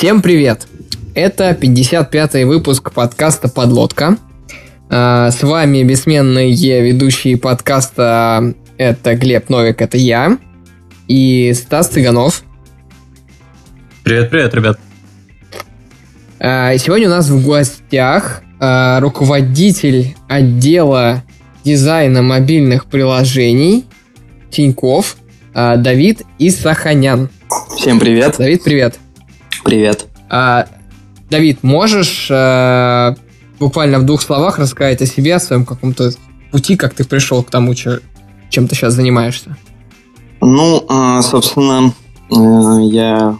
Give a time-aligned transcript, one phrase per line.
[0.00, 0.66] Всем привет!
[1.14, 4.16] Это 55-й выпуск подкаста «Подлодка».
[4.88, 10.38] А, с вами бессменные ведущие подкаста это Глеб Новик, это я,
[11.06, 12.44] и Стас Цыганов.
[14.02, 14.80] Привет-привет, ребят.
[16.38, 21.24] А, сегодня у нас в гостях а, руководитель отдела
[21.62, 23.84] дизайна мобильных приложений
[24.50, 25.18] Тиньков
[25.52, 27.28] Давид Исаханян.
[27.76, 28.36] Всем привет.
[28.38, 28.98] Давид, привет.
[29.64, 30.06] Привет.
[30.28, 30.66] А,
[31.28, 33.14] Давид, можешь а,
[33.58, 36.10] буквально в двух словах рассказать о себе, о своем каком-то
[36.50, 38.00] пути, как ты пришел к тому, че,
[38.48, 39.56] чем ты сейчас занимаешься?
[40.40, 41.92] Ну, а, собственно,
[42.30, 43.38] э, я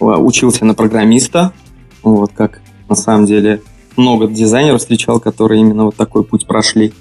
[0.00, 1.52] учился на программиста,
[2.02, 3.60] вот как на самом деле
[3.96, 6.94] много дизайнеров встречал, которые именно вот такой путь прошли.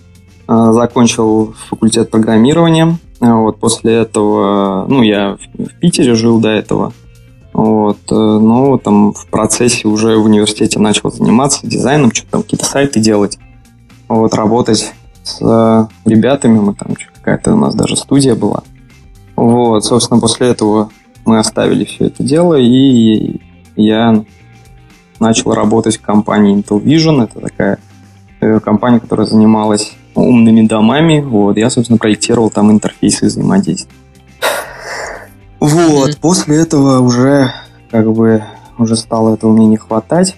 [0.47, 2.97] А, закончил факультет программирования.
[3.19, 6.94] Вот после этого, ну, я в Питере жил до этого.
[7.53, 12.66] Вот, э, но там в процессе уже в университете начал заниматься дизайном, что-то там какие-то
[12.66, 13.38] сайты делать.
[14.08, 18.64] Вот, работать с э, ребятами, мы там какая-то у нас даже студия была.
[19.36, 20.89] Вот, собственно, после этого
[21.25, 23.39] мы оставили все это дело, и
[23.75, 24.23] я
[25.19, 27.23] начал работать в компании Intel Vision.
[27.23, 27.80] Это такая
[28.41, 31.22] э, компания, которая занималась умными домами.
[31.22, 33.94] Вот, я, собственно, проектировал там интерфейсы взаимодействия.
[35.59, 36.19] Вот, mm-hmm.
[36.21, 37.52] после этого уже
[37.91, 38.43] как бы
[38.77, 40.38] уже стало этого мне не хватать.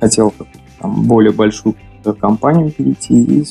[0.00, 0.32] Хотел
[0.80, 1.74] там, более большую
[2.20, 3.44] компанию перейти и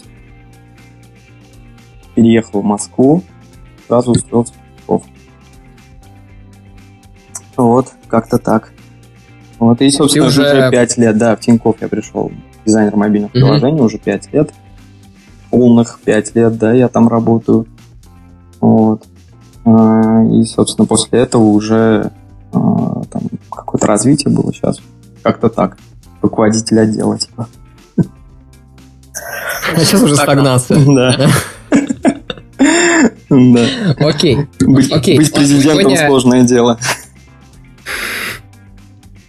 [2.16, 3.24] переехал в Москву,
[3.88, 5.04] сразу устроился в Псков.
[7.58, 8.72] Вот, как-то так.
[9.60, 10.42] Вот, и, собственно, уже...
[10.42, 12.32] уже 5 лет, да, в Тинькофф я пришел,
[12.66, 13.40] дизайнер мобильных mm-hmm.
[13.40, 14.54] приложений, уже 5 лет.
[15.52, 17.68] Полных 5 лет, да, я там работаю.
[18.60, 19.06] Вот.
[19.68, 22.12] А, и, собственно, после этого уже
[22.54, 24.78] а, там какое-то развитие было сейчас.
[25.22, 25.78] Как-то так.
[26.22, 27.50] Руководитель отдела, типа.
[27.98, 30.80] А сейчас уже стагнация.
[30.86, 31.30] Да.
[33.30, 33.68] Да.
[34.00, 34.48] Окей.
[34.62, 35.18] Быть, Окей.
[35.18, 36.08] быть президентом сегодня...
[36.08, 36.80] сложное дело.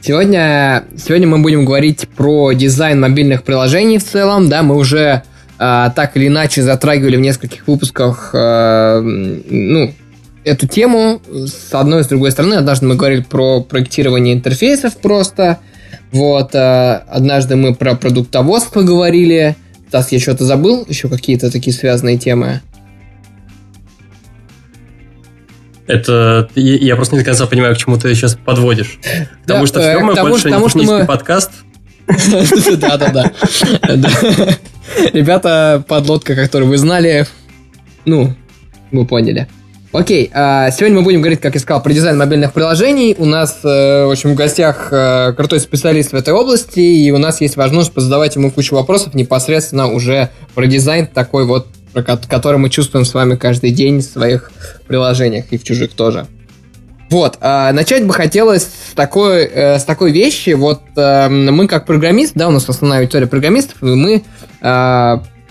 [0.00, 4.48] Сегодня, сегодня мы будем говорить про дизайн мобильных приложений в целом.
[4.48, 5.24] Да, мы уже
[5.58, 9.92] э, так или иначе затрагивали в нескольких выпусках э, ну,
[10.48, 12.54] эту тему с одной и с другой стороны.
[12.54, 15.58] Однажды мы говорили про проектирование интерфейсов просто.
[16.10, 19.56] Вот, э, однажды мы про продуктоводство говорили.
[19.88, 20.84] Стас, я что-то забыл?
[20.88, 22.60] Еще какие-то такие связанные темы?
[25.86, 28.98] Это я просто не до конца понимаю, к чему ты сейчас подводишь.
[29.42, 31.50] Потому что все мы больше не технический подкаст.
[32.78, 33.32] Да-да-да.
[35.12, 37.26] Ребята, подлодка, которую вы знали,
[38.04, 38.34] ну,
[38.90, 39.48] мы поняли.
[39.90, 43.16] Окей, а, сегодня мы будем говорить, как я сказал, про дизайн мобильных приложений.
[43.18, 47.16] У нас, э, в общем, в гостях э, крутой специалист в этой области, и у
[47.16, 52.68] нас есть возможность позадавать ему кучу вопросов непосредственно уже про дизайн такой вот, который мы
[52.68, 54.52] чувствуем с вами каждый день в своих
[54.86, 56.26] приложениях и в чужих тоже.
[57.08, 60.50] Вот, а начать бы хотелось с такой, э, с такой вещи.
[60.50, 64.22] Вот мы как программист, да, у нас основная аудитория программистов, и мы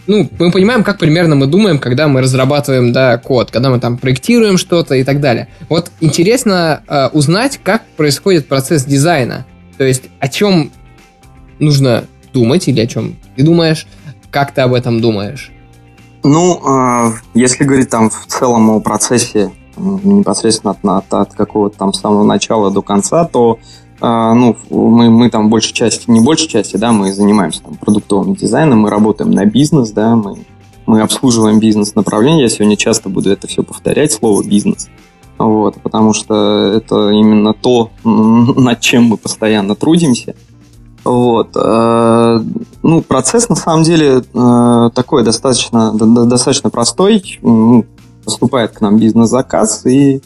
[0.08, 3.98] ну, мы понимаем, как примерно мы думаем, когда мы разрабатываем, да, код, когда мы там
[3.98, 5.50] проектируем что-то и так далее.
[5.70, 9.46] Вот интересно э, узнать, как происходит процесс дизайна.
[9.78, 10.72] То есть, о чем
[11.60, 13.86] нужно думать или о чем ты думаешь,
[14.32, 15.52] как ты об этом думаешь?
[16.24, 21.94] Ну, э, если говорить там в целом о процессе непосредственно от, от, от какого-то там
[21.94, 23.60] самого начала до конца, то
[24.00, 28.82] ну, мы, мы там большей части, не большей части, да, мы занимаемся там продуктовым дизайном,
[28.82, 30.38] мы работаем на бизнес, да, мы,
[30.86, 32.44] мы обслуживаем бизнес-направление.
[32.44, 34.88] Я сегодня часто буду это все повторять, слово бизнес.
[35.38, 40.36] Вот, потому что это именно то, над чем мы постоянно трудимся.
[41.04, 41.56] Вот.
[41.56, 42.40] Э,
[42.84, 47.40] ну, процесс на самом деле э, такой достаточно, достаточно простой.
[48.26, 50.22] Поступает к нам бизнес-заказ, и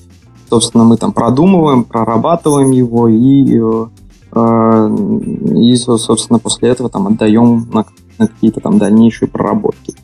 [0.52, 3.58] Собственно, мы там продумываем, прорабатываем его и,
[4.34, 4.98] э,
[5.56, 7.86] и собственно, после этого там отдаем на,
[8.18, 9.96] на какие-то там дальнейшие проработки.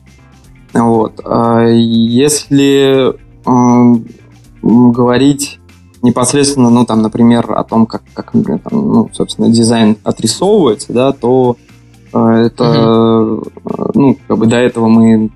[0.72, 1.20] Вот.
[1.22, 4.00] А если э,
[4.62, 5.60] говорить
[6.00, 11.58] непосредственно, ну, там, например, о том, как, как там, ну, собственно, дизайн отрисовывается, да, то
[12.14, 13.90] э, это, uh-huh.
[13.92, 15.30] ну, как бы до этого мы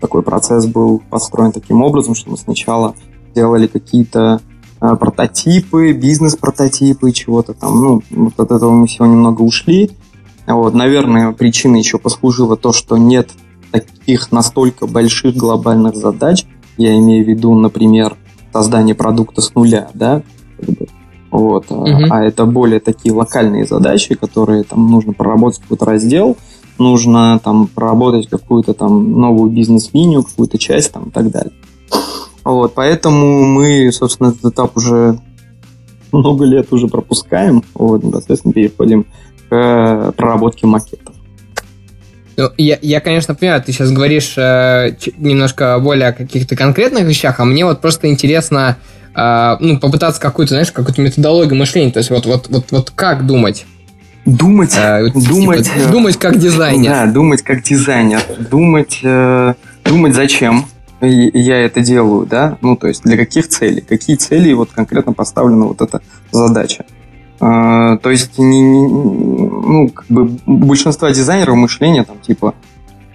[0.00, 2.96] такой процесс был построен таким образом, что мы сначала
[3.34, 4.40] делали какие-то
[4.80, 7.80] э, прототипы, бизнес-прототипы, чего-то там.
[7.80, 9.90] Ну, вот от этого мы всего немного ушли.
[10.46, 13.30] Вот, наверное, причиной еще послужило то, что нет
[13.70, 16.44] таких настолько больших глобальных задач.
[16.76, 18.16] Я имею в виду, например,
[18.52, 20.22] создание продукта с нуля, да,
[21.30, 21.66] Вот.
[21.68, 22.06] Uh-huh.
[22.10, 26.36] А это более такие локальные задачи, которые там нужно проработать какой-то раздел,
[26.78, 31.52] нужно там проработать какую-то там новую бизнес-линию, какую-то часть там и так далее.
[32.44, 35.18] Вот, поэтому мы, собственно, этот этап уже
[36.10, 39.06] много лет уже пропускаем, вот, непосредственно переходим
[39.48, 41.14] к проработке макетов.
[42.36, 47.40] Ну, я, я, конечно, понимаю, ты сейчас говоришь э, немножко более о каких-то конкретных вещах,
[47.40, 48.78] а мне вот просто интересно,
[49.14, 53.26] э, ну, попытаться какую-то, знаешь, какую-то методологию мышления, то есть вот, вот, вот, вот как
[53.26, 53.66] думать?
[54.24, 56.90] Думать, э, думать, типа, думать как дизайнер.
[56.90, 59.54] Да, думать как дизайнер, думать, э,
[59.84, 60.66] думать зачем
[61.06, 65.66] я это делаю, да, ну, то есть для каких целей, какие цели вот конкретно поставлена
[65.66, 66.00] вот эта
[66.30, 66.84] задача.
[67.40, 72.54] А, то есть, не, не, ну, как бы большинство дизайнеров мышления там, типа,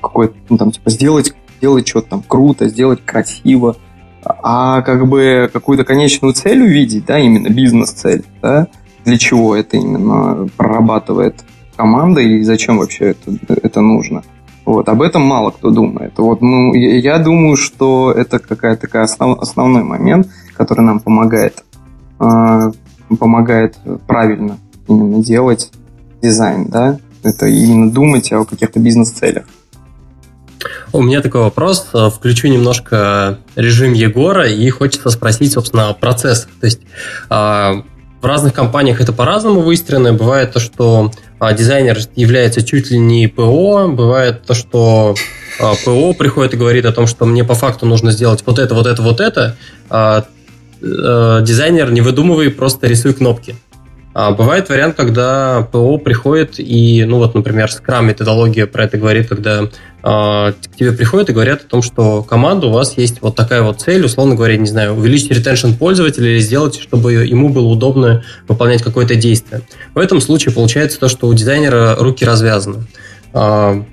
[0.02, 3.78] какой ну, там, типа, сделать, сделать что-то там круто, сделать красиво,
[4.24, 8.68] а как бы какую-то конечную цель увидеть, да, именно бизнес-цель, да,
[9.06, 11.36] для чего это именно прорабатывает
[11.78, 14.24] команда и зачем вообще это, это нужно.
[14.68, 16.12] Вот, об этом мало кто думает.
[16.18, 20.28] Вот, ну, я думаю, что это какая-то такая основ, основной момент,
[20.58, 21.64] который нам помогает
[22.20, 22.72] а,
[23.18, 23.78] помогает
[24.08, 24.58] правильно
[24.90, 25.72] именно делать
[26.22, 29.46] дизайн, да, это именно думать о каких-то бизнес-целях.
[30.92, 31.88] У меня такой вопрос.
[32.16, 36.50] Включу немножко режим Егора и хочется спросить, собственно, о процессах.
[36.60, 36.82] То есть
[37.30, 37.84] а,
[38.28, 40.14] разных компаниях это по-разному выстроено.
[40.14, 45.16] Бывает то, что а, дизайнер является чуть ли не ПО, бывает то, что
[45.60, 48.76] а, ПО приходит и говорит о том, что мне по факту нужно сделать вот это,
[48.76, 49.56] вот это, вот это
[49.90, 50.22] э,
[50.82, 53.56] дизайнер, не выдумывай, просто рисуй кнопки.
[54.20, 59.30] А бывает вариант, когда ПО приходит и, ну вот, например, Scrum методология про это говорит,
[59.30, 59.70] когда
[60.02, 63.82] к тебе приходят и говорят о том, что команда у вас есть вот такая вот
[63.82, 68.84] цель, условно говоря, не знаю, увеличить ретеншн пользователя или сделать, чтобы ему было удобно выполнять
[68.84, 69.64] какое-то действие.
[69.96, 72.86] В этом случае получается то, что у дизайнера руки развязаны.
[73.34, 73.84] А,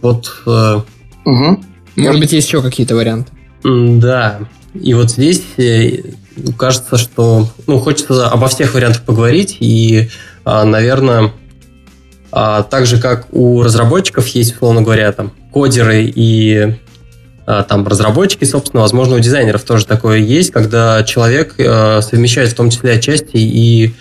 [0.00, 0.42] вот.
[0.44, 1.60] Угу.
[1.96, 3.32] Может быть, есть еще какие-то варианты?
[3.62, 4.40] Да.
[4.74, 6.02] И вот здесь э,
[6.58, 10.10] кажется, что ну, хочется обо всех вариантах поговорить, и,
[10.44, 11.32] а, наверное,
[12.38, 16.76] а, так же, как у разработчиков есть, условно говоря, там, кодеры и
[17.46, 22.68] а, там разработчики, собственно, возможно, у дизайнеров тоже такое есть, когда человек совмещает в том
[22.68, 23.94] числе отчасти и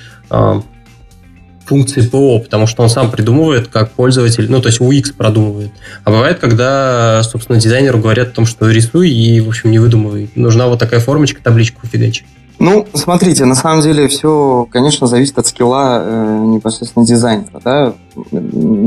[1.66, 5.72] функции ПО, потому что он сам придумывает, как пользователь, ну, то есть UX продумывает.
[6.04, 10.30] А бывает, когда, собственно, дизайнеру говорят о том, что рисуй и, в общем, не выдумывай.
[10.36, 12.26] Нужна вот такая формочка, табличку фигачи.
[12.60, 17.94] Ну, смотрите, на самом деле все, конечно, зависит от скилла э, непосредственно дизайнера, да,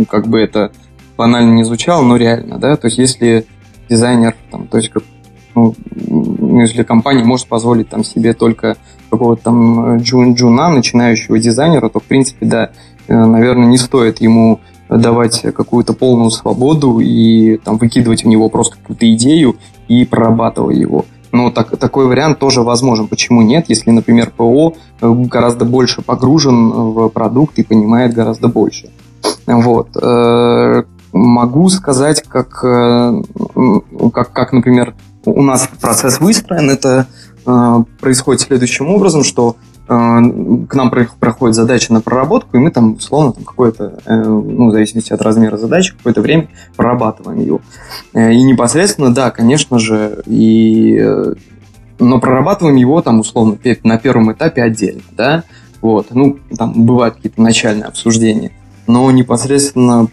[0.09, 0.73] как бы это
[1.17, 3.47] банально не звучало, но реально, да, то есть если
[3.91, 5.03] дизайнер, там, то есть как,
[5.55, 5.75] ну,
[6.61, 8.77] если компания может позволить там себе только
[9.11, 12.71] какого-то там э, джун джуна, начинающего дизайнера, то, в принципе, да,
[13.07, 18.77] э, наверное, не стоит ему давать какую-то полную свободу и там выкидывать в него просто
[18.77, 19.57] какую-то идею
[19.87, 21.05] и прорабатывать его.
[21.33, 23.09] Но так, такой вариант тоже возможен.
[23.09, 28.91] Почему нет, если, например, ПО э, гораздо больше погружен в продукт и понимает гораздо больше.
[29.47, 29.89] Вот.
[31.13, 34.95] Могу сказать, как, как, как например,
[35.25, 36.71] у нас процесс выстроен.
[36.71, 37.07] Это
[37.49, 42.95] Э, происходит следующим образом, что э, к нам проходит задача на проработку, и мы там,
[42.95, 47.61] условно, там какое-то, э, ну, в зависимости от размера задачи, какое-то время прорабатываем ее.
[48.15, 51.03] И непосредственно, да, конечно же, и...
[51.99, 55.45] но прорабатываем его там, условно, на первом этапе отдельно, да,
[55.81, 58.53] вот, ну, там бывают какие-то начальные обсуждения,
[58.87, 60.09] но непосредственно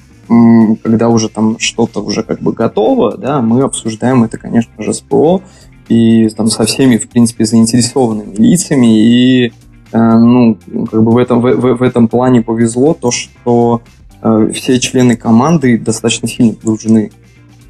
[0.82, 5.00] когда уже там что-то уже как бы готово, да, мы обсуждаем это, конечно же, с
[5.00, 5.44] ПО,
[5.88, 8.88] и там со всеми, в принципе, заинтересованными лицами.
[8.88, 9.52] И, э,
[9.98, 10.58] ну,
[10.92, 13.82] как бы в этом, в, в, этом плане повезло то, что
[14.22, 17.12] э, все члены команды достаточно сильно погружены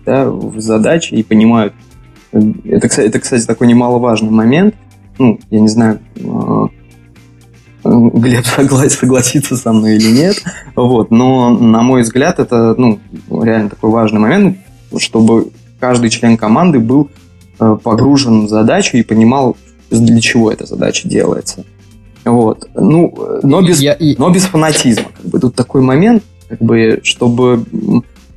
[0.05, 1.73] да, в задачи и понимают.
[2.31, 4.75] Это, это, кстати, такой немаловажный момент.
[5.17, 6.67] Ну, я не знаю, э,
[7.83, 8.45] Глеб
[8.89, 10.43] согласится, со мной или нет.
[10.75, 11.11] Вот.
[11.11, 14.57] Но, на мой взгляд, это ну, реально такой важный момент,
[14.97, 17.09] чтобы каждый член команды был
[17.57, 19.55] Э, погружен в задачу и понимал,
[19.89, 21.63] для чего эта задача делается.
[22.25, 22.67] Вот.
[22.73, 23.13] Ну,
[23.43, 25.05] но без, я, но без фанатизма.
[25.21, 25.39] Как бы.
[25.39, 27.65] Тут такой момент, как бы, чтобы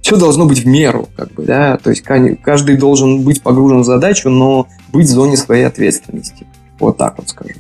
[0.03, 3.85] все должно быть в меру, как бы, да, то есть каждый должен быть погружен в
[3.85, 6.47] задачу, но быть в зоне своей ответственности.
[6.79, 7.55] Вот так вот скажу.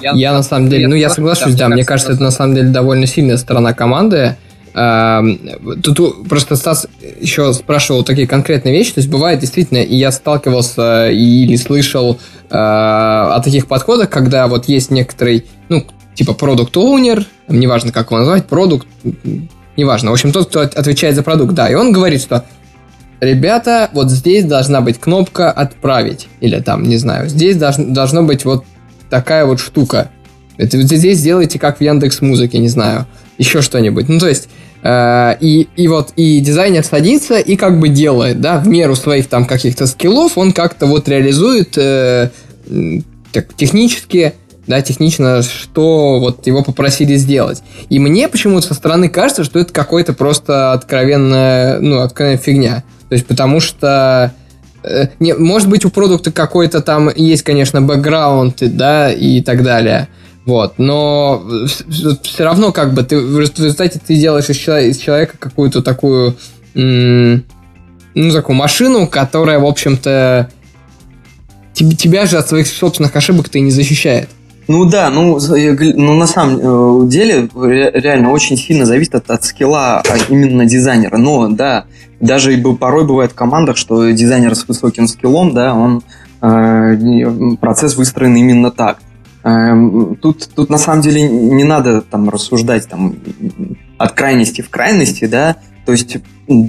[0.00, 2.68] Я, я на самом деле, ну я соглашусь, да, мне кажется, это на самом деле
[2.68, 4.36] довольно сильная сторона команды,
[4.74, 6.88] Тут просто Стас
[7.20, 12.18] еще спрашивал такие конкретные вещи, то есть бывает действительно, и я сталкивался или слышал
[12.50, 15.84] о таких подходах, когда вот есть некоторый, ну,
[16.16, 18.88] типа продукт оунер неважно, как его назвать, продукт,
[19.76, 22.44] неважно, в общем, тот, кто отвечает за продукт, да, и он говорит, что
[23.20, 28.44] ребята, вот здесь должна быть кнопка «Отправить», или там, не знаю, здесь долж, должно быть
[28.44, 28.64] вот
[29.08, 30.10] такая вот штука.
[30.56, 33.06] Это здесь сделайте как в Яндекс Музыке, не знаю,
[33.38, 34.08] еще что-нибудь.
[34.08, 34.48] Ну, то есть,
[34.82, 39.28] э, и, и вот и дизайнер садится и как бы делает, да, в меру своих
[39.28, 42.30] там каких-то скиллов, он как-то вот реализует э,
[43.32, 44.34] так, технически,
[44.66, 47.62] да, технично, что вот его попросили сделать.
[47.90, 52.84] И мне почему-то со стороны кажется, что это какой-то просто откровенная, ну, откровенная фигня.
[53.08, 54.32] То есть, потому что
[54.82, 60.08] э, не, может быть, у продукта какой-то там есть, конечно, бэкграунд, да, и так далее.
[60.46, 64.58] Вот, но все равно как бы ты в результате ты делаешь из
[64.98, 66.36] человека, какую-то такую,
[66.74, 67.42] ну,
[68.14, 70.50] такую машину, которая, в общем-то,
[71.72, 74.28] тебя же от своих собственных ошибок-то и не защищает.
[74.66, 80.00] Ну да, ну, ну на самом э, деле реально очень сильно зависит от, от скилла
[80.00, 81.18] а именно дизайнера.
[81.18, 81.84] Но да,
[82.20, 86.02] даже порой бывает в командах, что дизайнер с высоким скиллом, да, он
[86.40, 88.98] э, процесс выстроен именно так.
[89.44, 93.14] Эм, тут, тут на самом деле не надо там рассуждать там,
[93.98, 96.16] от крайности в крайности, да, то есть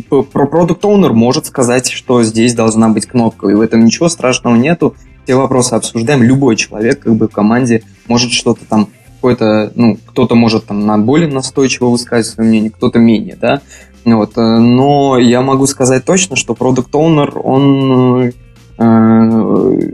[0.09, 4.55] про продукт оунер может сказать, что здесь должна быть кнопка, и в этом ничего страшного
[4.55, 4.95] нету.
[5.23, 6.21] Все вопросы обсуждаем.
[6.21, 10.97] Любой человек как бы в команде может что-то там какой-то, ну, кто-то может там на
[10.97, 13.61] более настойчиво высказать свое мнение, кто-то менее, да.
[14.03, 14.37] Вот.
[14.37, 18.31] Э, но я могу сказать точно, что продукт оунер он
[18.77, 19.91] э,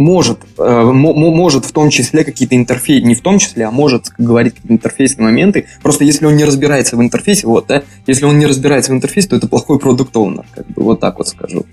[0.00, 4.54] может, э, может в том числе какие-то интерфейсы, не в том числе, а может говорить
[4.54, 5.66] какие-то интерфейсные моменты.
[5.82, 9.28] Просто если он не разбирается в интерфейсе, вот, да, если он не разбирается в интерфейсе,
[9.28, 11.66] то это плохой продукт оунер как бы вот так вот скажу.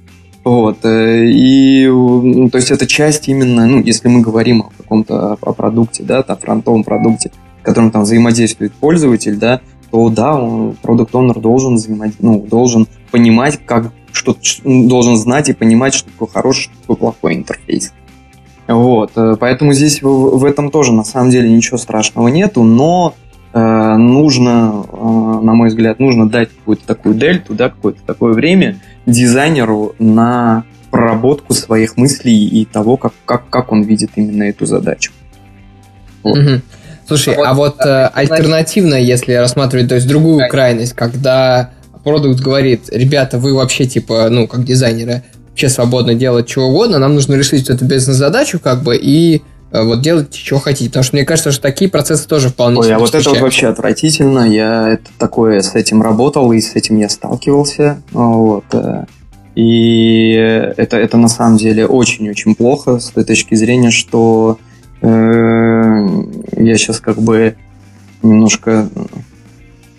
[0.44, 5.38] Вот, э, и, ну, то есть это часть именно, ну, если мы говорим о каком-то
[5.40, 7.32] о продукте, да, о фронтовом продукте,
[7.62, 9.62] которым там взаимодействует пользователь, да,
[9.98, 15.96] то да, продукт оунер должен взаимодействовать, ну, должен понимать, как что должен знать и понимать,
[15.96, 17.94] что такое хороший, что такое плохой интерфейс.
[18.68, 23.16] Вот, э, поэтому здесь в, в этом тоже на самом деле ничего страшного нету, но
[23.54, 24.96] э, нужно, э,
[25.42, 28.78] на мой взгляд, нужно дать какую-то такую дельту, да, какое-то такое время
[29.08, 35.12] дизайнеру на проработку своих мыслей и того, как, как, как он видит именно эту задачу.
[36.22, 36.38] Вот.
[36.38, 36.62] Угу.
[37.08, 41.72] Слушай, а вот, а вот э, альтернативно, если рассматривать, то есть другую крайность, когда
[42.04, 47.16] продукт говорит, ребята, вы вообще типа, ну, как дизайнеры, вообще свободно делать чего угодно, нам
[47.16, 50.90] нужно решить эту бизнес-задачу, как бы, и э, вот делать, что хотите.
[50.90, 53.68] Потому что мне кажется, что такие процессы тоже вполне Ой, а вот это вот вообще
[53.68, 54.48] отвратительно.
[54.48, 58.02] Я это такое с этим работал, и с этим я сталкивался.
[58.12, 58.66] Вот.
[58.74, 59.06] Э,
[59.56, 60.34] и
[60.78, 64.60] это, это на самом деле очень-очень плохо с той точки зрения, что
[65.02, 67.56] я сейчас как бы
[68.24, 68.90] немножко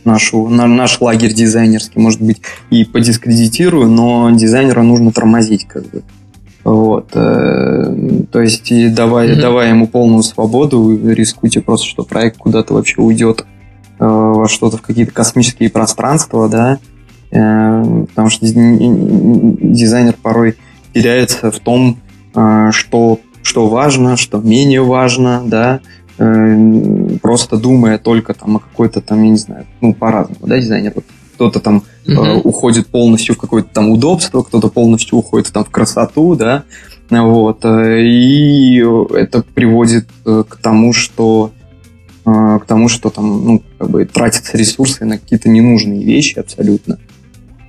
[0.05, 2.41] нашу, на, наш лагерь дизайнерский, может быть,
[2.71, 6.03] и подискредитирую, но дизайнера нужно тормозить, как бы.
[6.65, 7.11] Вот.
[7.15, 7.95] Э,
[8.31, 9.41] то есть, и давая, mm-hmm.
[9.41, 13.47] давая ему полную свободу, вы рискуете просто, что проект куда-то вообще уйдет
[13.99, 16.79] э, во что-то, в какие-то космические пространства, да,
[17.31, 20.57] э, потому что дизайнер порой
[20.93, 21.99] теряется в том,
[22.71, 25.81] что, что важно, что менее важно, да,
[26.19, 30.93] Э, просто думая только там о какой-то там, я не знаю, ну, по-разному, да, дизайнер.
[30.95, 32.13] Вот кто-то там uh-huh.
[32.13, 36.65] э, уходит полностью в какое-то там удобство, кто-то полностью уходит там в красоту, да,
[37.09, 38.83] вот, э, и
[39.15, 41.53] это приводит э, к тому, что
[42.25, 46.99] к тому, что там, ну, как бы тратятся ресурсы на какие-то ненужные вещи абсолютно.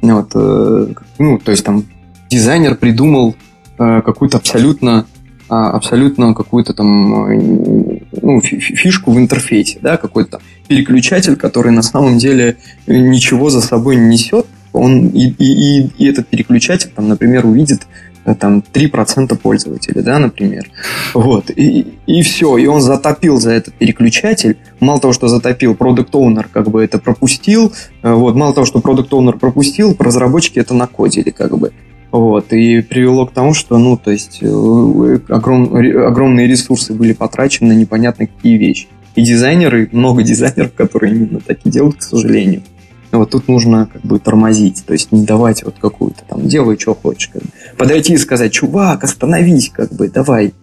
[0.01, 1.86] Вот, ну, то есть там
[2.29, 3.36] дизайнер придумал
[3.77, 5.05] какую-то абсолютно
[5.50, 12.58] абсолютно какую-то там э, ну, фишку в интерфейсе, да, какой-то переключатель, который на самом деле
[12.88, 17.88] ничего за собой не несет, он и, и, и этот переключатель, там, например, увидит
[18.25, 20.70] э, там 3% пользователей, да, например.
[21.13, 21.50] Вот.
[21.50, 22.58] И, и все.
[22.58, 24.58] И он затопил за этот переключатель.
[24.79, 27.74] Мало того, что затопил, продукт оунер как бы это пропустил.
[28.03, 28.36] Э, вот.
[28.36, 31.72] Мало того, что продукт оунер пропустил, разработчики это накодили как бы.
[32.11, 37.75] Вот, и привело к тому, что, ну, то есть, э, огром, огромные ресурсы были потрачены
[37.75, 38.87] на непонятно какие вещи.
[39.15, 42.63] И дизайнеры, много дизайнеров, которые именно так и делают, к сожалению.
[43.11, 46.93] Вот тут нужно как бы тормозить, то есть не давать вот какую-то там, делай, что
[46.93, 47.29] хочешь.
[47.29, 47.49] Как бы.
[47.77, 50.53] Подойти и сказать, чувак, остановись, как бы, давай,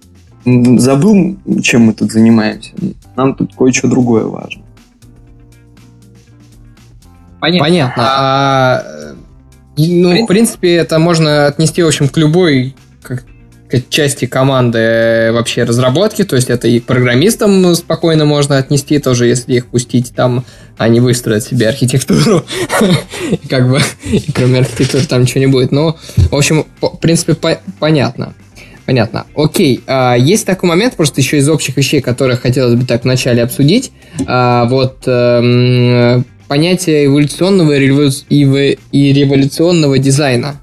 [0.44, 2.72] забыл, чем мы тут занимаемся.
[3.16, 4.62] Нам тут кое-что другое важно.
[7.40, 7.64] Понятно.
[7.64, 8.02] Понятно.
[8.04, 8.82] А,
[9.76, 13.24] ну, в принципе, это можно отнести, в общем, к любой как,
[13.68, 19.26] к части команды вообще разработки, то есть это и к программистам спокойно можно отнести, тоже
[19.26, 20.44] если их пустить там,
[20.78, 22.44] они выстроят себе архитектуру,
[23.50, 23.80] как бы,
[24.34, 25.72] кроме архитектуры там ничего не будет.
[25.72, 27.36] Но, в общем, в принципе,
[27.78, 28.34] понятно.
[28.86, 29.26] Понятно.
[29.34, 33.42] Окей, а, есть такой момент, просто еще из общих вещей, которые хотелось бы так вначале
[33.42, 33.90] обсудить.
[34.26, 40.60] А, вот эм, понятие эволюционного и революционного дизайна.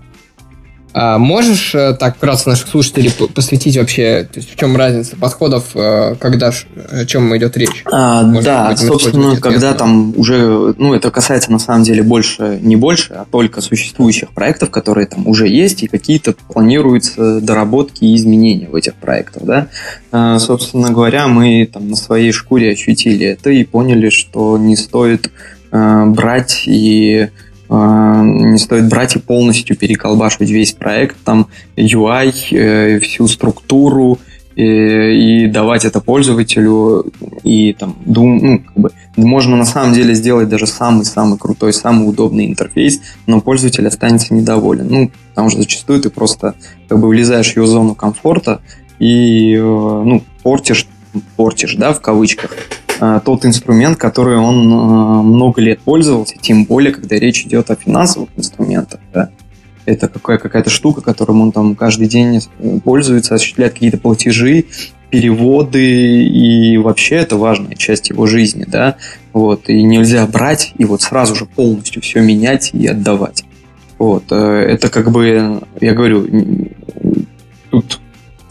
[0.94, 5.72] А можешь э, так вкратце наших слушателей посвятить вообще, то есть в чем разница подходов,
[5.74, 6.52] э, когда,
[6.92, 7.84] о чем идет речь?
[7.92, 13.14] А, да, собственно, когда там уже, ну, это касается на самом деле больше, не больше,
[13.14, 18.76] а только существующих проектов, которые там уже есть, и какие-то планируются доработки и изменения в
[18.76, 19.68] этих проектах, да.
[20.12, 25.32] А, собственно говоря, мы там на своей шкуре ощутили это и поняли, что не стоит
[25.76, 27.30] а, брать и
[27.68, 34.20] а, не стоит брать и полностью переколбашивать весь проект, там UI, э, всю структуру,
[34.56, 37.12] и, э, и давать это пользователю,
[37.44, 42.08] и там, дум, ну, как бы, можно на самом деле сделать даже самый-самый крутой, самый
[42.08, 44.88] удобный интерфейс, но пользователь останется недоволен.
[44.88, 46.54] Ну, потому что зачастую ты просто
[46.88, 48.62] как бы влезаешь в его зону комфорта
[49.00, 50.86] и, э, ну, портишь,
[51.36, 52.52] портишь, да, в кавычках,
[52.93, 52.93] Э,
[53.26, 58.30] тот инструмент, который он э, много лет пользовался, тем более, когда речь идет о финансовых
[58.36, 59.00] инструментах.
[59.14, 59.30] Да?
[59.86, 64.66] Это какая- какая-то штука, которым он там каждый день э, пользуется, осуществляет какие-то платежи,
[65.10, 68.96] переводы, и вообще это важная часть его жизни, да,
[69.32, 73.44] вот, и нельзя брать и вот сразу же полностью все менять и отдавать.
[74.00, 76.28] Вот, это как бы, я говорю,
[77.70, 78.00] тут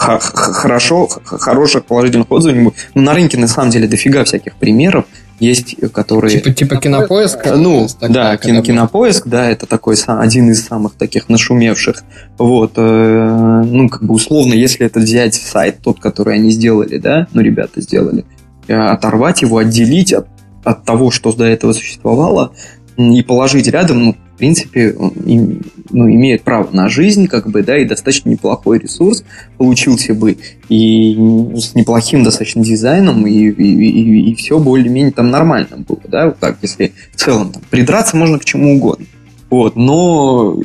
[0.02, 2.56] хорошо, хороших положительных отзывов.
[2.56, 5.04] Но ну, на рынке на самом деле дофига всяких примеров
[5.38, 6.38] есть, которые...
[6.38, 7.38] Типа, типа кинопоиск?
[7.56, 12.04] Ну, да, кино, кинопоиск, да, это такой один из самых таких нашумевших.
[12.38, 17.26] Вот, э, ну, как бы условно, если это взять сайт, тот, который они сделали, да,
[17.32, 18.24] ну, ребята сделали,
[18.68, 20.28] э, оторвать его, отделить от,
[20.62, 22.52] от того, что до этого существовало,
[22.96, 28.28] и положить рядом, ну, принципе, ну, имеет право на жизнь, как бы, да, и достаточно
[28.28, 29.22] неплохой ресурс
[29.56, 30.36] получился бы,
[30.68, 31.14] и
[31.54, 36.40] с неплохим достаточно дизайном, и, и, и, и все более-менее там нормально было, да, вот
[36.40, 39.06] так, если в целом там, придраться можно к чему угодно.
[39.48, 40.60] Вот, но,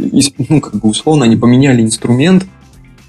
[0.50, 2.48] ну, как бы, условно, они поменяли инструмент,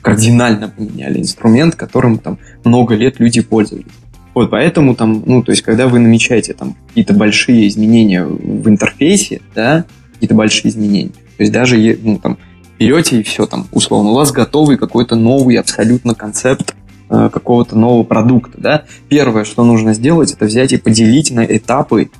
[0.02, 3.86] кардинально поменяли инструмент, которым там много лет люди пользовались.
[4.34, 9.40] Вот, поэтому там, ну, то есть, когда вы намечаете там какие-то большие изменения в интерфейсе,
[9.54, 9.86] да,
[10.18, 12.38] какие-то большие изменения, то есть даже, ну, там,
[12.78, 16.74] берете и все там, условно, у вас готовый какой-то новый абсолютно концепт
[17.10, 18.84] э, какого-то нового продукта, да.
[19.08, 22.10] Первое, что нужно сделать, это взять и поделить на этапы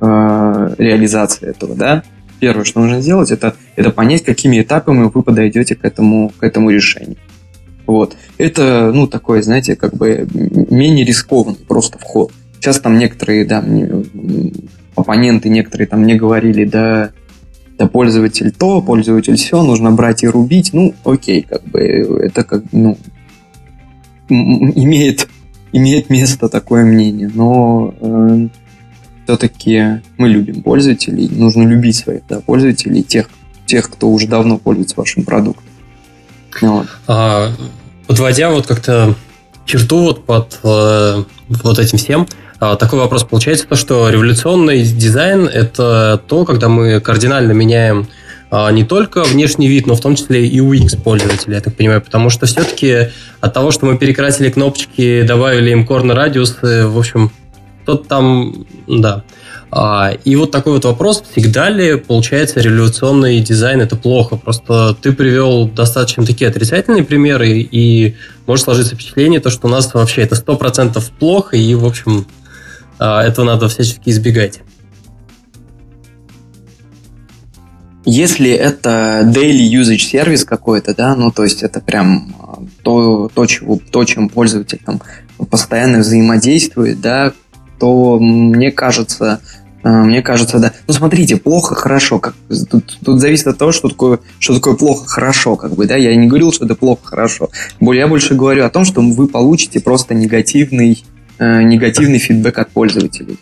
[0.00, 2.02] э, реализации этого, да.
[2.40, 6.70] Первое, что нужно сделать, это, это понять, какими этапами вы подойдете к этому, к этому
[6.70, 7.16] решению.
[7.86, 8.16] Вот.
[8.36, 10.28] Это, ну, такой, знаете, как бы
[10.70, 12.30] менее рискованный просто вход.
[12.60, 13.64] Сейчас там некоторые, да,
[14.94, 17.10] оппоненты некоторые там мне говорили, да,
[17.86, 20.72] пользователь то, пользователь все, нужно брать и рубить.
[20.72, 22.98] Ну, окей, как бы это как, ну,
[24.28, 25.28] имеет,
[25.72, 28.48] имеет место такое мнение, но э,
[29.24, 33.28] все-таки мы любим пользователей, нужно любить своих да, пользователей, тех,
[33.66, 35.64] тех, кто уже давно пользуется вашим продуктом.
[36.60, 36.86] Вот.
[37.06, 37.52] А,
[38.06, 39.14] подводя вот как-то
[39.64, 42.26] черту вот под э, вот этим всем,
[42.58, 48.08] такой вопрос получается, то, что революционный дизайн– это то, когда мы кардинально меняем
[48.50, 52.02] э, не только внешний вид, но в том числе и UX пользователя, я так понимаю,
[52.02, 57.30] потому что все-таки от того, что мы перекрасили кнопочки, добавили им корнер радиусы, в общем,
[57.86, 59.22] тот там, да,
[59.70, 64.36] а, и вот такой вот вопрос, всегда ли, получается, революционный дизайн это плохо?
[64.36, 68.16] Просто ты привел достаточно такие отрицательные примеры, и
[68.46, 72.37] может сложиться впечатление, то, что у нас вообще это 100% плохо, и, в общем, а,
[72.98, 74.60] этого надо всячески избегать.
[78.04, 83.44] Если это daily usage сервис какой-то, да, ну то есть это прям а, то, то,
[83.44, 85.02] чего, то чем пользователь там
[85.50, 87.32] постоянно взаимодействует, да,
[87.78, 89.40] то мне кажется,
[89.82, 90.72] а, мне кажется, да.
[90.86, 92.18] Ну, смотрите, плохо, хорошо.
[92.18, 92.34] Как,
[92.70, 95.96] тут, тут зависит от того, что такое, что такое плохо, хорошо, как бы, да.
[95.96, 97.50] Я не говорил, что это плохо, хорошо.
[97.80, 101.04] Я больше говорю о том, что вы получите просто негативный,
[101.38, 103.38] э, негативный фидбэк от пользователей.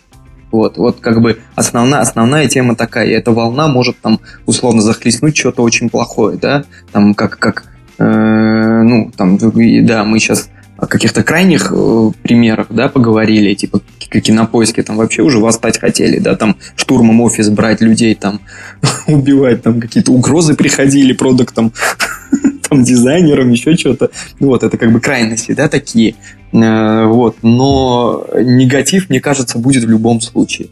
[0.51, 3.07] Вот, вот как бы основная, основная тема такая.
[3.07, 6.63] И эта волна может там условно захлестнуть что-то очень плохое, да.
[6.91, 7.65] Там как, как
[7.97, 14.81] э, ну, там, да, мы сейчас о каких-то крайних э, примерах, да, поговорили, типа кинопоиски
[14.83, 18.41] там вообще уже восстать хотели, да, там штурмом офис брать людей, там
[19.07, 21.73] убивать, там какие-то угрозы приходили продуктам,
[22.69, 24.11] там дизайнерам, еще что-то.
[24.39, 26.15] Вот, это как бы крайности, да, такие.
[26.51, 30.69] Э, вот, но негатив, мне кажется, будет в любом случае.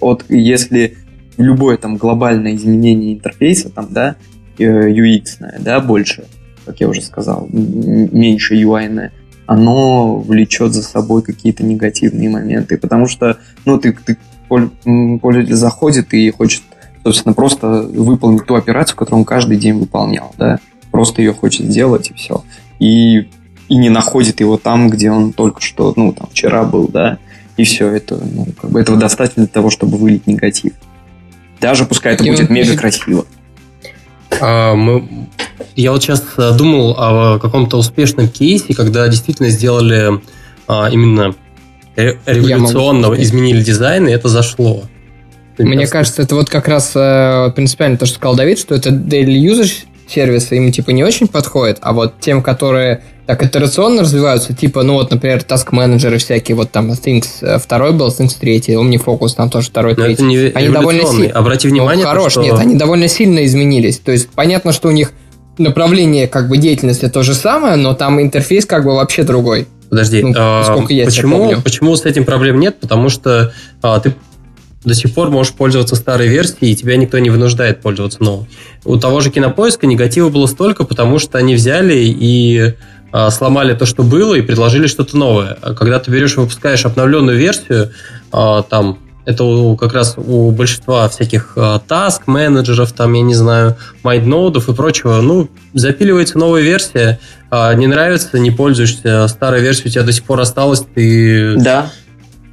[0.00, 0.96] Вот если
[1.36, 4.16] любое там глобальное изменение интерфейса, там, да,
[4.58, 6.24] UX, э, да, больше,
[6.64, 9.10] как я уже сказал, меньше UI,
[9.46, 14.18] оно влечет за собой какие-то негативные моменты, потому что, ну, ты, ты
[14.48, 16.62] пользователь заходит и хочет,
[17.04, 20.58] собственно, просто выполнить ту операцию, которую он каждый день выполнял, да,
[20.96, 22.42] просто ее хочет сделать и все.
[22.78, 23.28] И,
[23.68, 27.18] и не находит его там, где он только что, ну, там, вчера был, да,
[27.58, 30.72] и все, это, ну, как бы этого достаточно для того, чтобы вылить негатив.
[31.60, 33.26] Даже пускай это будет мега красиво.
[34.40, 35.06] А, мы,
[35.74, 40.22] я вот сейчас э, думал о каком-то успешном кейсе, когда действительно сделали
[40.66, 41.34] а, именно
[41.94, 44.84] революционного, изменили дизайн, и это зашло.
[45.58, 49.36] Мне кажется, это вот как раз э, принципиально то, что сказал Давид, что это daily
[49.38, 54.84] usage сервисы им типа не очень подходит, а вот тем, которые так итерационно развиваются, типа,
[54.84, 59.34] ну вот, например, task менеджеры всякие, вот там Things э, второй был, Things третий, OmniFocus
[59.36, 60.22] там тоже второй, Но третий.
[60.22, 61.34] Не они довольно сильно.
[61.34, 62.42] Обрати внимание, ну, хорош, что...
[62.42, 63.98] нет, они довольно сильно изменились.
[63.98, 65.12] То есть понятно, что у них
[65.58, 69.66] направление как бы деятельности то же самое, но там интерфейс как бы вообще другой.
[69.88, 72.78] Подожди, ну, а, я почему, почему с этим проблем нет?
[72.80, 74.14] Потому что а, ты
[74.86, 78.46] до сих пор можешь пользоваться старой версией, и тебя никто не вынуждает пользоваться новой.
[78.84, 82.74] У того же кинопоиска негатива было столько, потому что они взяли и
[83.10, 85.58] а, сломали то, что было, и предложили что-то новое.
[85.60, 87.90] А когда ты берешь и выпускаешь обновленную версию,
[88.30, 93.76] а, там это у, как раз у большинства всяких task менеджеров, там, я не знаю,
[94.04, 97.18] майндноудов и прочего, ну, запиливается новая версия,
[97.50, 101.90] не нравится, не пользуешься, старая версия у тебя до сих пор осталась, ты да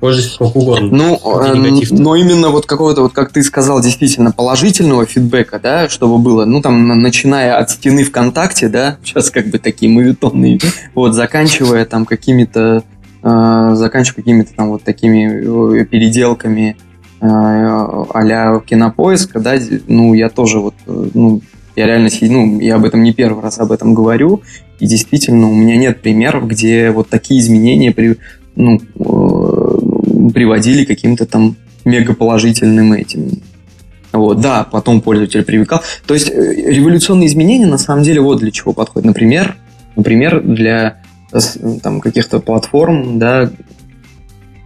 [0.03, 0.89] пользуйся сколько угодно.
[0.91, 1.53] Ну, э,
[1.91, 6.61] но именно вот какого-то, вот как ты сказал, действительно положительного фидбэка, да, чтобы было, ну,
[6.61, 10.59] там, начиная от стены ВКонтакте, да, сейчас как бы такие мавитонные,
[10.93, 12.83] вот, заканчивая там какими-то,
[13.23, 16.75] э, заканчивая какими-то там вот такими э, переделками
[17.21, 19.53] э, а-ля кинопоиска, да,
[19.87, 21.41] ну, я тоже вот, э, ну,
[21.77, 24.41] я реально, ну, я об этом не первый раз об этом говорю,
[24.81, 28.17] и действительно у меня нет примеров, где вот такие изменения при,
[28.57, 28.81] ну,
[30.31, 31.55] приводили каким-то там
[31.86, 33.41] мегаположительным этим.
[34.12, 35.81] Вот, да, потом пользователь привыкал.
[36.05, 39.05] То есть э, революционные изменения на самом деле вот для чего подходят.
[39.05, 39.55] Например,
[39.95, 41.01] например для
[41.81, 43.49] там, каких-то платформ, да,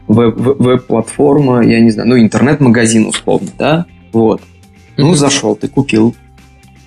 [0.08, 4.41] веб-платформа, я не знаю, ну, интернет-магазин условно, да, вот.
[4.98, 6.15] Ну, зашел, ты купил,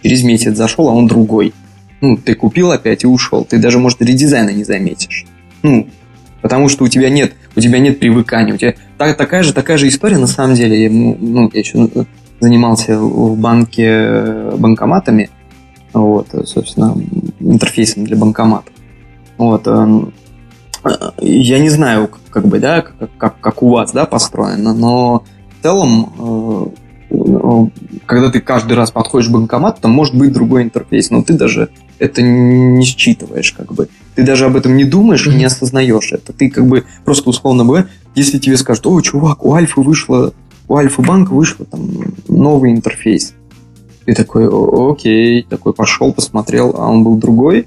[0.03, 1.55] через месяц зашел, а он другой.
[2.01, 3.45] Ну, ты купил опять и ушел.
[3.45, 5.27] Ты даже, может, редизайна не заметишь.
[5.63, 5.87] Ну,
[6.41, 8.55] потому что у тебя нет у тебя нет привыкания.
[8.55, 10.89] У тебя так, такая, же, такая же история, на самом деле.
[10.91, 11.89] Ну, я еще
[12.41, 15.31] занимался в банке э, банкоматами,
[15.93, 16.97] вот, собственно,
[17.39, 18.71] интерфейсом для банкомата.
[19.37, 20.13] Вот, эм,
[21.19, 25.25] я не знаю, как бы, да, как, как, как у вас, да, построено, но
[25.59, 26.73] в целом,
[27.11, 31.35] э, когда ты каждый раз подходишь к банкомату, там может быть другой интерфейс, но ты
[31.35, 33.89] даже это не считываешь, как бы.
[34.15, 36.33] Ты даже об этом не думаешь и не осознаешь это.
[36.33, 40.35] Ты как бы просто условно бы, если тебе скажут, о, чувак, у Альфы вышло,
[40.69, 41.89] у Альфа банка вышло там
[42.29, 43.35] новый интерфейс.
[44.05, 44.49] Ты такой,
[44.93, 47.67] окей, такой пошел, посмотрел, а он был другой.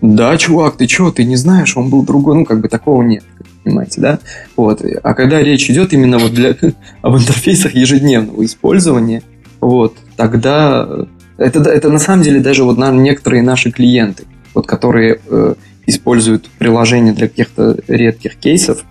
[0.00, 3.24] Да, чувак, ты чё, ты не знаешь, он был другой, ну, как бы такого нет,
[3.62, 4.18] понимаете, да?
[4.54, 6.54] Вот, а когда речь идет именно вот для,
[7.02, 9.22] об интерфейсах ежедневного использования,
[9.62, 11.06] вот, тогда
[11.38, 15.54] это, это на самом деле даже вот нам некоторые наши клиенты, вот которые э,
[15.86, 18.84] используют приложение для каких-то редких кейсов,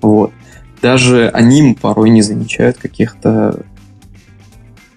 [0.00, 0.32] вот,
[0.82, 3.64] даже они порой не замечают каких-то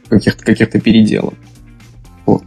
[0.09, 1.33] каких-то каких-то переделов.
[2.25, 2.43] Вот.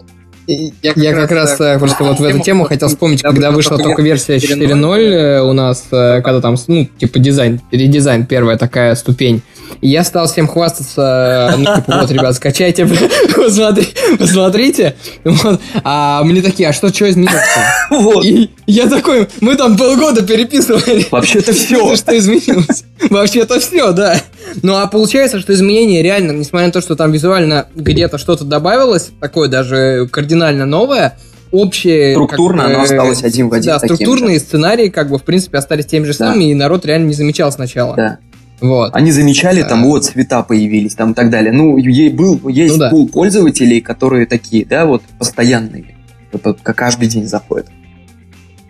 [0.46, 4.02] Я, я как раз э, просто вот в эту тему хотел вспомнить, когда вышла только
[4.02, 9.42] версия 4.0 э, у нас, э, когда там, ну, типа дизайн, редизайн, первая такая ступень,
[9.80, 12.88] и я стал всем хвастаться, ну, типа, вот, ребят, скачайте,
[13.36, 14.96] посмотри, посмотрите.
[15.24, 15.60] Вот.
[15.84, 17.42] А мне такие, а что, что изменилось
[17.90, 18.24] Вот.
[18.24, 21.06] И я такой, мы там полгода переписывали.
[21.10, 21.96] Вообще-то все.
[21.96, 22.84] Что изменилось?
[23.10, 24.16] Вообще-то все, да.
[24.62, 29.10] Ну, а получается, что изменения реально, несмотря на то, что там визуально где-то что-то добавилось,
[29.20, 31.18] такое даже кардинально новое,
[31.50, 32.12] общие...
[32.12, 33.66] Структурно как, оно осталось один в один.
[33.66, 34.44] Да, структурные же.
[34.44, 36.50] сценарии, как бы, в принципе, остались теми же самыми, да.
[36.50, 37.96] и народ реально не замечал сначала.
[37.96, 38.18] Да.
[38.62, 38.94] Вот.
[38.94, 41.52] Они замечали, там, вот, цвета появились, там, и так далее.
[41.52, 42.90] Ну, ей был, есть ну, да.
[42.90, 45.96] пул пользователей, которые такие, да, вот, постоянные,
[46.32, 47.68] вот, как каждый день заходят.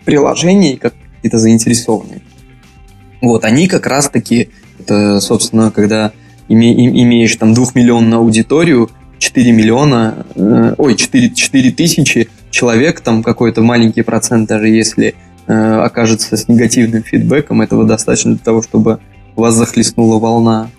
[0.06, 2.22] приложений, как какие-то заинтересованные.
[3.20, 4.48] Вот, они как раз-таки,
[4.80, 6.12] это, собственно, когда
[6.48, 13.62] име, имеешь там двухмиллионную аудиторию, 4 миллиона, э, ой, 4, 4 тысячи человек, там какой-то
[13.62, 15.14] маленький процент, даже если
[15.46, 18.98] э, окажется с негативным фидбэком, этого достаточно для того, чтобы
[19.36, 20.70] вас захлестнула волна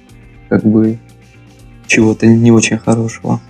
[0.50, 1.00] как бы
[1.88, 3.42] чего-то не очень хорошего.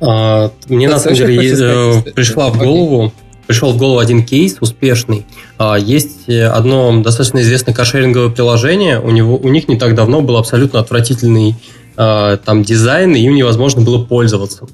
[0.00, 3.12] А, мне на самом деле э, пришла в голову
[3.46, 5.26] пришел в голову один кейс успешный.
[5.58, 8.98] А, есть одно достаточно известное кошеринговое приложение.
[9.00, 11.56] У, него, у них не так давно был абсолютно отвратительный
[11.96, 14.66] а, там дизайн, и им невозможно было пользоваться.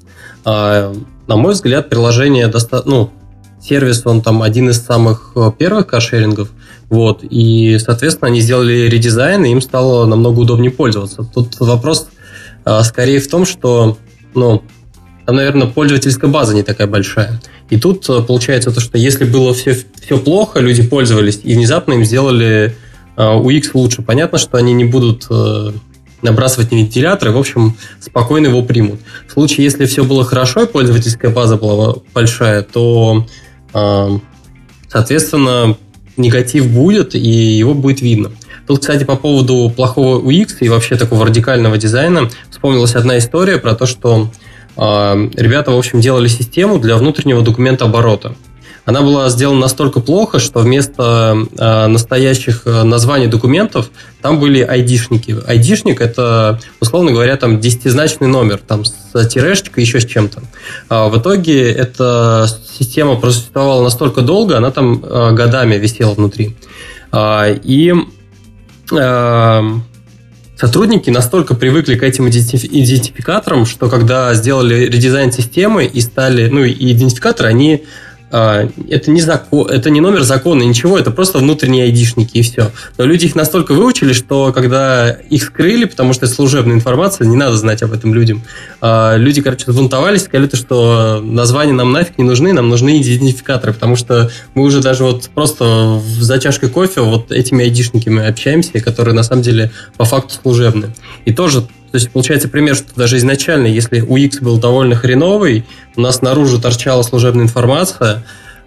[0.44, 0.94] А,
[1.26, 2.82] на мой взгляд, приложение доста...
[2.86, 3.10] ну,
[3.60, 6.48] сервис, он там один из самых э, первых кошерингов,
[6.90, 11.22] вот, и, соответственно, они сделали редизайн, и им стало намного удобнее пользоваться.
[11.34, 12.08] Тут вопрос
[12.82, 13.96] скорее в том, что,
[14.34, 14.62] ну,
[15.28, 17.38] там, наверное, пользовательская база не такая большая.
[17.68, 21.92] И тут э, получается то, что если было все, все плохо, люди пользовались, и внезапно
[21.92, 22.74] им сделали
[23.14, 24.00] э, UX лучше.
[24.00, 25.72] Понятно, что они не будут э,
[26.22, 29.00] набрасывать на вентилятор, и, в общем, спокойно его примут.
[29.26, 33.26] В случае, если все было хорошо, и пользовательская база была большая, то,
[34.88, 35.76] соответственно,
[36.18, 38.30] негатив будет, и его будет видно.
[38.66, 43.74] Тут, кстати, по поводу плохого UX и вообще такого радикального дизайна вспомнилась одна история про
[43.74, 44.30] то, что
[44.76, 48.34] ребята, в общем, делали систему для внутреннего документа оборота.
[48.88, 53.90] Она была сделана настолько плохо, что вместо э, настоящих э, названий документов
[54.22, 55.36] там были айдишники.
[55.46, 60.40] Айдишник– это, условно говоря, там десятизначный номер, там с тирешечкой, еще с чем-то.
[60.88, 62.48] А в итоге эта
[62.78, 66.56] система просуществовала настолько долго, она там э, годами висела внутри.
[67.12, 67.92] А, и
[70.56, 76.92] Сотрудники настолько привыкли к этим идентификаторам, что когда сделали редизайн системы и стали, ну, и
[76.92, 77.84] идентификаторы, они
[78.30, 82.70] это не закон, это не номер закона, ничего, это просто внутренние айдишники и все.
[82.98, 87.36] Но люди их настолько выучили, что когда их скрыли, потому что это служебная информация, не
[87.36, 88.42] надо знать об этом людям.
[88.80, 93.96] А, люди, короче, взбунтовались, сказали, что названия нам нафиг не нужны, нам нужны идентификаторы, потому
[93.96, 99.22] что мы уже даже вот просто за чашкой кофе вот этими айдишниками общаемся, которые на
[99.22, 100.94] самом деле по факту служебные.
[101.24, 105.64] И тоже то есть получается пример, что даже изначально, если UX был довольно хреновый,
[105.96, 108.24] у нас наружу торчала служебная информация,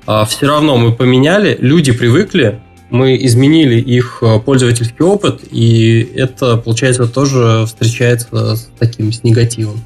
[0.08, 6.58] а все равно мы поменяли, люди привыкли, мы изменили их э, пользовательский опыт, и это,
[6.58, 9.82] получается, тоже встречается с таким, с негативом.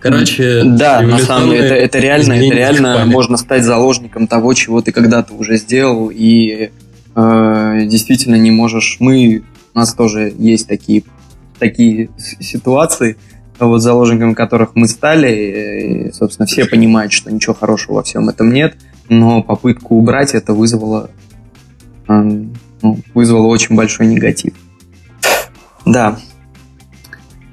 [0.00, 4.82] Короче, да, на самом деле, это, это реально, это реально можно стать заложником того, чего
[4.82, 6.70] ты когда-то уже сделал, и
[7.14, 8.98] э, действительно не можешь.
[9.00, 11.04] Мы, у нас тоже есть такие
[11.58, 13.16] такие ситуации,
[13.58, 18.52] вот заложниками которых мы стали, и, собственно, все понимают, что ничего хорошего во всем этом
[18.52, 18.76] нет,
[19.08, 21.10] но попытку убрать это вызвало,
[22.08, 22.52] ну,
[23.14, 24.54] вызвало очень большой негатив.
[25.84, 26.18] Да.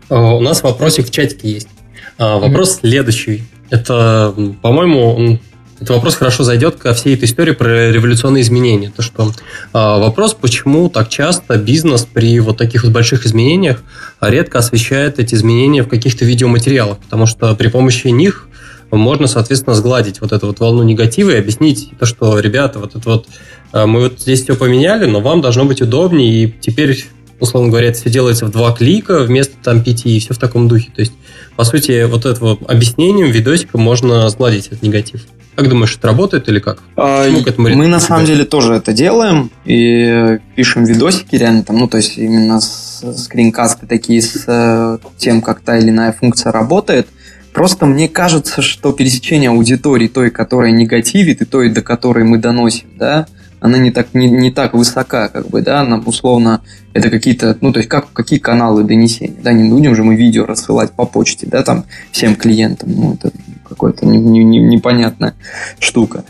[0.10, 1.70] У нас вопросик в чатике есть.
[2.18, 2.80] А, вопрос mm-hmm.
[2.82, 3.44] следующий.
[3.70, 5.40] Это, по-моему,
[5.82, 8.94] этот вопрос хорошо зайдет ко всей этой истории про революционные изменения.
[8.96, 9.32] То, что э,
[9.74, 13.82] вопрос, почему так часто бизнес при вот таких вот больших изменениях
[14.22, 18.48] редко освещает эти изменения в каких-то видеоматериалах, потому что при помощи них
[18.92, 23.10] можно, соответственно, сгладить вот эту вот волну негатива и объяснить то, что, ребята, вот это
[23.10, 23.28] вот
[23.74, 27.08] э, мы вот здесь все поменяли, но вам должно быть удобнее, и теперь
[27.40, 30.68] условно говоря, это все делается в два клика вместо там пяти, и все в таком
[30.68, 30.92] духе.
[30.96, 31.14] То есть,
[31.56, 35.22] по сути, вот этого объяснением видосика можно сгладить этот негатив.
[35.62, 36.80] Как думаешь, это работает или как?
[36.96, 41.98] А, мы на самом деле тоже это делаем и пишем видосики реально там, ну то
[41.98, 47.08] есть именно скринкасты такие с э, тем, как та или иная функция работает.
[47.54, 52.88] Просто мне кажется, что пересечение аудитории той, которая негативит, и той, до которой мы доносим,
[52.98, 53.28] да,
[53.60, 56.62] она не так, не, не так высока, как бы, да, нам условно
[56.94, 60.48] это какие-то, ну, то есть как, какие каналы донесения, да, не будем же мы видео
[60.48, 63.32] рассылать по почте, да, там, всем клиентам, ну, это
[63.76, 65.34] какая-то не, не, не, непонятная
[65.80, 66.24] штука.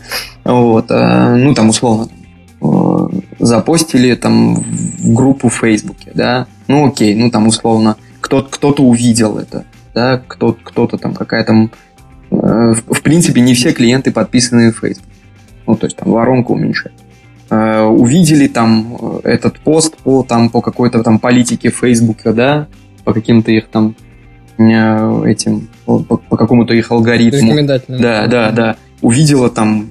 [0.44, 2.08] Вот, а, ну, там, условно,
[2.60, 8.82] э, запостили там в группу в Фейсбуке, да, ну, окей, ну, там, условно, кто-то, кто-то
[8.82, 11.70] увидел это, да, кто, кто-то какая там,
[12.30, 15.08] э, в, принципе, не все клиенты подписаны в Facebook.
[15.66, 16.94] Ну, то есть там воронка уменьшает.
[17.50, 22.68] Э, увидели там этот пост по, там, по какой-то там политике Фейсбука, да,
[23.04, 23.94] по каким-то их там
[24.58, 25.68] этим,
[26.00, 27.52] по, по какому-то их алгоритму.
[28.00, 28.76] Да, да, да.
[29.02, 29.90] Увидела там,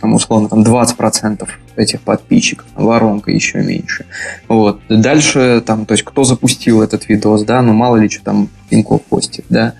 [0.00, 4.06] там условно там 20% этих подписчиков, воронка еще меньше.
[4.48, 4.80] Вот.
[4.88, 9.02] Дальше там, то есть кто запустил этот видос, да, ну мало ли что там Тинькофф
[9.02, 9.74] постит, да,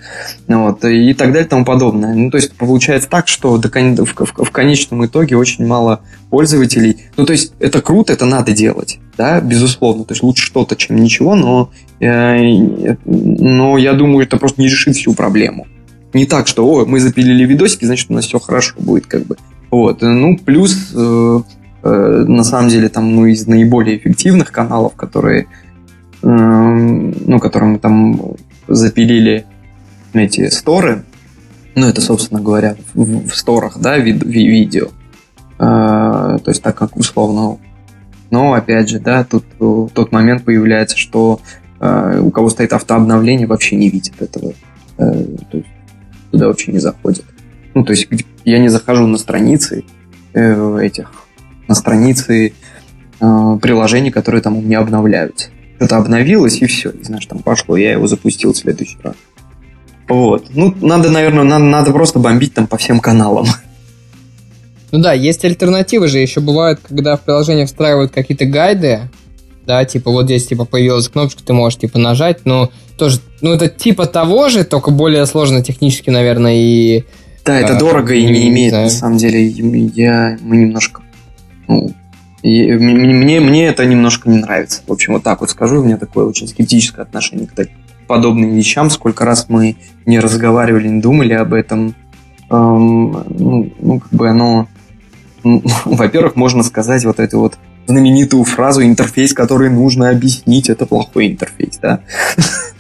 [0.49, 2.15] вот, и так далее и тому подобное.
[2.15, 6.99] Ну, то есть получается так, что до, в, в, в конечном итоге очень мало пользователей.
[7.17, 10.05] Ну, то есть это круто, это надо делать, да, безусловно.
[10.05, 14.97] То есть лучше что-то, чем ничего, но, э, но я думаю, это просто не решит
[14.97, 15.67] всю проблему.
[16.15, 19.37] Не так, что, о, мы запилили видосики, значит, у нас все хорошо будет, как бы.
[19.71, 20.03] Вот.
[20.03, 21.41] Ну, плюс, э,
[21.83, 25.47] э, на самом деле, там, ну, из наиболее эффективных каналов, которые,
[26.23, 28.35] э, ну, которым там
[28.69, 29.47] запилили
[30.13, 31.05] эти сторы,
[31.75, 34.89] ну, это, собственно говоря, в, в сторах, да, вид, ви, видео.
[35.59, 37.59] Э, то есть, так как условно.
[38.31, 41.41] Но, опять же, да, тут э, тот момент появляется, что
[41.81, 44.53] э, у кого стоит автообновление, вообще не видит этого.
[44.99, 45.69] Э, то есть,
[46.33, 47.25] туда вообще не заходит.
[47.75, 48.09] Ну, то есть
[48.45, 49.85] я не захожу на страницы
[50.35, 51.13] э, этих,
[51.69, 52.53] на страницы
[53.21, 55.51] э, приложений, которые там у меня обновляются.
[55.77, 59.15] Что-то обновилось, и все, и, знаешь, там пошло, я его запустил в следующий раз.
[60.09, 60.47] Вот.
[60.55, 63.47] Ну, надо, наверное, надо, надо просто бомбить там по всем каналам.
[64.95, 66.19] Ну да, есть альтернативы же.
[66.19, 69.09] Еще бывают, когда в приложение встраивают какие-то гайды,
[69.65, 73.69] да, типа вот здесь типа появилась кнопочка, ты можешь типа нажать, но тоже, ну это
[73.69, 77.05] типа того же, только более сложно технически, наверное, и...
[77.45, 78.85] Да, это а, дорого и не имеет, знаю.
[78.85, 81.03] на самом деле, я, мы немножко,
[81.67, 81.93] ну,
[82.43, 84.83] и, мне, мне это немножко не нравится.
[84.87, 87.69] В общем, вот так вот скажу, у меня такое очень скептическое отношение к
[88.09, 88.91] подобным вещам.
[88.91, 89.77] Сколько раз мы
[90.07, 91.95] не разговаривали, не думали об этом.
[92.51, 94.69] Эм, ну, ну, как бы оно...
[95.45, 101.79] Во-первых, можно сказать вот эту вот знаменитую фразу «интерфейс, который нужно объяснить, это плохой интерфейс»,
[101.79, 102.01] да?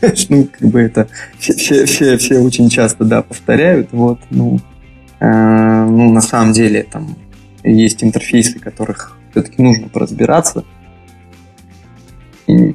[0.29, 4.61] ну, как бы это все, очень часто, да, повторяют, вот, ну,
[5.21, 7.17] э, ну, на самом деле, там,
[7.65, 10.65] есть интерфейсы, которых все-таки нужно поразбираться.
[12.47, 12.75] И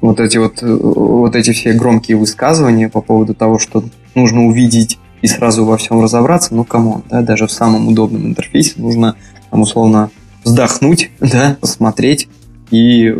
[0.00, 5.26] вот эти вот, вот эти все громкие высказывания по поводу того, что нужно увидеть и
[5.26, 9.16] сразу во всем разобраться, ну, come on, да, даже в самом удобном интерфейсе нужно,
[9.50, 10.10] там, условно,
[10.46, 12.28] вздохнуть, да, посмотреть
[12.70, 13.14] и,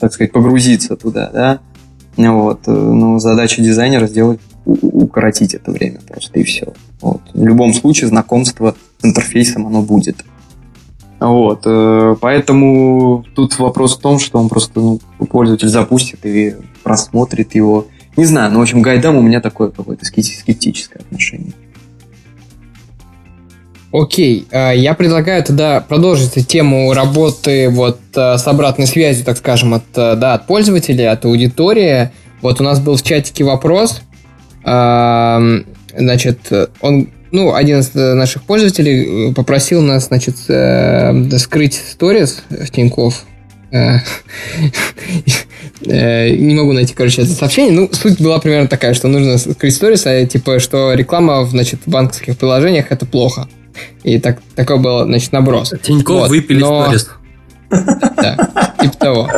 [0.00, 1.60] так сказать, погрузиться туда, да.
[2.16, 2.60] Вот.
[2.66, 6.72] Э, ну, задача дизайнера сделать, укоротить это время просто, и все.
[7.00, 7.20] Вот.
[7.34, 10.24] В любом случае знакомство с интерфейсом оно будет.
[11.20, 11.62] Вот.
[11.66, 17.86] Э, поэтому тут вопрос в том, что он просто ну, пользователь запустит и просмотрит его.
[18.16, 21.52] Не знаю, но, в общем, гайдам у меня такое какое-то скептическое отношение.
[23.94, 29.72] Окей, а, я предлагаю тогда продолжить тему работы вот а, с обратной связью, так скажем,
[29.72, 32.10] от, а, да, от пользователя, от аудитории.
[32.42, 34.02] Вот у нас был в чатике вопрос,
[34.64, 36.38] значит,
[36.80, 43.24] он, ну, один из наших пользователей попросил нас, значит, э, скрыть сторис в Тинькофф.
[43.70, 43.98] Э,
[45.86, 47.72] э, не могу найти, короче, это сообщение.
[47.72, 51.90] Ну, суть была примерно такая, что нужно скрыть сторис, а типа, что реклама, значит, в
[51.90, 53.48] банковских приложениях это плохо.
[54.02, 55.72] И так, такой был, значит, наброс.
[55.82, 56.84] Тинько вот, выпили но...
[56.84, 57.10] сторис.
[58.16, 59.30] Да, типа того.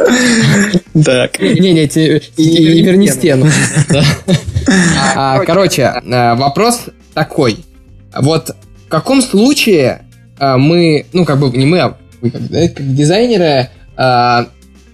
[1.04, 1.40] Так.
[1.40, 1.88] Не-не,
[2.36, 3.46] не верни стену.
[5.14, 7.64] А, короче, а, вопрос такой.
[8.12, 8.50] Вот
[8.86, 10.02] в каком случае
[10.40, 13.70] а, мы, ну, как бы не мы, а вы как, дизайнеры,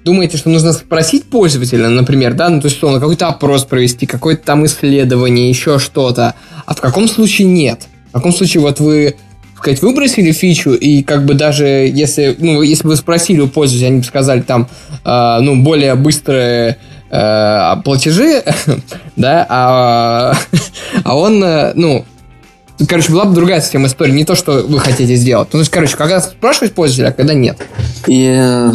[0.04, 4.44] думаете, что нужно спросить пользователя, например, да, ну, то есть, условно, какой-то опрос провести, какое-то
[4.44, 6.34] там исследование, еще что-то,
[6.66, 7.88] а в каком случае нет?
[8.10, 9.16] В каком случае вот вы
[9.62, 13.88] сказать, выбросили фичу, и как бы даже если, ну, если бы вы спросили у пользователя,
[13.88, 14.68] они бы сказали там,
[15.04, 16.78] э, ну, более быстрые
[17.10, 18.42] э, платежи,
[19.16, 20.34] да, а,
[21.04, 22.04] а он, э, ну,
[22.88, 25.48] короче, была бы другая система истории, не то, что вы хотите сделать.
[25.52, 27.64] Ну, то есть, короче, когда спрашивать пользователя, а когда нет.
[28.08, 28.66] И,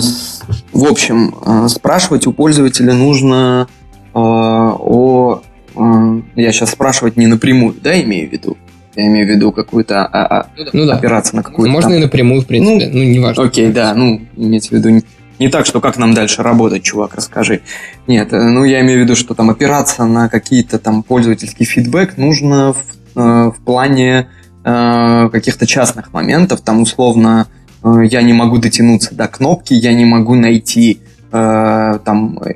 [0.72, 5.42] в общем, э, спрашивать у пользователя нужно э, о...
[5.76, 8.58] Э, я сейчас спрашивать не напрямую, да, имею в виду,
[8.98, 10.96] я имею в виду какую-то а, а, ну, да.
[10.96, 11.72] операцию на какую-то.
[11.72, 12.00] Можно там...
[12.00, 12.88] и напрямую, в принципе.
[12.88, 13.44] Ну, ну неважно.
[13.44, 15.04] Окей, да, ну, имеется в виду не,
[15.38, 17.62] не так, что как нам дальше работать, чувак, расскажи.
[18.08, 22.18] Нет, э, ну я имею в виду, что там опираться на какие-то там пользовательский фидбэк
[22.18, 24.30] нужно в, э, в плане
[24.64, 26.62] э, каких-то частных моментов.
[26.62, 27.48] Там условно
[27.84, 32.52] э, я не могу дотянуться до кнопки, я не могу найти э, там э,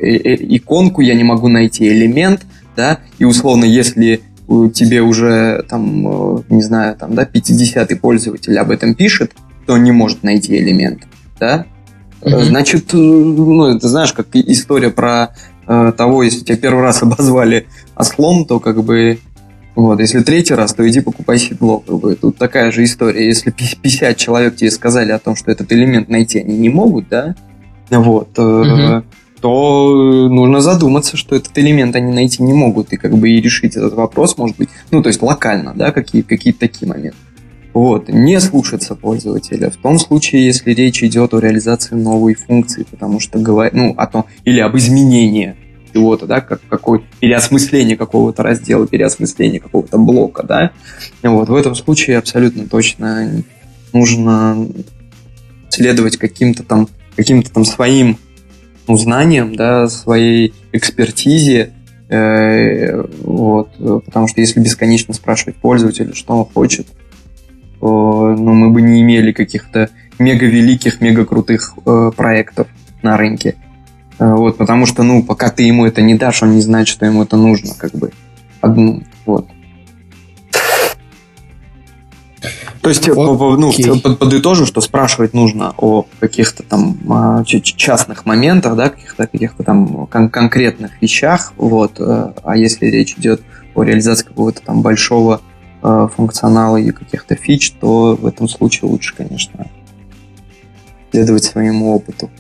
[0.55, 4.21] иконку, я не могу найти элемент, да, и условно, если
[4.73, 9.33] тебе уже там, э, не знаю, там, да, 50-й пользователь об этом пишет,
[9.65, 11.03] то он не может найти элемент,
[11.39, 11.65] да?
[12.21, 12.43] Mm-hmm.
[12.43, 15.35] Значит, э, ну, это знаешь, как история про
[15.67, 19.19] э, того, если тебя первый раз обозвали ослом, то как бы
[19.75, 21.79] Вот, если третий раз, то иди покупай сидло.
[21.79, 22.15] Как бы.
[22.15, 23.25] Тут такая же история.
[23.25, 27.35] Если 50 человек тебе сказали о том, что этот элемент найти они не могут, да,
[27.89, 29.03] вот, угу.
[29.41, 33.75] То нужно задуматься, что этот элемент они найти не могут, и как бы и решить
[33.75, 37.17] этот вопрос, может быть, ну, то есть локально, да, какие, какие-то такие моменты.
[37.73, 39.69] Вот, не слушаться пользователя.
[39.69, 44.07] В том случае, если речь идет о реализации новой функции, потому что говорит, ну, о
[44.07, 45.55] том, или об изменении
[45.93, 50.71] чего-то, да, как какой переосмысление какого-то раздела, переосмысление какого-то блока, да.
[51.23, 53.43] Вот в этом случае абсолютно точно
[53.93, 54.67] нужно
[55.69, 58.17] следовать каким-то там каким-то там своим
[58.87, 61.71] ну, знаниям, да, своей экспертизе,
[62.09, 63.71] э, вот,
[64.05, 66.87] потому что если бесконечно спрашивать пользователя, что он хочет,
[67.79, 72.67] то, ну, мы бы не имели каких-то мега великих, мега крутых э, проектов
[73.01, 73.55] на рынке.
[74.19, 77.05] Э, вот, потому что, ну, пока ты ему это не дашь, он не знает, что
[77.05, 78.11] ему это нужно, как бы.
[78.61, 79.47] Одну, вот.
[82.81, 83.13] То есть, okay.
[83.57, 89.63] ну, под, подытожу, что спрашивать нужно о каких-то там а, частных моментах, да, каких-то каких-то
[89.63, 91.99] там кон- конкретных вещах, вот.
[91.99, 93.41] Э, а если речь идет
[93.75, 95.41] о реализации какого-то там большого
[95.83, 99.67] э, функционала и каких-то фич, то в этом случае лучше, конечно,
[101.11, 102.31] следовать своему опыту.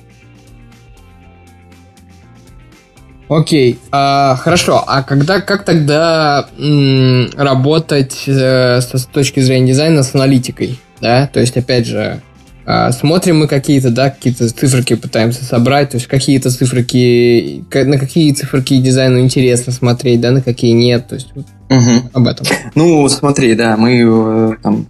[3.31, 4.83] Окей, а, хорошо.
[4.85, 10.77] А когда, как тогда м, работать э, с, с точки зрения дизайна с аналитикой?
[10.99, 12.19] Да, то есть, опять же,
[12.65, 18.33] э, смотрим мы какие-то, да, какие-то циферки пытаемся собрать, то есть какие-то циферки, на какие
[18.33, 22.09] циферки дизайну интересно смотреть, да, на какие нет, то есть вот угу.
[22.11, 22.45] об этом.
[22.75, 24.87] Ну, смотри, да, мы э, там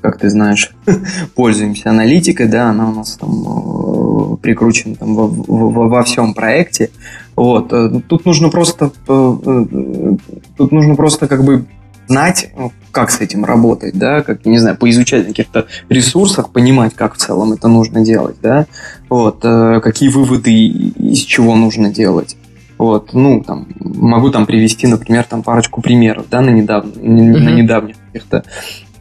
[0.00, 0.72] как ты знаешь,
[1.34, 6.90] пользуемся аналитикой, да, она у нас там э, прикручена там во, во, во всем проекте.
[7.38, 7.72] Вот.
[7.72, 10.16] Э, тут нужно просто э,
[10.56, 11.66] тут нужно просто как бы
[12.08, 12.50] знать,
[12.90, 17.18] как с этим работать, да, как, не знаю, поизучать на каких-то ресурсах, понимать, как в
[17.18, 18.66] целом это нужно делать, да,
[19.08, 22.36] вот, какие выводы из чего нужно делать.
[22.78, 27.38] Вот, ну, там, могу там привести, например, там парочку примеров, да, на, недавно, mm-hmm.
[27.38, 28.44] на недавних каких-то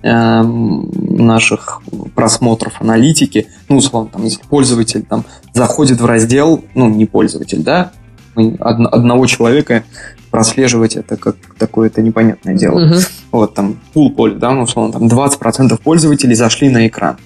[0.03, 1.81] э, наших
[2.13, 3.47] просмотров аналитики.
[3.69, 5.23] Ну, условно, там, если пользователь там
[5.53, 7.93] заходит в раздел, ну, не пользователь, да,
[8.37, 9.83] од- одного человека
[10.31, 12.79] прослеживать это как такое-то непонятное дело.
[12.79, 13.09] Uh-huh.
[13.31, 17.17] Вот там пул поля, да, ну, условно, там 20% пользователей зашли на экран.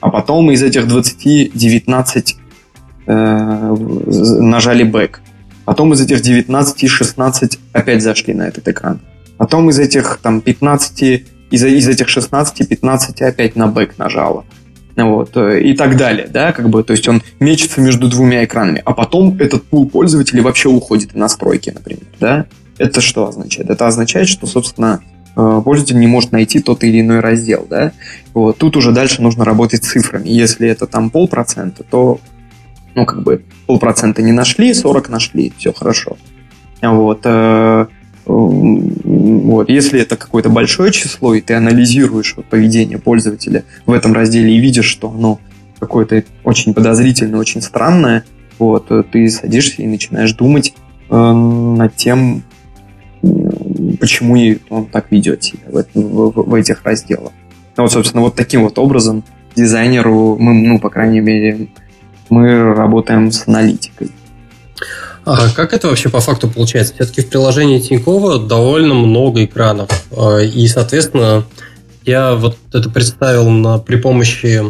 [0.00, 2.36] А потом из этих 20 19
[3.06, 3.76] э,
[4.40, 5.20] нажали back.
[5.64, 9.00] Потом из этих 19 16 опять зашли на этот экран.
[9.36, 11.02] Потом из этих там 15
[11.50, 14.44] из, из этих 16, 15 опять на бэк нажала.
[15.04, 18.82] Вот, э, и так далее, да, как бы, то есть он мечется между двумя экранами,
[18.84, 22.46] а потом этот пул пользователей вообще уходит в настройки, например, да.
[22.78, 23.70] Это что означает?
[23.70, 25.00] Это означает, что, собственно,
[25.36, 27.92] э, пользователь не может найти тот или иной раздел, да.
[28.34, 30.28] Вот, тут уже дальше нужно работать с цифрами.
[30.28, 32.20] Если это там полпроцента, то,
[32.94, 36.16] ну, как бы, полпроцента не нашли, 40 нашли, все хорошо.
[36.82, 37.86] Вот, э,
[38.30, 39.68] вот.
[39.68, 44.60] Если это какое-то большое число, и ты анализируешь вот, поведение пользователя в этом разделе и
[44.60, 45.40] видишь, что оно
[45.78, 48.24] какое-то очень подозрительное, очень странное,
[48.58, 50.74] вот, ты садишься и начинаешь думать
[51.08, 52.42] э, над тем,
[53.22, 54.36] почему
[54.68, 57.32] он так ведет себя в, в, в этих разделах.
[57.76, 59.24] Ну, вот, собственно, вот таким вот образом
[59.56, 61.68] дизайнеру, мы, ну, по крайней мере,
[62.28, 64.10] мы работаем с аналитикой.
[65.24, 66.94] А как это вообще по факту получается?
[66.94, 69.88] Все-таки в приложении Тинькова довольно много экранов.
[70.16, 71.44] А, и, соответственно,
[72.04, 74.62] я вот это представил на, при помощи...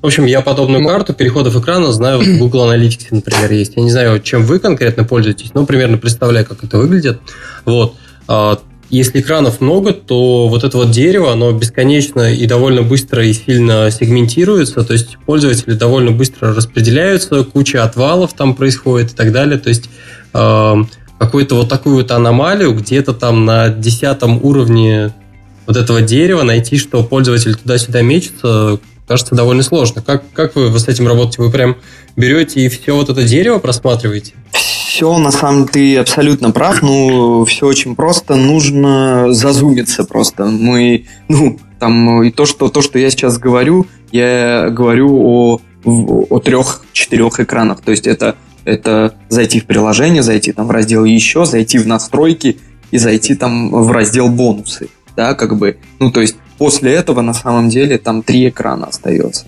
[0.00, 3.74] В общем, я подобную карту переходов экрана знаю вот в Google Analytics, например, есть.
[3.76, 7.20] Я не знаю, чем вы конкретно пользуетесь, но примерно представляю, как это выглядит.
[7.64, 7.94] Вот.
[8.92, 13.90] Если экранов много, то вот это вот дерево, оно бесконечно и довольно быстро и сильно
[13.90, 19.70] сегментируется, то есть пользователи довольно быстро распределяются, куча отвалов там происходит и так далее, то
[19.70, 19.88] есть
[20.34, 20.74] э,
[21.18, 25.14] какую-то вот такую вот аномалию где-то там на десятом уровне
[25.66, 28.78] вот этого дерева найти, что пользователь туда-сюда мечется,
[29.08, 30.02] кажется довольно сложно.
[30.02, 31.40] Как, как вы с этим работаете?
[31.40, 31.78] Вы прям
[32.14, 34.34] берете и все вот это дерево просматриваете?
[34.92, 36.82] все, на самом ты абсолютно прав.
[36.82, 38.36] Ну, все очень просто.
[38.36, 40.44] Нужно зазумиться просто.
[40.44, 46.38] Мы, ну, там, и то, что, то, что я сейчас говорю, я говорю о, о
[46.40, 47.80] трех-четырех экранах.
[47.80, 48.36] То есть это,
[48.66, 52.58] это зайти в приложение, зайти там в раздел еще, зайти в настройки
[52.90, 54.90] и зайти там в раздел бонусы.
[55.16, 59.46] Да, как бы, ну, то есть после этого на самом деле там три экрана остается.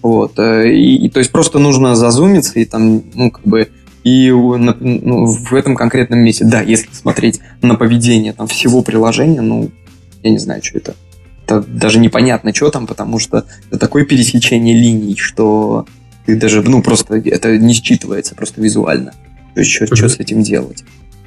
[0.00, 0.38] Вот.
[0.38, 3.68] Э, и, и то есть просто нужно зазумиться и там, ну, как бы
[4.06, 9.72] И ну, в этом конкретном месте, да, если смотреть на поведение там, всего приложения, ну,
[10.22, 10.94] я не знаю, что это.
[11.44, 15.86] Это даже непонятно, что там, потому что это такое пересечение линий, что
[16.24, 19.10] ты даже, ну, просто это не считывается просто визуально.
[19.54, 19.96] То есть, что, mm-hmm.
[19.96, 20.84] что с этим делать.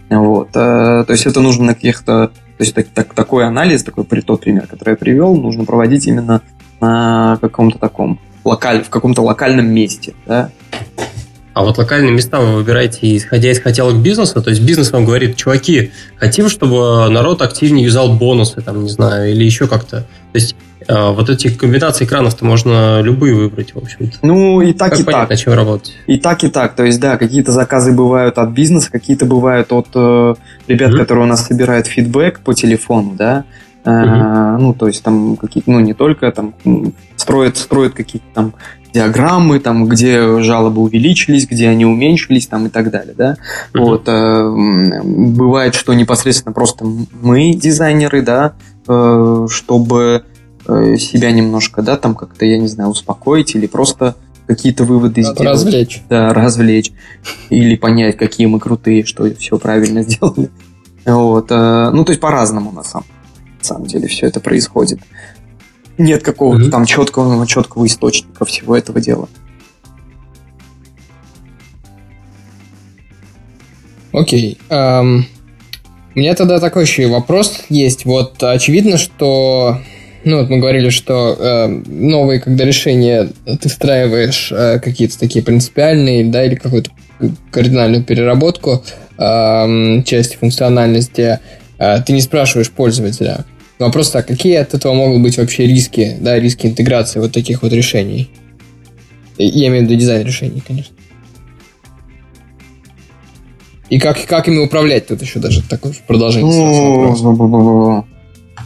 [0.09, 0.55] Вот.
[0.55, 2.27] А, то есть, это нужно на каких-то...
[2.27, 6.43] То есть, так, так, такой анализ, такой тот пример, который я привел, нужно проводить именно
[6.79, 10.49] на каком-то таком локаль, в каком-то локальном месте, да,
[11.59, 15.35] а вот локальные места вы выбираете, исходя из хотелок бизнеса, то есть бизнес вам говорит,
[15.35, 20.03] чуваки, хотим, чтобы народ активнее юзал бонусы, там, не знаю, или еще как-то.
[20.31, 20.55] То есть
[20.87, 24.19] э, вот эти комбинации экранов-то можно любые выбрать, в общем-то.
[24.21, 25.37] Ну, и так, как и понять, так.
[25.37, 25.97] чем работать?
[26.07, 26.77] И так, и так.
[26.77, 30.35] То есть, да, какие-то заказы бывают от бизнеса, какие-то бывают от э,
[30.69, 30.97] ребят, mm-hmm.
[30.97, 33.43] которые у нас собирают фидбэк по телефону, да.
[33.85, 34.57] Uh-huh.
[34.57, 36.53] ну, то есть там какие-то, ну, не только там
[37.15, 38.53] строят, строят какие-то там
[38.93, 43.37] диаграммы, там, где жалобы увеличились, где они уменьшились, там, и так далее, да.
[43.73, 43.81] Uh-huh.
[43.81, 46.85] Вот, э, бывает, что непосредственно просто
[47.21, 48.53] мы, дизайнеры, да,
[48.87, 50.23] э, чтобы
[50.67, 54.15] э, себя немножко, да, там, как-то, я не знаю, успокоить или просто
[54.47, 55.41] какие-то выводы сделать.
[55.41, 56.01] Развлечь.
[56.09, 56.91] Да, развлечь.
[57.49, 60.49] Или понять, какие мы крутые, что все правильно сделали.
[61.05, 63.05] Вот, э, ну, то есть по-разному, на самом,
[63.59, 64.99] на самом деле, все это происходит.
[65.99, 66.69] Нет какого-то mm-hmm.
[66.71, 69.27] там четкого, четкого источника всего этого дела.
[74.11, 74.57] Окей.
[74.69, 75.01] Okay.
[75.03, 75.23] Um,
[76.15, 78.05] у меня тогда такой еще вопрос есть.
[78.05, 79.77] Вот очевидно, что
[80.23, 86.25] ну вот мы говорили, что э, новые, когда решения ты встраиваешь э, какие-то такие принципиальные,
[86.25, 86.91] да, или какую-то
[87.51, 88.83] кардинальную переработку
[89.17, 91.39] э, части функциональности,
[91.77, 93.45] э, ты не спрашиваешь пользователя,
[93.79, 97.71] Вопрос так, какие от этого могут быть вообще риски, да, риски интеграции вот таких вот
[97.71, 98.29] решений?
[99.37, 100.93] Я имею в виду дизайн решений, конечно.
[103.89, 108.05] И как, как ими управлять тут еще даже такое продолжение ну,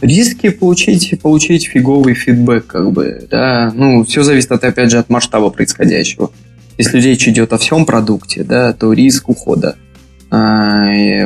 [0.00, 3.72] Риски получить, получить фиговый фидбэк, как бы, да.
[3.74, 6.30] Ну, все зависит, от, опять же, от масштаба происходящего.
[6.76, 9.83] Если речь идет о всем продукте, да, то риск ухода а,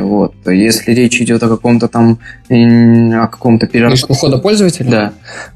[0.01, 0.35] вот.
[0.47, 4.05] Если речь идет о каком-то там о каком-то переработке...
[4.07, 4.89] ухода пользователя?
[4.89, 5.13] Да.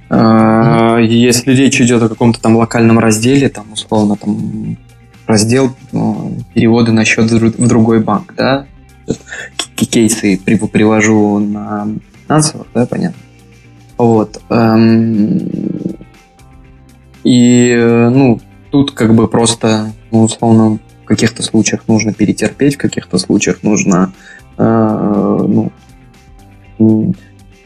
[0.10, 4.78] mm Если речь идет о каком-то там локальном разделе, там условно там
[5.28, 8.66] раздел ну, переводы на счет в другой банк, да,
[9.76, 11.88] кейсы привожу на
[12.26, 13.22] финансовых, да, понятно.
[13.97, 14.41] Вот.
[14.49, 15.39] Эм,
[17.24, 17.76] и,
[18.12, 18.39] ну,
[18.72, 24.14] тут как бы просто, ну, условно, в каких-то случаях нужно перетерпеть, в каких-то случаях нужно
[24.58, 25.72] э, ну,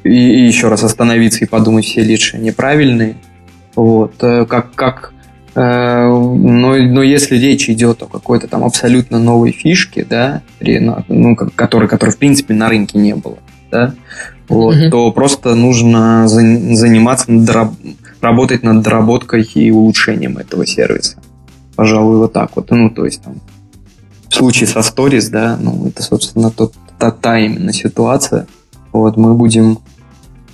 [0.04, 3.16] и, и еще раз остановиться и подумать, все ли решения правильные.
[3.76, 5.14] Вот, э, как, как
[5.56, 10.42] э, но, но если речь идет о какой-то там абсолютно новой фишке, да,
[11.08, 13.38] ну, которой, которой в принципе на рынке не было,
[13.70, 13.94] да,
[14.48, 14.90] вот, mm-hmm.
[14.90, 17.28] то просто нужно заниматься,
[18.22, 21.18] работать над доработкой и улучшением этого сервиса.
[21.78, 22.72] Пожалуй, вот так вот.
[22.72, 23.36] Ну, то есть, там,
[24.30, 28.48] в случае со Stories, да, ну, это, собственно, тот, та, та именно ситуация.
[28.92, 29.78] Вот, мы будем,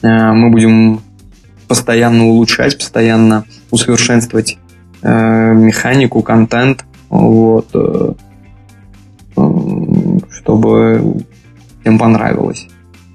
[0.01, 0.99] э, мы будем
[1.69, 4.57] постоянно улучшать, постоянно усовершенствовать
[5.01, 8.13] э, механику, контент, вот, э,
[9.37, 11.23] э, чтобы
[11.79, 12.67] всем понравилось.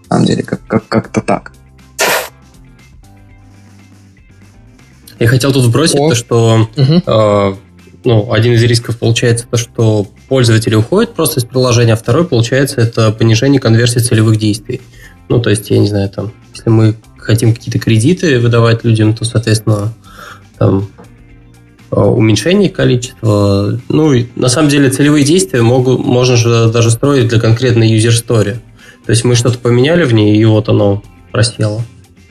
[0.08, 1.52] На самом деле, как, как, как-то так.
[5.18, 6.08] Я хотел тут вбросить О.
[6.08, 7.02] то, что угу.
[7.06, 7.67] э,
[8.04, 12.80] ну, один из рисков получается то, что пользователи уходят просто из приложения, а второй, получается,
[12.80, 14.80] это понижение конверсии целевых действий.
[15.28, 19.24] Ну, то есть, я не знаю, там, если мы хотим какие-то кредиты выдавать людям, то,
[19.24, 19.92] соответственно,
[20.58, 20.88] там,
[21.90, 23.80] а, уменьшение количества.
[23.88, 28.10] Ну, и на самом деле целевые действия могут, можно же даже строить для конкретной user
[28.10, 28.56] story.
[29.06, 31.82] То есть мы что-то поменяли в ней, и вот оно просело.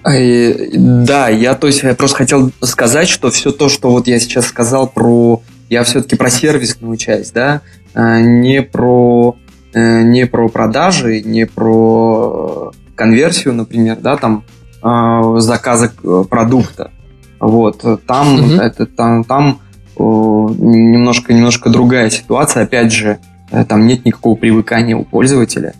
[0.04, 4.48] Да, я то есть я просто хотел сказать, что все то, что вот я сейчас
[4.48, 7.62] сказал про я все-таки про сервисную часть, да,
[7.94, 9.38] а, не про,
[9.74, 14.44] э, не про продажи, не про конверсию, например, да, там
[14.82, 16.92] заказа э, продукта.
[17.40, 18.54] Вот, там, угу.
[18.54, 19.60] это, там, там
[19.98, 22.64] немножко, немножко другая ситуация.
[22.64, 23.18] Опять же,
[23.52, 25.74] э, там нет никакого привыкания у пользователя.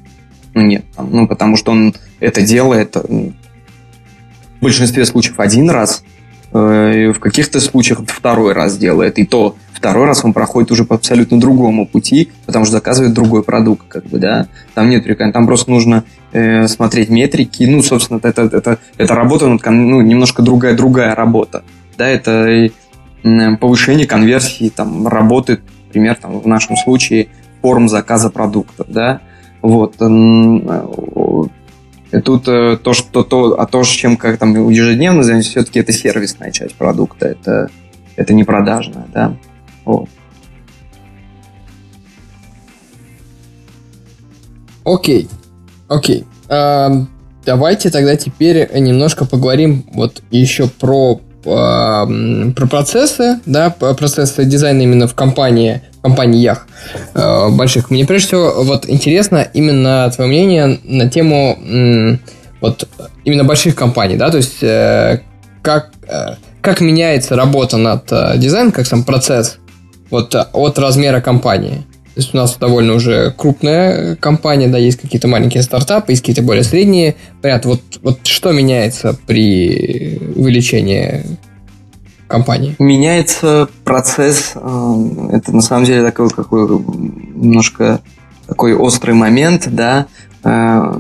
[0.56, 3.34] Ну, нет, там, ну, потому что он это делает в
[4.60, 6.04] большинстве случаев один раз,
[6.52, 9.20] в каких-то случаях второй раз делает.
[9.20, 13.44] И то Второй раз он проходит уже по абсолютно другому пути, потому что заказывает другой
[13.44, 14.48] продукт, как бы, да.
[14.74, 17.64] Там нет прикольно, там просто нужно э, смотреть метрики.
[17.64, 21.64] Ну, собственно, это, это, это работа, ну, немножко другая, другая работа.
[21.96, 22.70] Да, это э,
[23.58, 27.28] повышение конверсии, там, работы, например, там, в нашем случае,
[27.62, 29.22] форм заказа продуктов, да.
[29.62, 30.02] Вот.
[32.12, 36.74] И тут то, что то, а то, чем как там ежедневно все-таки это сервисная часть
[36.74, 37.70] продукта, это,
[38.16, 39.38] это не продажная, да.
[39.88, 40.10] Вот.
[44.84, 45.30] Окей,
[45.88, 46.26] окей.
[46.50, 46.92] А,
[47.46, 55.16] давайте тогда теперь немножко поговорим вот еще про про процессы, да, процессы дизайна именно в
[55.16, 56.68] компании, компаниях
[57.14, 57.90] а, больших.
[57.90, 62.20] Мне прежде всего вот интересно именно твое мнение на тему
[62.60, 62.90] вот
[63.24, 65.22] именно больших компаний, да, то есть э,
[65.62, 69.60] как э, как меняется работа над э, дизайном, как сам процесс
[70.10, 71.84] вот от размера компании.
[72.18, 76.42] То есть у нас довольно уже крупная компания, да, есть какие-то маленькие стартапы, есть какие-то
[76.42, 77.16] более средние.
[77.44, 81.24] Понятно, вот, вот что меняется при увеличении
[82.28, 82.76] компании?
[82.80, 88.02] Меняется процесс, э, это на самом деле такой какой немножко
[88.48, 90.08] такой острый момент, да,
[90.44, 91.00] э,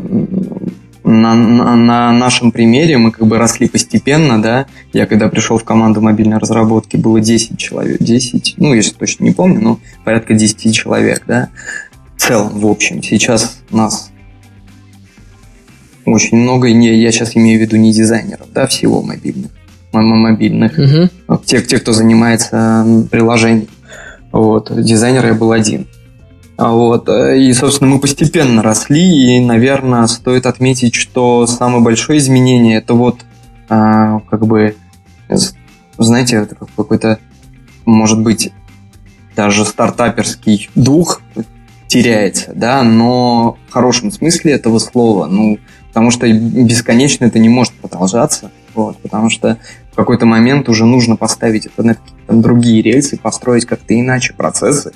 [1.07, 4.65] на, на, на нашем примере мы как бы росли постепенно, да.
[4.91, 9.31] Я когда пришел в команду мобильной разработки, было 10 человек, 10, ну, если точно не
[9.31, 11.49] помню, но порядка 10 человек, да.
[12.17, 14.11] В целом, в общем, сейчас нас
[16.03, 19.51] очень много, не, я сейчас имею в виду не дизайнеров, да, всего мобильных,
[19.93, 21.37] мобильных, угу.
[21.45, 23.67] те, те, кто занимается приложением.
[24.33, 25.87] Вот, дизайнер я был один.
[26.57, 27.07] Вот.
[27.07, 32.93] Э, и, собственно, мы постепенно росли, и, наверное, стоит отметить, что самое большое изменение это
[32.95, 33.21] вот
[33.69, 34.75] а, как бы,
[35.97, 37.19] знаете, это какой-то,
[37.85, 38.51] может быть,
[39.35, 41.21] даже стартаперский дух
[41.87, 47.73] теряется, да, но в хорошем смысле этого слова, ну, потому что бесконечно это не может
[47.73, 49.57] продолжаться, вот, потому что
[49.91, 54.93] в какой-то момент уже нужно поставить это на какие-то другие рельсы, построить как-то иначе процессы,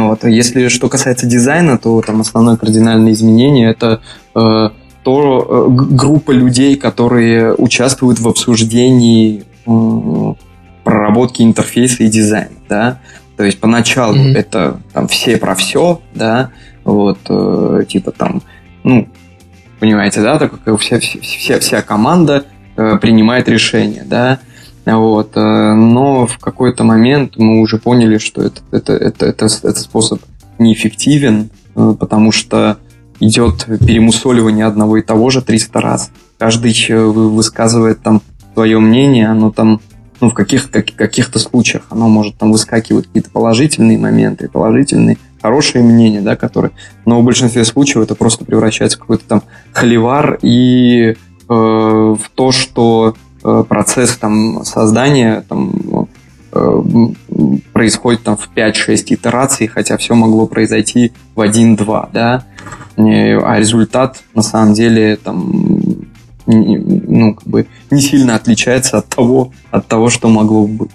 [0.00, 0.24] вот.
[0.24, 4.00] Если что касается дизайна, то там основное кардинальное изменение это
[4.34, 4.70] э,
[5.04, 10.34] то э, группа людей, которые участвуют в обсуждении э,
[10.82, 12.98] проработки интерфейса и дизайна, да.
[13.36, 14.36] То есть поначалу mm-hmm.
[14.36, 16.50] это там все про все, да,
[16.84, 18.42] вот э, типа там,
[18.82, 19.08] ну
[19.80, 24.38] понимаете, да, так как вся вся вся команда э, принимает решение, да.
[24.84, 25.36] Вот.
[25.36, 30.20] Э, но в какой-то момент мы уже поняли, что это, это, это, это, этот способ
[30.58, 32.78] неэффективен, э, потому что
[33.20, 36.10] идет перемусоливание одного и того же 300 раз.
[36.38, 38.20] Каждый высказывает там
[38.54, 39.80] свое мнение, оно там
[40.20, 45.82] ну, в каких, как, каких-то случаях оно может там выскакивать какие-то положительные моменты, положительные, хорошие
[45.82, 46.72] мнения, да, которые,
[47.04, 51.14] но в большинстве случаев это просто превращается в какой-то там холивар и э,
[51.48, 53.16] в то, что
[53.68, 56.08] процесс там создания там,
[56.52, 56.82] э,
[57.72, 62.44] происходит там в 5-6 итераций, хотя все могло произойти в 1-2, да,
[62.96, 66.06] а результат на самом деле там
[66.46, 70.90] ну, как бы не сильно отличается от того, от того, что могло бы быть.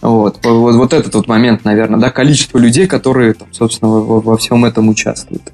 [0.00, 4.36] Вот, вот, вот этот вот момент, наверное, да, количество людей, которые, там, собственно, во, во
[4.36, 5.52] всем этом участвуют.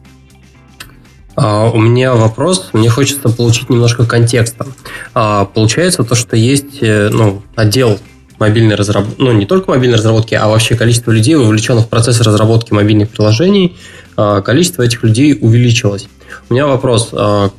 [1.37, 4.66] Uh, у меня вопрос, мне хочется получить немножко контекста.
[5.14, 7.99] Uh, получается то, что есть э, ну, отдел
[8.39, 12.72] мобильной разработки, ну не только мобильной разработки, а вообще количество людей, вовлеченных в процесс разработки
[12.72, 13.76] мобильных приложений,
[14.16, 16.07] uh, количество этих людей увеличилось.
[16.49, 17.51] У меня вопрос, я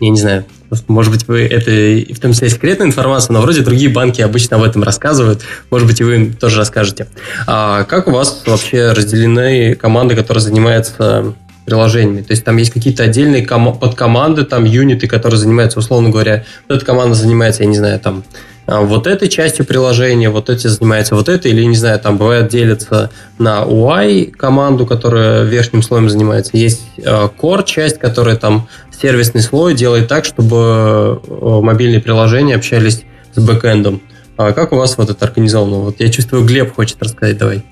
[0.00, 0.44] не знаю,
[0.86, 4.62] может быть, вы это в том числе секретная информация, но вроде другие банки обычно об
[4.62, 5.42] этом рассказывают.
[5.70, 7.08] Может быть, и вы тоже расскажете.
[7.46, 11.34] А как у вас вообще разделены команды, которые занимаются
[11.68, 12.22] приложениями.
[12.22, 16.76] То есть там есть какие-то отдельные ком- подкоманды, там юниты, которые занимаются, условно говоря, вот
[16.76, 18.24] эта команда занимается, я не знаю, там
[18.66, 22.48] а, вот этой частью приложения, вот эти занимаются вот этой, или, не знаю, там бывает
[22.48, 26.56] делится на UI команду, которая верхним слоем занимается.
[26.56, 28.66] Есть а, core часть, которая там
[29.00, 33.04] сервисный слой делает так, чтобы а, мобильные приложения общались
[33.34, 34.00] с бэкэндом.
[34.38, 35.76] А как у вас вот это организовано?
[35.80, 37.64] Вот я чувствую, Глеб хочет рассказать, давай.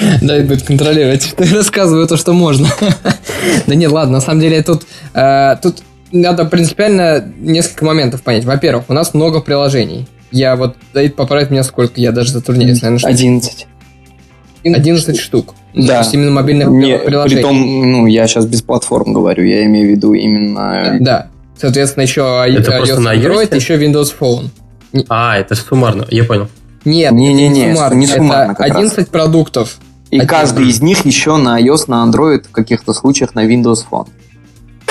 [0.22, 2.68] Да, будет контролировать, рассказываю то, что можно.
[3.66, 4.82] Да нет, ладно, на самом деле тут,
[5.14, 5.78] э, тут
[6.12, 8.44] надо принципиально несколько моментов понять.
[8.44, 10.08] Во-первых, у нас много приложений.
[10.30, 12.82] Я вот, Давид поправит меня сколько, я даже затрудняюсь.
[12.82, 13.66] Наверное, 11.
[14.64, 15.54] 11 штук.
[15.74, 15.86] Да.
[15.86, 17.42] То есть именно мобильных Не, приложений.
[17.42, 20.98] Притом, ну, я сейчас без платформ говорю, я имею в виду именно...
[21.00, 21.28] Да.
[21.56, 24.50] Соответственно, еще это iOS, Android, еще Windows Phone.
[25.08, 26.48] А, это суммарно, я понял.
[26.84, 27.98] Нет, не, не, не, суммарно.
[27.98, 28.52] не суммарно.
[28.52, 29.06] Это 11 раз.
[29.06, 29.78] продуктов.
[30.10, 30.28] И Один.
[30.28, 34.08] каждый из них еще на iOS, на Android, в каких-то случаях на Windows Phone.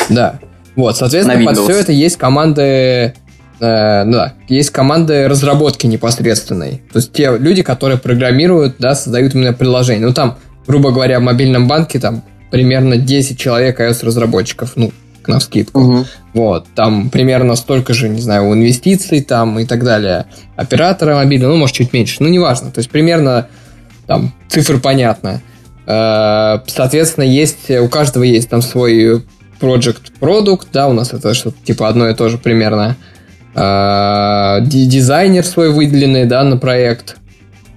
[0.09, 0.39] Да.
[0.75, 3.13] Вот, соответственно, под все это есть команды
[3.61, 6.81] Э, ну да, есть команды разработки непосредственной.
[6.93, 10.07] То есть те люди, которые программируют, да, создают именно приложение.
[10.07, 10.37] Ну там
[10.69, 14.91] грубо говоря, в мобильном банке там примерно 10 человек iOS-разработчиков, ну,
[15.25, 15.81] на вскидку.
[15.81, 16.05] Угу.
[16.35, 20.25] Вот, там примерно столько же, не знаю, инвестиций там и так далее.
[20.55, 22.69] Оператора мобильного, ну, может, чуть меньше, ну, неважно.
[22.69, 23.47] То есть, примерно
[24.09, 25.41] там цифры понятны.
[25.85, 29.23] Э, соответственно, есть, у каждого есть там свой
[29.61, 32.97] project продукт, да, у нас это что-то типа одно и то же примерно.
[33.53, 37.17] Э, дизайнер свой выделенный, да, на проект.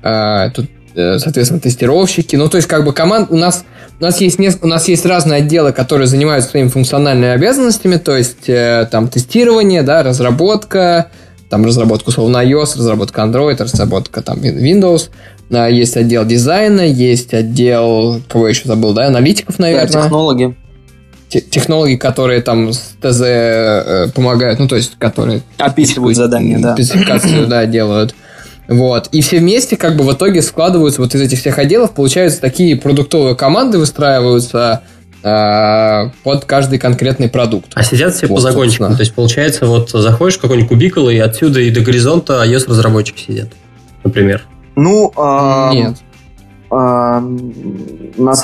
[0.03, 2.37] Э, тут соответственно, тестировщики.
[2.37, 3.65] Ну, то есть, как бы команд у нас
[3.99, 8.15] у нас есть несколько, у нас есть разные отделы, которые занимаются своими функциональными обязанностями, то
[8.17, 8.47] есть
[8.91, 11.11] там тестирование, да, разработка,
[11.53, 15.11] там разработка условно iOS, разработка Android, разработка там Windows.
[15.53, 19.93] А, есть отдел дизайна, есть отдел, кого я еще забыл, да, аналитиков, наверное.
[19.93, 20.57] Да, технологи.
[21.29, 25.43] Технологии, которые там с ТЗ э, помогают, ну, то есть, которые...
[25.59, 26.75] Описывают задания, да.
[26.75, 28.15] Спецификацию, да, делают.
[28.69, 29.09] Вот.
[29.13, 32.77] И все вместе как бы в итоге складываются вот из этих всех отделов, получаются такие
[32.77, 34.83] продуктовые команды выстраиваются
[35.23, 37.73] э, под каждый конкретный продукт.
[37.75, 38.89] А сидят все вот, по загончикам.
[38.89, 38.97] Собственно.
[38.97, 43.49] То есть, получается, вот заходишь в какой-нибудь кубикл, и отсюда и до горизонта iOS-разработчики сидят,
[44.05, 44.43] например.
[44.77, 45.97] Ну, э, нет.
[46.71, 48.35] Э, на,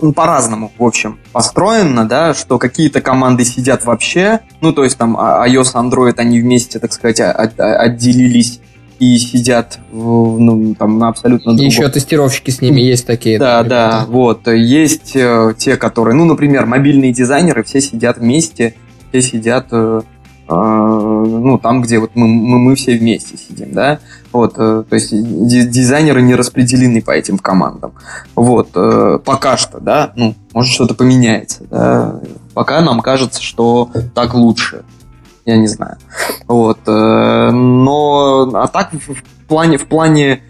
[0.00, 5.16] ну, по-разному, в общем, построено, да, что какие-то команды сидят вообще, ну, то есть там
[5.18, 8.60] а, iOS, Android, они вместе, так сказать, отделились
[8.98, 11.66] и сидят в, ну, там, на абсолютно другом...
[11.66, 13.38] Еще тестировщики с ними есть такие.
[13.38, 14.46] Да, да, да, вот.
[14.46, 18.76] Есть э, те, которые, ну, например, мобильные дизайнеры, все сидят вместе,
[19.10, 20.02] все сидят, э, э,
[20.46, 24.00] ну, там, где вот мы, мы, мы все вместе сидим, да,
[24.32, 27.92] вот, э, то есть дизайнеры не распределены по этим командам,
[28.34, 32.20] вот, э, пока что, да, ну, может что-то поменяется, да,
[32.52, 34.84] пока нам кажется, что так лучше,
[35.44, 35.96] я не знаю.
[36.48, 36.78] Вот.
[36.86, 40.42] Э, но а так в плане, в плане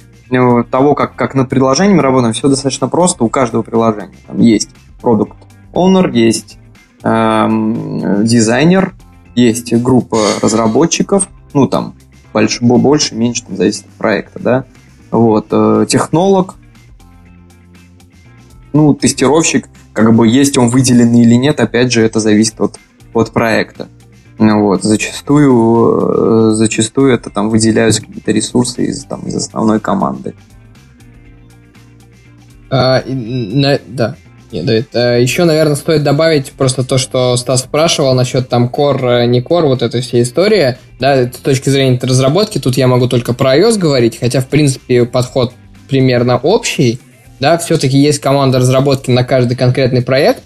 [0.70, 4.14] того, как, как над приложением работаем, все достаточно просто у каждого приложения.
[4.26, 4.70] Там есть
[5.00, 5.36] продукт
[5.72, 6.58] owner, есть
[7.02, 8.94] эм, дизайнер,
[9.34, 11.94] есть группа разработчиков, ну там
[12.32, 14.64] больше, больше меньше, там зависит от проекта, да.
[15.10, 16.56] Вот, э, технолог,
[18.72, 22.78] ну, тестировщик, как бы есть он выделенный или нет, опять же, это зависит от,
[23.14, 23.88] от проекта.
[24.36, 30.34] Вот, зачастую, э, зачастую это там выделяются какие-то ресурсы из, там, из основной команды.
[32.68, 34.16] А, на, да.
[34.60, 39.40] Это, еще, наверное, стоит добавить просто то, что Стас спрашивал насчет там core, э, не
[39.40, 40.76] core, вот этой всей истории.
[41.00, 45.04] Да, с точки зрения разработки, тут я могу только про iOS говорить, хотя, в принципе,
[45.04, 45.52] подход
[45.88, 47.00] примерно общий.
[47.40, 50.42] Да, все-таки есть команда разработки на каждый конкретный проект.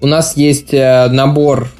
[0.00, 1.70] У нас есть э, набор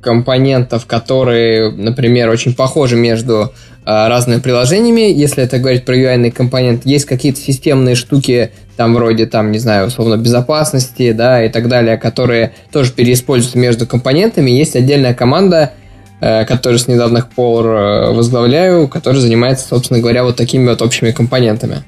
[0.00, 3.48] компонентов, которые, например, очень похожи между э,
[3.84, 5.12] разными приложениями.
[5.12, 9.88] Если это говорить про UI компонент, есть какие-то системные штуки, там вроде, там, не знаю,
[9.88, 14.50] условно, безопасности, да, и так далее, которые тоже переиспользуются между компонентами.
[14.50, 15.72] Есть отдельная команда,
[16.22, 21.10] э, которую с недавних пор э, возглавляю, которая занимается, собственно говоря, вот такими вот общими
[21.10, 21.82] компонентами.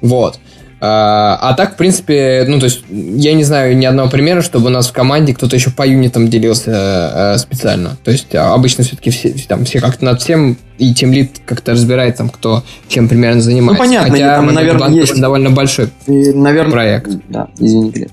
[0.00, 0.38] Вот.
[0.84, 4.66] А, а так, в принципе, ну, то есть, я не знаю ни одного примера, чтобы
[4.66, 6.72] у нас в команде кто-то еще по юнитам делился
[7.14, 7.96] э, специально.
[8.02, 11.70] То есть, а, обычно все-таки все, там, все как-то над всем, и тем лид как-то
[11.70, 13.80] разбирает, там, кто чем примерно занимается.
[13.80, 15.20] Ну, понятно, Хотя, там, наверное, есть...
[15.20, 17.10] довольно большой и, наверное, проект.
[17.28, 18.10] Да, извини, Глеб.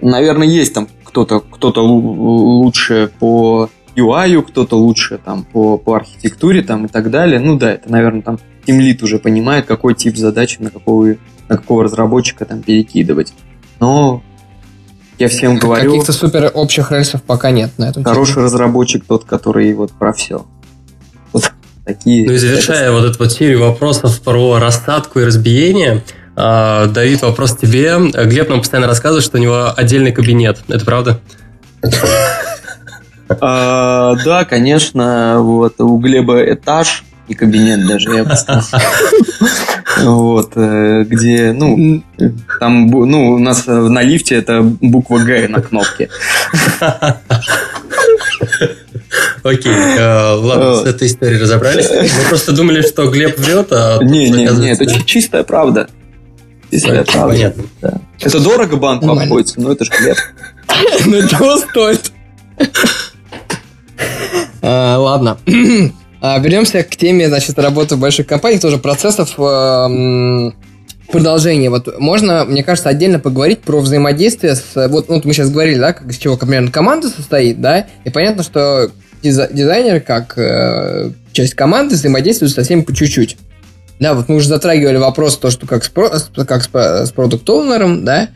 [0.00, 6.86] Наверное, есть там кто-то кто лучше по UI, кто-то лучше там по, по архитектуре там
[6.86, 7.38] и так далее.
[7.38, 11.18] Ну да, это, наверное, там тимлит уже понимает, какой тип задачи на какую
[11.52, 13.34] на какого разработчика там перекидывать.
[13.78, 14.22] Но
[15.18, 15.90] я всем говорю...
[15.92, 18.46] Каких-то супер общих рельсов пока нет на эту Хороший тему.
[18.46, 20.46] разработчик тот, который вот про все.
[21.32, 21.52] Вот
[21.84, 22.26] такие...
[22.26, 22.92] Ну и завершая это...
[22.92, 26.02] вот эту вот серию вопросов про рассадку и разбиение,
[26.34, 27.98] а, Давид, вопрос тебе.
[27.98, 30.60] Глеб нам постоянно рассказывает, что у него отдельный кабинет.
[30.68, 31.20] Это правда?
[33.28, 35.36] А, да, конечно.
[35.40, 38.80] Вот у Глеба этаж и кабинет даже, я бы сказал.
[40.02, 42.02] Вот, э, где, ну,
[42.58, 46.08] там, ну, у нас на лифте это буква Г на кнопке.
[49.42, 51.90] Окей, э, ладно, с этой историей разобрались.
[51.90, 53.98] Мы просто думали, что Глеб врет, а...
[54.02, 55.88] Не, не, не, это чистая правда.
[56.70, 57.34] Чистая правда.
[57.34, 57.64] Понятно.
[58.20, 60.16] Это дорого банку обходится, но это же Глеб.
[61.04, 62.12] Ну, чего стоит?
[64.62, 65.38] А, ладно.
[66.24, 70.54] А, вернемся к теме, значит, работы больших компаниях, тоже процессов эм,
[71.10, 71.68] продолжение.
[71.68, 74.88] Вот можно, мне кажется, отдельно поговорить про взаимодействие с...
[74.88, 78.44] Вот, вот мы сейчас говорили, да, как, из чего примерно команда состоит, да, и понятно,
[78.44, 83.36] что дизайнер как э, часть команды взаимодействует со всеми по чуть-чуть.
[83.98, 88.28] Да, вот мы уже затрагивали вопрос, то, что как с, как с, с продукт-оунером, да,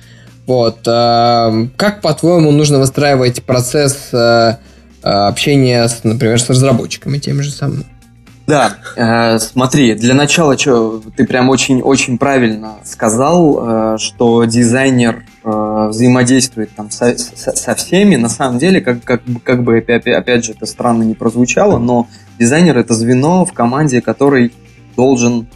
[0.47, 4.57] вот, э, как, по-твоему, нужно выстраивать процесс э,
[5.07, 7.85] э, общения, с, например, с разработчиками тем же самым?
[8.47, 15.87] Да, э, смотри, для начала, что ты прям очень-очень правильно сказал, э, что дизайнер э,
[15.89, 18.15] взаимодействует там со, со, со всеми.
[18.15, 22.07] На самом деле, как, как, как бы опять, опять же это странно не прозвучало, но
[22.39, 24.53] дизайнер это звено в команде, который
[24.97, 25.49] должен...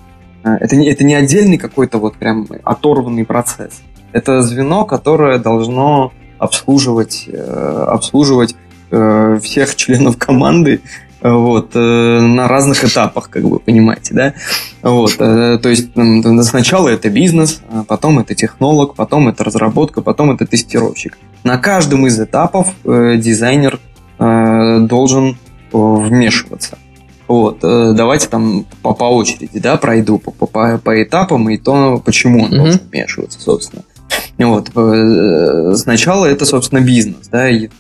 [0.43, 3.83] Э, это, не, это не отдельный какой-то вот прям оторванный процесс.
[4.13, 8.57] Это звено, которое должно обслуживать, э, обслуживать
[8.91, 10.81] э, всех членов команды
[11.23, 11.79] вот, э,
[12.21, 14.35] на разных этапах, как вы понимаете, да,
[14.83, 15.91] вот, э, то есть
[16.43, 21.19] сначала это бизнес, а потом это технолог, потом это разработка, потом это тестировщик.
[21.45, 23.79] На каждом из этапов э, дизайнер
[24.19, 25.39] должен
[25.73, 26.77] вмешиваться.
[27.27, 32.43] Вот, давайте там по, по очереди, да, пройду по, по, по этапам и то, почему
[32.43, 32.57] он mm-hmm.
[32.57, 33.83] должен вмешиваться, собственно.
[34.37, 34.69] Вот,
[35.79, 37.71] сначала это, собственно, бизнес, да, и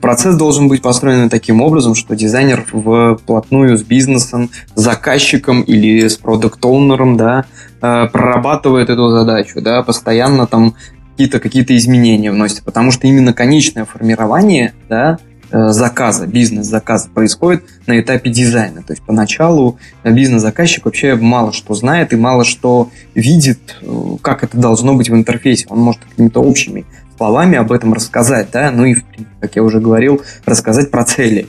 [0.00, 6.16] Процесс должен быть построен таким образом, что дизайнер вплотную с бизнесом, с заказчиком или с
[6.16, 7.44] продукт-оунером, да,
[7.82, 10.74] э, прорабатывает эту задачу, да, постоянно там
[11.10, 15.18] какие-то какие изменения вносит, потому что именно конечное формирование, да,
[15.50, 18.82] э, заказа, бизнес-заказа происходит на этапе дизайна.
[18.82, 24.56] То есть поначалу бизнес-заказчик вообще мало что знает и мало что видит, э, как это
[24.56, 25.66] должно быть в интерфейсе.
[25.68, 26.86] Он может какими-то общими
[27.22, 28.96] словами об этом рассказать, да, ну и,
[29.40, 31.46] как я уже говорил, рассказать про цели.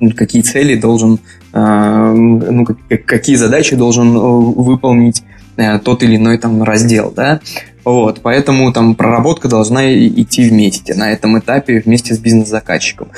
[0.00, 1.18] Ну, какие цели должен,
[1.52, 2.66] э, ну,
[3.04, 5.22] какие задачи должен э, выполнить
[5.58, 7.40] э, тот или иной там раздел, да.
[7.84, 13.08] Вот, поэтому там проработка должна идти вместе на этом этапе вместе с бизнес-заказчиком.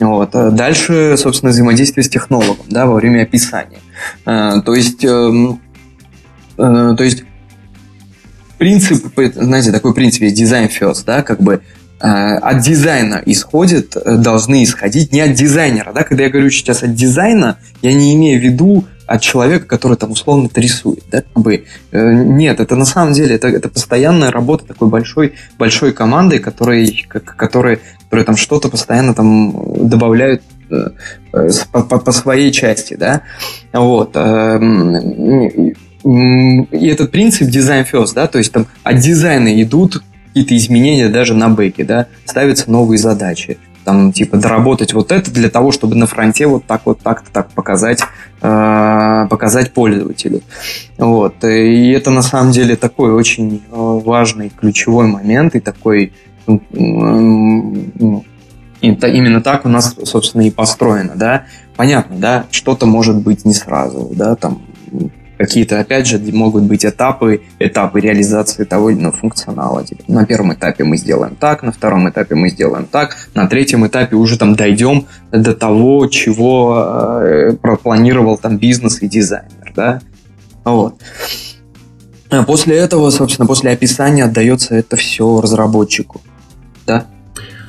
[0.00, 0.30] Вот.
[0.32, 3.78] Дальше, собственно, взаимодействие с технологом, да, во время описания.
[4.24, 5.60] То есть, эм,
[6.56, 7.24] то есть
[8.64, 9.04] принцип,
[9.34, 11.60] знаете, такой принцип есть дизайн first, да, как бы
[12.00, 16.82] э, от дизайна исходит, э, должны исходить не от дизайнера, да, когда я говорю сейчас
[16.82, 21.20] от дизайна, я не имею в виду от человека, который там условно это рисует, да,
[21.20, 25.92] как бы, э, нет, это на самом деле, это, это постоянная работа такой большой, большой
[25.92, 30.42] командой, которой, которые, которые там что-то постоянно там добавляют
[31.30, 33.20] по, по, по своей части, да,
[33.74, 35.74] вот, э,
[36.04, 41.34] и этот принцип дизайн first, да, то есть там от дизайна идут какие-то изменения даже
[41.34, 43.58] на бэке, да, ставятся новые задачи.
[43.84, 47.50] Там, типа, доработать вот это для того, чтобы на фронте вот так вот так-то так
[47.50, 48.00] показать,
[48.40, 50.40] э, показать пользователю.
[50.96, 51.44] Вот.
[51.44, 56.14] И это на самом деле такой очень э, важный, ключевой момент и такой
[56.46, 56.62] ну,
[58.80, 61.44] именно так у нас, собственно, и построено, да.
[61.76, 64.62] Понятно, да, что-то может быть не сразу, да, там
[65.38, 69.84] какие-то, опять же, могут быть этапы, этапы реализации того или иного функционала.
[69.84, 73.86] Типа, на первом этапе мы сделаем так, на втором этапе мы сделаем так, на третьем
[73.86, 80.00] этапе уже там дойдем до того, чего э, пропланировал там бизнес и дизайнер, да.
[80.64, 80.96] Вот.
[82.30, 86.20] А после этого, собственно, после описания отдается это все разработчику,
[86.86, 87.06] да.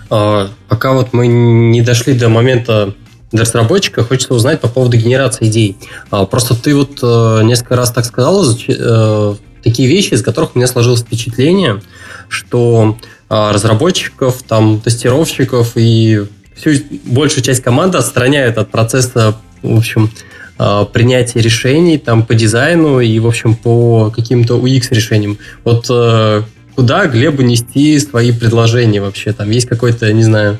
[0.09, 2.93] А, пока вот мы не дошли до момента
[3.35, 5.77] для разработчика хочется узнать по поводу генерации идей.
[6.09, 7.01] Просто ты вот
[7.43, 11.81] несколько раз так сказал э, такие вещи, из которых у меня сложилось впечатление,
[12.29, 12.97] что
[13.29, 16.25] разработчиков, там, тестировщиков и
[16.55, 16.71] всю
[17.05, 20.11] большую часть команды отстраняют от процесса, в общем,
[20.93, 25.37] принятия решений там по дизайну и, в общем, по каким-то UX решениям.
[25.63, 25.87] Вот
[26.75, 29.33] куда Глебу нести свои предложения вообще?
[29.33, 30.59] Там есть какой-то, не знаю,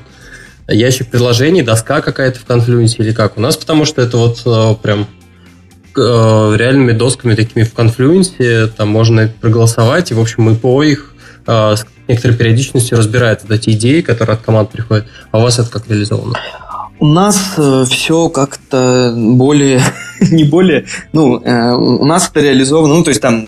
[0.68, 4.76] ящик предложений, доска какая-то в конфлюенсе или как у нас, потому что это вот э,
[4.82, 5.08] прям
[5.96, 11.76] э, реальными досками такими в конфлюенсе, там можно проголосовать, и, в общем, ИПО их э,
[11.76, 15.06] с некоторой периодичностью разбирает вот эти идеи, которые от команд приходят.
[15.32, 16.36] А у вас это как реализовано?
[16.98, 17.60] У нас
[17.90, 19.82] все как-то более,
[20.32, 23.48] не более, ну, у нас это реализовано, ну, то есть там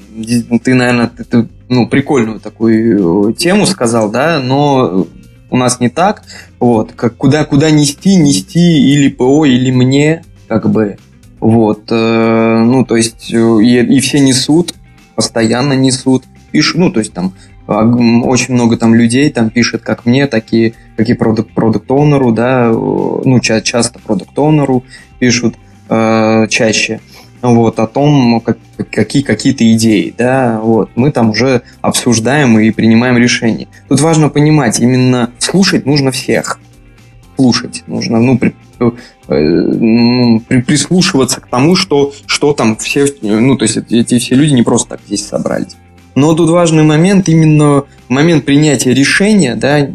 [0.64, 5.08] ты, наверное, ты, ты, ну, прикольную такую тему сказал, да, но
[5.50, 6.24] у нас не так.
[6.60, 10.98] Вот, как куда, куда нести, нести или ПО, или мне, как бы.
[11.40, 14.74] Вот, э, ну, то есть, э, и, и все несут,
[15.16, 17.34] постоянно несут, пишут, ну, то есть там
[17.68, 22.70] очень много там людей там пишет, как мне, такие, как и продукт, продукт оунеру да,
[22.70, 24.86] ну, ча- часто продукт оунеру
[25.20, 25.56] пишут
[25.90, 27.02] э, чаще
[27.42, 33.18] вот, о том, как, какие какие-то идеи, да, вот, мы там уже обсуждаем и принимаем
[33.18, 33.68] решения.
[33.90, 36.60] Тут важно понимать, именно слушать нужно всех,
[37.36, 38.54] слушать нужно, ну, при,
[39.28, 44.64] ну, прислушиваться к тому, что, что там все, ну, то есть эти все люди не
[44.64, 45.76] просто так здесь собрались.
[46.16, 49.88] Но тут важный момент, именно момент принятия решения, да,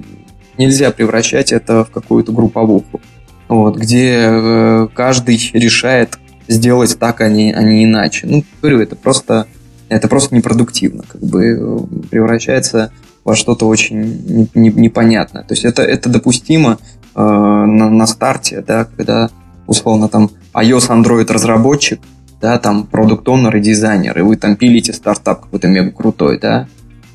[0.56, 3.00] нельзя превращать это в какую-то групповуху,
[3.48, 6.18] вот, где э, каждый решает
[6.52, 8.26] сделать так, а не, а не иначе.
[8.26, 9.46] Ну, говорю, это просто,
[9.88, 11.78] это просто непродуктивно, как бы э,
[12.10, 12.92] превращается
[13.24, 15.42] во что-то очень не, не, непонятное.
[15.42, 16.78] То есть это, это допустимо
[17.14, 19.30] э, на, на старте, да, когда
[19.66, 22.00] условно там iOS Android разработчик,
[22.40, 26.66] да, там продукт онер и дизайнер, и вы там пилите стартап какой-то мега крутой, да,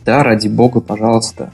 [0.05, 1.51] да, ради бога, пожалуйста.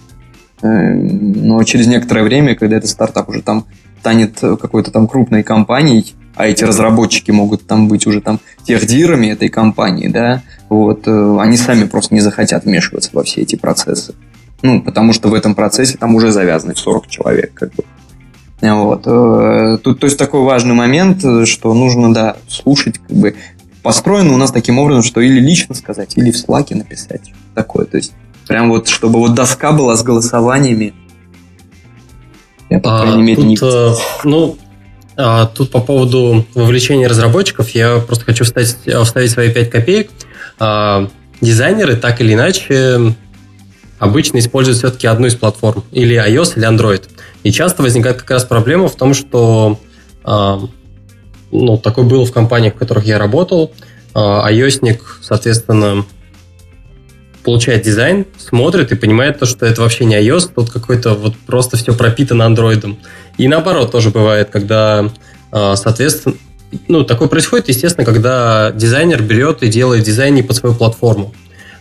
[0.61, 3.65] Э, но через некоторое время, когда этот стартап уже там
[4.03, 9.47] станет какой-то там крупной компанией, а эти разработчики могут там быть уже там техдирами этой
[9.47, 14.13] компании, да, вот, э, они сами просто не захотят вмешиваться во все эти процессы.
[14.61, 17.83] Ну, потому что в этом процессе там уже завязаны 40 человек, как бы.
[18.61, 19.03] Вот.
[19.05, 23.35] Э, тут, то есть такой важный момент, что нужно, да, слушать, как бы,
[23.81, 27.31] построено у нас таким образом, что или лично сказать, или в слаке написать.
[27.55, 28.11] Такое, то есть
[28.49, 30.93] прям вот, чтобы вот доска была с голосованиями.
[32.73, 33.57] Я, по а, крайней мере, тут, не...
[33.61, 33.93] Э,
[34.23, 34.57] ну,
[35.15, 40.09] а, тут по поводу вовлечения разработчиков я просто хочу вставить, вставить свои 5 копеек.
[40.57, 41.07] А,
[41.39, 43.15] дизайнеры так или иначе
[43.99, 47.03] обычно используют все-таки одну из платформ, или iOS, или Android.
[47.43, 49.79] И часто возникает как раз проблема в том, что
[50.23, 50.59] а,
[51.51, 53.71] ну, такое было в компаниях, в которых я работал.
[54.15, 56.05] А, iOSник, соответственно,
[57.43, 61.77] получает дизайн, смотрит и понимает то, что это вообще не iOS, тут какой-то вот просто
[61.77, 62.97] все пропитано андроидом.
[63.37, 65.09] И наоборот тоже бывает, когда,
[65.51, 66.35] а, соответственно,
[66.87, 71.33] ну, такое происходит, естественно, когда дизайнер берет и делает дизайн не под свою платформу.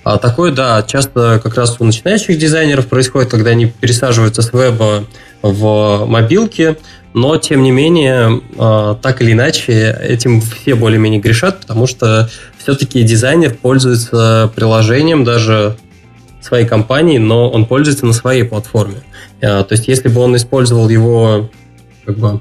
[0.05, 5.05] А такое, да, часто как раз у начинающих дизайнеров происходит, когда они пересаживаются с веба
[5.43, 6.77] в мобилки,
[7.15, 12.31] но, тем не менее, а, так или иначе, этим все более-менее грешат, потому что
[12.63, 15.77] все-таки дизайнер пользуется приложением даже
[16.41, 19.03] своей компании, но он пользуется на своей платформе.
[19.41, 21.51] А, то есть, если бы он использовал его
[22.05, 22.41] как бы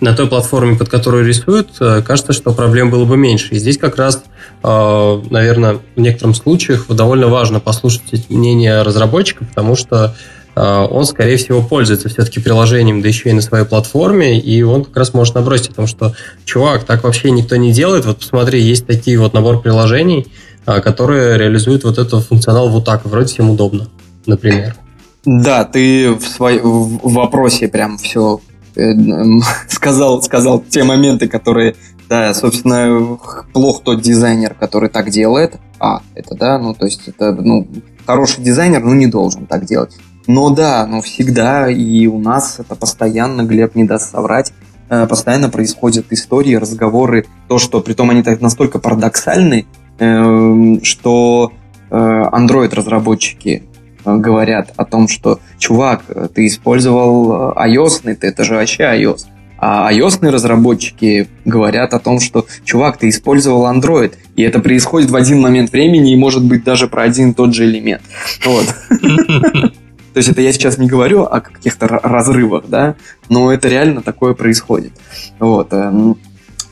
[0.00, 3.54] на той платформе, под которую рисует, э, кажется, что проблем было бы меньше.
[3.54, 4.22] И здесь как раз,
[4.62, 10.14] а, наверное, в некоторых случаях довольно важно послушать мнение разработчика, потому что
[10.60, 14.96] он, скорее всего, пользуется все-таки приложением, да еще и на своей платформе, и он как
[14.96, 18.86] раз может набросить о том, что, чувак, так вообще никто не делает, вот посмотри, есть
[18.86, 20.26] такие вот набор приложений,
[20.66, 23.88] а, которые реализуют вот этот функционал вот так, вроде всем удобно,
[24.26, 24.76] например.
[25.24, 28.40] Да, ты в, свой, в вопросе прям все
[28.76, 28.92] э,
[29.68, 31.76] сказал, сказал те моменты, которые,
[32.08, 33.18] да, собственно,
[33.52, 35.56] плох тот дизайнер, который так делает.
[35.78, 37.68] А, это да, ну, то есть это, ну,
[38.06, 39.96] хороший дизайнер, ну, не должен так делать.
[40.28, 44.52] Но да, но всегда и у нас это постоянно, Глеб не даст соврать,
[44.90, 49.64] э, постоянно происходят истории, разговоры, то, что при том они так настолько парадоксальны,
[49.98, 51.52] эм, что
[51.90, 53.62] э, Android-разработчики
[54.04, 56.02] э, говорят о том, что, чувак,
[56.34, 59.24] ты использовал iOS, ты это же вообще iOS.
[59.56, 65.16] А iOS разработчики говорят о том, что, чувак, ты использовал Android, и это происходит в
[65.16, 68.02] один момент времени, и может быть даже про один и тот же элемент.
[68.44, 68.66] Вот.
[70.18, 72.96] То есть это я сейчас не говорю о каких-то разрывах, да,
[73.28, 74.90] но это реально такое происходит.
[75.38, 75.72] Вот.
[75.72, 76.18] Эм,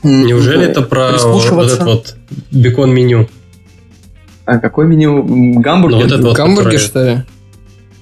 [0.03, 2.15] Неужели это про вот этот вот
[2.51, 3.29] бекон-меню?
[4.43, 5.61] А какое меню?
[5.61, 5.97] Гамбургер?
[5.97, 7.17] Ну, вот это вот, Гамбургер, что ли?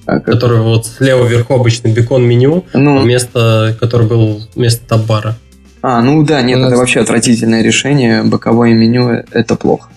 [0.04, 5.36] А, который вот слева вверху обычный бекон-меню, ну, вместо, который был вместо табара.
[5.80, 8.24] А, ну да, нет, это вообще отвратительное решение.
[8.24, 9.90] Боковое меню– это плохо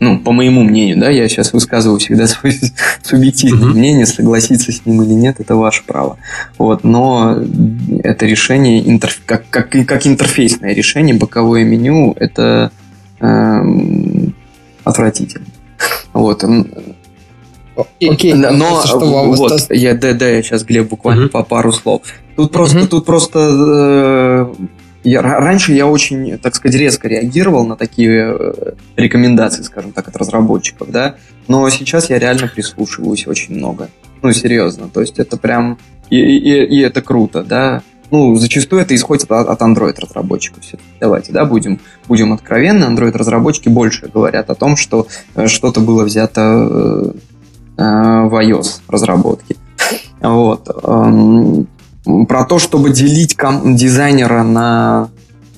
[0.00, 2.54] ну, по моему мнению, да, я сейчас высказываю всегда свое
[3.02, 3.74] субъективное uh-huh.
[3.74, 6.18] мнение, согласиться с ним или нет, это ваше право.
[6.56, 7.38] Вот, но
[8.04, 9.20] это решение, интерф...
[9.26, 12.70] как, как, как интерфейсное решение, боковое меню, это
[13.20, 14.34] эм,
[14.84, 15.46] отвратительно.
[16.12, 16.44] Вот.
[18.00, 19.66] Окей, но, но что вот, осталось...
[19.70, 21.30] я, да, да, я сейчас, Глеб, буквально uh-huh.
[21.30, 22.02] по пару слов.
[22.36, 22.86] Тут просто, uh-huh.
[22.86, 24.54] тут просто э,
[25.04, 30.90] раньше я очень, так сказать, резко реагировал на такие э, рекомендации, скажем так, от разработчиков,
[30.90, 33.88] да, но сейчас я реально прислушиваюсь очень много.
[34.22, 35.78] Ну, серьезно, то есть это прям...
[36.10, 37.82] И, и, и это круто, да.
[38.10, 40.62] Ну, зачастую это исходит от, от Android-разработчиков.
[40.98, 42.84] Давайте, да, будем, будем откровенны.
[42.84, 47.12] Android-разработчики больше говорят о том, что э, что-то было взято э,
[47.76, 49.56] в iOS разработке.
[50.20, 50.68] Вот.
[52.26, 55.10] Про то, чтобы делить дизайнера на,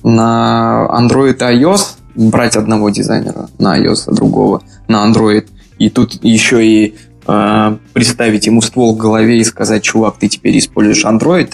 [0.03, 5.47] на Android и iOS, брать одного дизайнера на iOS, а другого на Android,
[5.77, 6.95] и тут еще и
[7.25, 11.53] э, приставить ему ствол к голове и сказать, чувак, ты теперь используешь Android,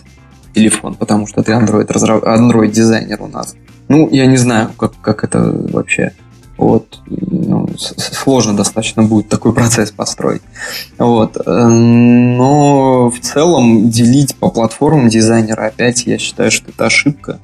[0.56, 1.88] телефон, потому что ты Android.
[1.88, 3.56] Android дизайнер у нас.
[3.88, 5.40] Ну, я не знаю, как, как это
[5.72, 6.14] вообще.
[6.58, 10.42] Вот, ну, сложно достаточно будет такой процесс построить.
[10.98, 11.38] Вот.
[11.46, 17.40] Но в целом делить по платформам дизайнера опять я считаю, что это ошибка.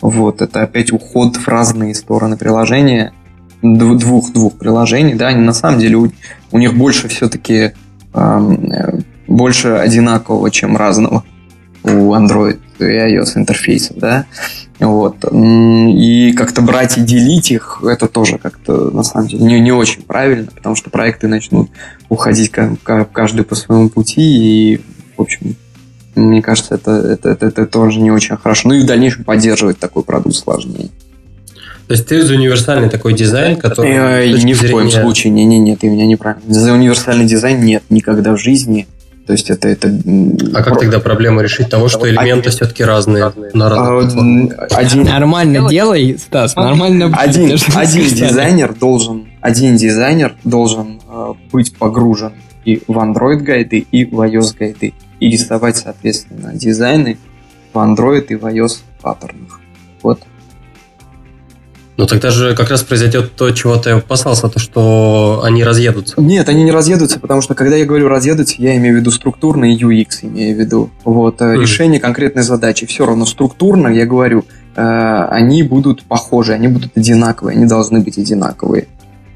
[0.00, 3.12] Вот, это опять уход в разные стороны приложения,
[3.62, 6.12] двух-двух приложений, да, они на самом деле у,
[6.52, 7.72] у них больше все-таки
[8.12, 11.24] э, больше одинакового, чем разного
[11.82, 14.26] у Android и iOS интерфейсов, да,
[14.80, 15.24] вот.
[15.32, 20.02] И как-то брать и делить их, это тоже как-то, на самом деле, не, не очень
[20.02, 21.70] правильно, потому что проекты начнут
[22.08, 24.80] уходить каждый по своему пути, и,
[25.16, 25.56] в общем,
[26.14, 28.68] мне кажется, это, это, это, это тоже не очень хорошо.
[28.68, 30.90] Ну и в дальнейшем поддерживать такой продукт сложнее.
[31.86, 33.90] То есть ты за универсальный такой дизайн, который...
[33.92, 34.72] Э, ни в зрения...
[34.72, 36.42] коем случае, не-не-не, ты меня неправильно.
[36.52, 38.86] За универсальный дизайн нет, никогда в жизни
[39.26, 39.68] то есть это...
[39.68, 39.88] это
[40.54, 45.04] а как тогда проблему решить того, что элементы один, все-таки разные на разных а, один,
[45.04, 47.12] Нормально делай, Стас, нормально.
[47.16, 52.32] Один, один дизайнер должен, один дизайнер должен э, быть погружен
[52.64, 57.18] и в Android гайды, и в iOS гайды, и рисовать, соответственно, дизайны
[57.72, 59.60] в Android и в iOS паттернах.
[60.02, 60.20] Вот
[61.96, 66.20] ну тогда же как раз произойдет то, чего ты опасался, то, что они разъедутся.
[66.20, 69.76] Нет, они не разъедутся, потому что когда я говорю разъедутся, я имею в виду структурный
[69.76, 70.90] UX, имею в виду.
[71.04, 71.60] Вот, mm.
[71.60, 72.86] решение конкретной задачи.
[72.86, 78.18] Все равно структурно, я говорю, э, они будут похожи, они будут одинаковые, они должны быть
[78.18, 78.88] одинаковые.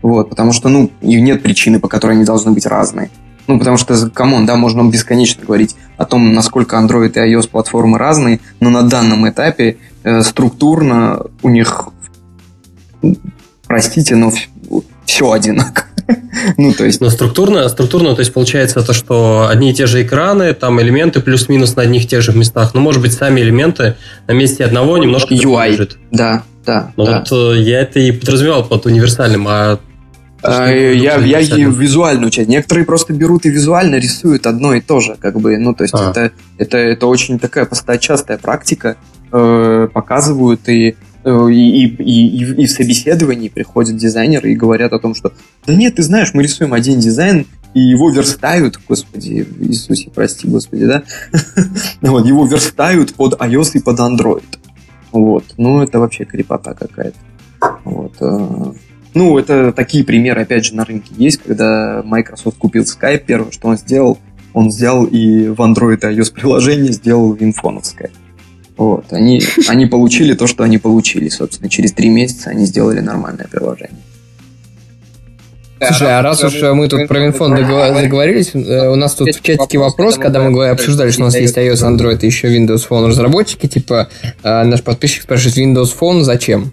[0.02, 3.10] Вот, потому что, ну, и нет причины, по которой они должны быть разные.
[3.46, 7.48] Ну, потому что, come on, да, можно бесконечно говорить о том, насколько Android и iOS
[7.48, 11.88] платформы разные, но на данном этапе э, структурно у них
[13.66, 14.32] простите, но
[15.04, 15.86] все одинаково.
[16.56, 17.00] ну, то есть...
[17.00, 21.20] Но структурно, структурно, то есть получается то, что одни и те же экраны, там элементы
[21.20, 23.96] плюс-минус на одних и тех же местах, но, может быть, сами элементы
[24.26, 25.98] на месте одного немножко UI, лежит.
[26.10, 26.92] да, да.
[26.96, 27.18] Ну, да.
[27.18, 29.78] вот э, я это и подразумевал под универсальным, а
[30.42, 32.48] а, я, я визуальную часть.
[32.48, 35.94] Некоторые просто берут и визуально рисуют одно и то же, как бы, ну, то есть
[35.94, 36.10] а.
[36.10, 37.68] это, это, это очень такая
[37.98, 38.96] частая практика,
[39.32, 40.96] э, показывают и
[41.48, 45.32] и, и, и, и в собеседовании приходят дизайнеры и говорят о том, что
[45.66, 50.86] да нет, ты знаешь, мы рисуем один дизайн, и его верстают, господи, Иисусе, прости, господи,
[50.86, 51.02] да?
[52.02, 54.44] вот, его верстают под iOS и под Android.
[55.12, 57.18] Вот, ну это вообще крепота какая-то.
[57.84, 58.12] Вот.
[58.20, 58.72] Э,
[59.14, 63.68] ну, это такие примеры, опять же, на рынке есть, когда Microsoft купил Skype, первое, что
[63.68, 64.18] он сделал,
[64.52, 68.10] он взял и в Android и iOS приложение сделал винфоновское.
[68.78, 69.12] Вот.
[69.12, 71.68] Они, они получили то, что они получили, собственно.
[71.68, 73.98] Через три месяца они сделали нормальное приложение.
[75.80, 79.78] Слушай, а раз уж мы тут про Винфон договорились, э, у нас тут в чатике
[79.78, 83.68] вопрос, когда мы обсуждали, что у нас есть iOS, Android и еще Windows Phone разработчики,
[83.68, 84.08] типа,
[84.42, 86.72] э, наш подписчик спрашивает, Windows Phone зачем?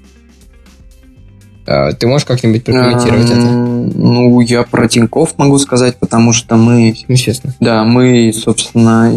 [1.66, 3.42] Э, ты можешь как-нибудь прокомментировать это?
[3.42, 6.96] Ну, я про Тинькофф могу сказать, потому что мы...
[7.08, 7.54] Естественно.
[7.60, 9.12] Да, мы, собственно,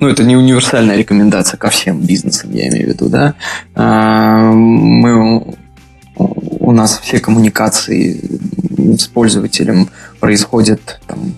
[0.00, 3.34] ну, это не универсальная рекомендация ко всем бизнесам, я имею в виду, да.
[3.74, 5.54] А, мы,
[6.16, 8.20] у нас все коммуникации
[8.96, 9.88] с пользователем
[10.20, 11.34] происходят там,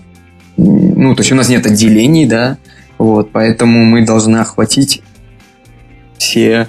[0.57, 2.57] ну, то есть у нас нет отделений, да,
[2.97, 5.01] вот, поэтому мы должны охватить
[6.17, 6.67] все,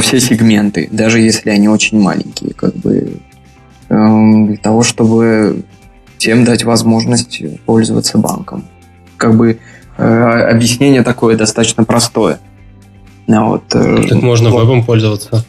[0.00, 3.18] все сегменты, даже если они очень маленькие, как бы,
[3.88, 5.62] эм, для того, чтобы
[6.18, 8.64] всем дать возможность пользоваться банком.
[9.16, 9.58] Как бы
[9.98, 12.38] Э, объяснение такое достаточно простое.
[13.26, 13.62] Вот.
[13.74, 14.62] Э, так можно вот.
[14.62, 15.44] вебом пользоваться.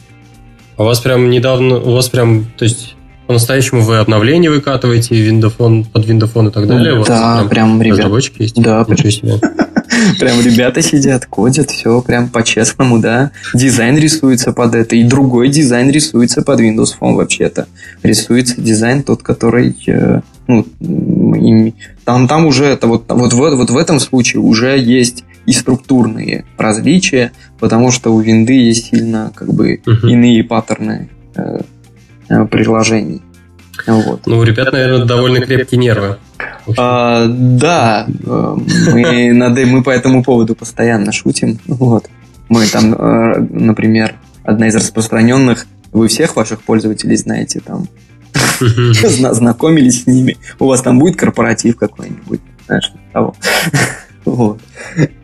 [0.76, 5.84] А у вас прям недавно, у вас прям, то есть по-настоящему вы обновления выкатываете Windows
[5.92, 7.04] под Windows и так далее?
[7.06, 8.02] Да, прям, прям ребята.
[8.02, 8.60] Разработчики есть?
[8.60, 9.34] Да, Ничего себе.
[10.18, 13.30] Прям ребята сидят, кодят, все прям по-честному, да.
[13.54, 17.66] Дизайн рисуется под это, и другой дизайн рисуется под Windows Phone вообще-то.
[18.02, 20.66] Рисуется дизайн тот, который э, ну,
[22.04, 26.44] там, там уже это вот, вот, вот, вот в этом случае уже есть и структурные
[26.56, 30.06] различия, потому что у винды есть сильно как бы угу.
[30.06, 31.60] иные паттерны э,
[32.28, 33.22] э, приложений.
[33.86, 34.26] Вот.
[34.26, 36.16] Ну, у ребят, наверное, довольно крепкие нервы.
[36.76, 38.56] А, да, э,
[38.92, 41.58] мы, над, мы по этому поводу постоянно шутим.
[41.66, 42.06] Вот.
[42.48, 47.88] Мы там, э, например, одна из распространенных, вы всех ваших пользователей знаете, там,
[48.62, 50.36] знакомились с ними.
[50.58, 53.34] У вас там будет корпоратив какой-нибудь, знаешь, того.
[54.24, 54.60] Вот.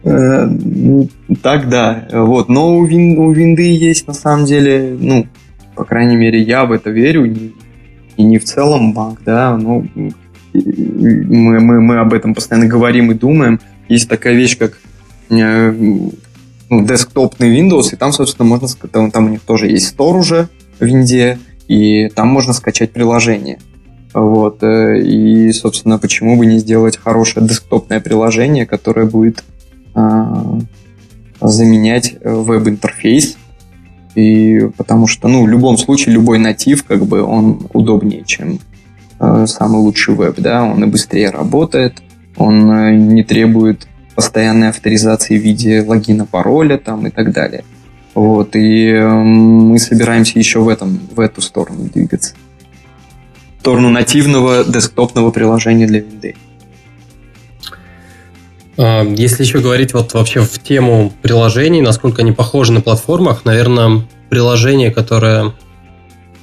[0.05, 1.09] Э, ну,
[1.43, 2.09] так да.
[2.11, 2.49] Вот.
[2.49, 5.27] Но у, вин, у винды есть на самом деле, ну,
[5.75, 7.25] по крайней мере, я в это верю,
[8.17, 9.85] и, не в целом банк, да, но
[10.53, 13.61] мы, мы, мы об этом постоянно говорим и думаем.
[13.89, 14.79] Есть такая вещь, как
[15.31, 20.19] э, ну, десктопный Windows, и там, собственно, можно там, там у них тоже есть Store
[20.19, 21.39] уже в Винде,
[21.69, 23.59] и там можно скачать приложение.
[24.13, 29.43] Вот, э, и, собственно, почему бы не сделать хорошее десктопное приложение, которое будет
[29.95, 30.59] а,
[31.41, 33.37] заменять веб-интерфейс,
[34.15, 38.61] и потому что, ну, в любом случае, любой натив, как бы, он удобнее, чем
[39.21, 42.03] э, самый лучший веб, да, он и быстрее работает,
[42.37, 47.65] он э, не требует постоянной авторизации в виде логина, пароля там и так далее.
[48.15, 52.35] Вот, и э, мы собираемся еще в, этом, в эту сторону двигаться.
[53.59, 56.37] В сторону нативного десктопного приложения для винды.
[58.77, 64.03] А, если еще говорить вот вообще в тему приложений, насколько они похожи на платформах, наверное,
[64.31, 65.53] приложение, которое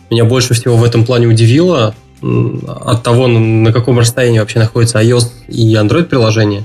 [0.09, 5.27] меня больше всего в этом плане удивило, от того, на каком расстоянии вообще находится iOS
[5.47, 6.63] и Android приложение,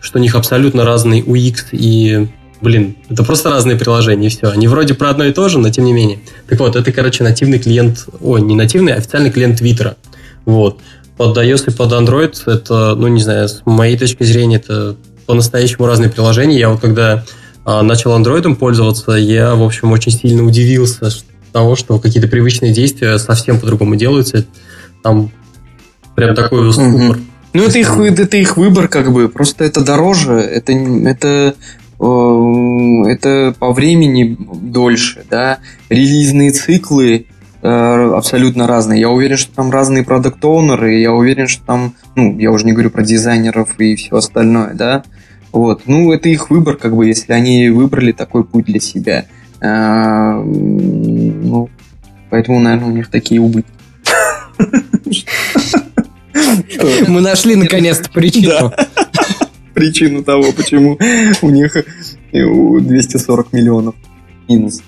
[0.00, 2.28] что у них абсолютно разный UX и
[2.60, 4.48] Блин, это просто разные приложения, и все.
[4.48, 6.18] Они вроде про одно и то же, но тем не менее.
[6.48, 9.96] Так вот, это, короче, нативный клиент, ой, не нативный, а официальный клиент Твиттера.
[10.44, 10.80] Вот.
[11.16, 14.96] Под iOS и под Android это, ну, не знаю, с моей точки зрения, это
[15.28, 16.58] по-настоящему разные приложения.
[16.58, 17.24] Я вот когда
[17.64, 21.10] а, начал Android пользоваться, я, в общем, очень сильно удивился
[21.52, 24.44] того, что какие-то привычные действия совсем по-другому делаются.
[25.04, 25.30] Там
[26.16, 27.18] прям такой ступор.
[27.54, 29.28] Ну, это их, это их выбор, как бы.
[29.28, 30.34] Просто это дороже.
[30.34, 31.54] Это, это
[32.00, 37.26] Эм, это по времени дольше, да, релизные циклы
[37.60, 39.00] э, абсолютно разные.
[39.00, 42.72] Я уверен, что там разные продукт оунеры я уверен, что там, ну, я уже не
[42.72, 45.02] говорю про дизайнеров и все остальное, да,
[45.52, 49.26] вот, ну, это их выбор, как бы, если они выбрали такой путь для себя.
[49.60, 51.68] Э, ну,
[52.30, 53.72] поэтому, наверное, у них такие убытки.
[57.08, 58.72] Мы нашли наконец-то причину
[59.78, 60.98] причину того, почему
[61.42, 61.76] у них
[62.32, 63.94] 240 миллионов
[64.48, 64.82] минус.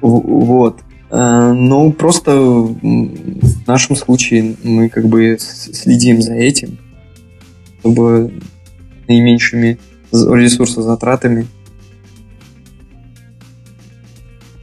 [0.00, 0.80] Вот.
[1.10, 6.78] Э, но просто в нашем случае мы как бы следим за этим,
[7.80, 8.32] чтобы
[9.08, 9.78] наименьшими
[10.12, 11.46] ресурсозатратами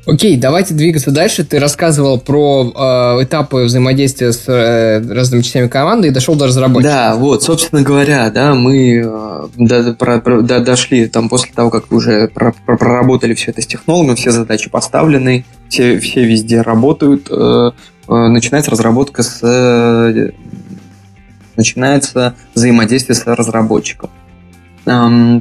[0.07, 1.43] Окей, давайте двигаться дальше.
[1.43, 2.71] Ты рассказывал про
[3.19, 6.93] э, этапы взаимодействия с э, разными частями команды и дошел до разработчиков.
[6.93, 11.69] Да, вот, собственно говоря, да, мы э, до, про, про, до, дошли там после того,
[11.69, 16.61] как уже про, про, проработали все это с технологами, все задачи поставлены, все, все везде
[16.61, 17.71] работают, э,
[18.07, 19.39] э, начинается разработка с...
[19.43, 20.31] Э,
[21.57, 24.09] начинается взаимодействие с разработчиком.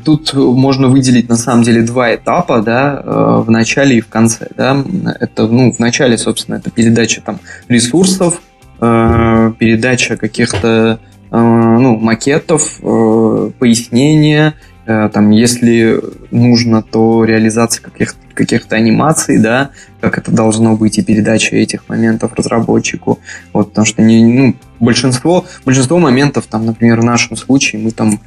[0.05, 4.49] Тут можно выделить на самом деле два этапа, да, э, в начале и в конце,
[4.57, 4.85] да.
[5.21, 8.41] Это, ну, в начале, собственно, это передача там ресурсов,
[8.81, 10.99] э, передача каких-то
[11.31, 14.55] э, ну, макетов, пояснения,
[14.85, 16.01] там, если
[16.31, 19.71] нужно, то реализация каких-то каких-то анимаций, да,
[20.01, 23.19] как это должно быть, и передача этих моментов разработчику.
[23.53, 28.21] Вот, потому что не, ну, большинство, большинство моментов, там, например, в нашем случае мы там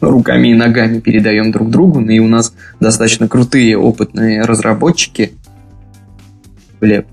[0.00, 5.32] руками и ногами передаем друг другу, и у нас достаточно крутые, опытные разработчики.
[6.80, 7.04] Блин.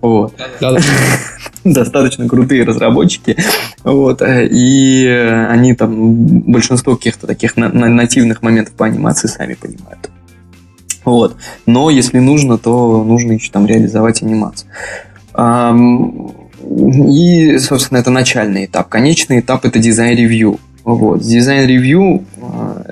[0.00, 0.34] Вот.
[1.64, 3.36] Достаточно крутые разработчики.
[3.84, 4.20] Вот.
[4.26, 5.06] И
[5.48, 10.10] они там большинство каких-то таких нативных моментов по анимации сами понимают.
[11.04, 11.36] Вот.
[11.66, 14.68] Но если нужно, то нужно еще там реализовать анимацию.
[17.10, 18.88] И, собственно, это начальный этап.
[18.88, 20.58] Конечный этап это дизайн-ревью.
[20.84, 21.20] Вот.
[21.20, 22.84] Дизайн-ревью а,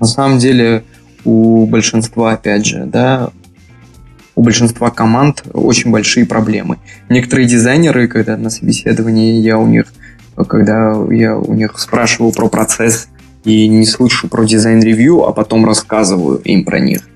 [0.00, 0.84] на самом деле
[1.24, 3.30] у большинства, опять же, да,
[4.34, 6.78] у большинства команд очень большие проблемы.
[7.08, 9.92] Некоторые дизайнеры, когда на собеседовании я у них,
[10.36, 13.08] когда я у них спрашивал про процесс
[13.44, 17.08] и не слышу про дизайн-ревью, а потом рассказываю им про них,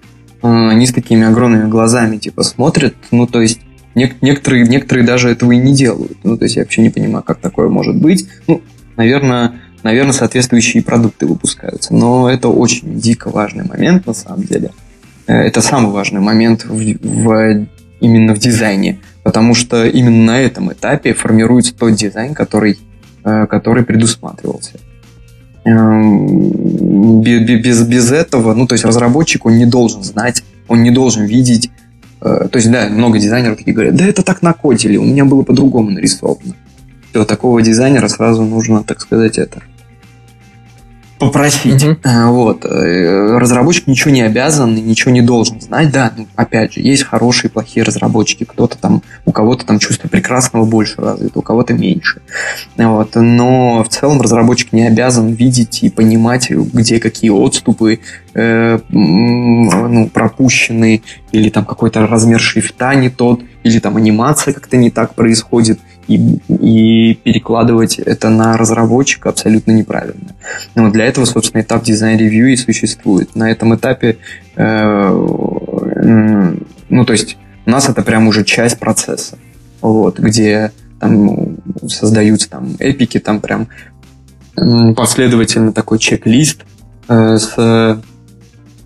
[0.43, 3.61] а, они с такими огромными глазами типа смотрят, ну то есть
[3.95, 6.19] нек- некоторые, некоторые даже этого и не делают.
[6.25, 8.29] Ну то есть я вообще не понимаю, как такое может быть.
[8.49, 8.63] Ну,
[8.97, 11.95] наверное, наверное, соответствующие продукты выпускаются.
[11.95, 14.71] Но это очень дико важный момент на самом деле.
[15.27, 17.67] Э, это самый важный момент в, в,
[18.01, 22.79] именно в дизайне, потому что именно на этом этапе формируется тот дизайн, который,
[23.25, 24.73] э, который предусматривался.
[25.65, 31.25] Эм, без, без этого, ну, то есть разработчик, он не должен знать, он не должен
[31.25, 31.71] видеть.
[32.21, 35.43] Э, то есть, да, много дизайнеров такие говорят, да это так накодили, у меня было
[35.43, 36.55] по-другому нарисовано.
[37.11, 39.63] Все, такого дизайнера сразу нужно, так сказать, это
[41.27, 41.85] попросить.
[41.85, 41.97] Угу.
[42.29, 42.65] Вот.
[42.65, 45.91] Э, разработчик ничего не обязан, ничего не должен знать.
[45.91, 48.45] Да, ну, опять же, есть хорошие и плохие разработчики.
[48.45, 52.21] Кто-то там, у кого-то там чувство прекрасного больше развито, у кого-то меньше.
[52.77, 53.15] Вот.
[53.15, 58.01] Но в целом разработчик не обязан видеть и понимать, где какие отступы
[58.35, 61.03] э, ну, пропущены,
[61.33, 65.79] или там какой-то размер шрифта не тот, или там анимация как-то не так происходит
[66.09, 70.35] и, и перекладывать это на разработчика абсолютно неправильно.
[70.75, 73.35] Но для этого, собственно, этап дизайн-ревью и существует.
[73.37, 74.19] На этом этапе,
[74.57, 75.09] э,
[76.89, 77.37] ну, то есть,
[77.67, 79.39] у нас это прям уже часть процесса,
[79.81, 81.57] вот, где там
[81.89, 83.69] создаются там эпики, там прям
[84.95, 86.61] последовательно такой чек-лист
[87.09, 87.97] э, с э,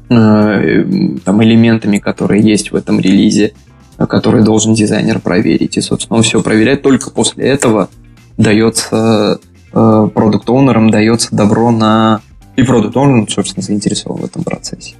[0.08, 3.52] там элементами, которые есть в этом релизе,
[3.98, 5.76] который должен дизайнер проверить.
[5.76, 6.82] И, собственно, он все проверяет.
[6.82, 7.88] Только после этого
[8.36, 9.40] дается
[9.72, 12.20] э, продукт-оунерам, дается добро на...
[12.56, 14.94] И продукт-оунер, собственно, заинтересован в этом процессе.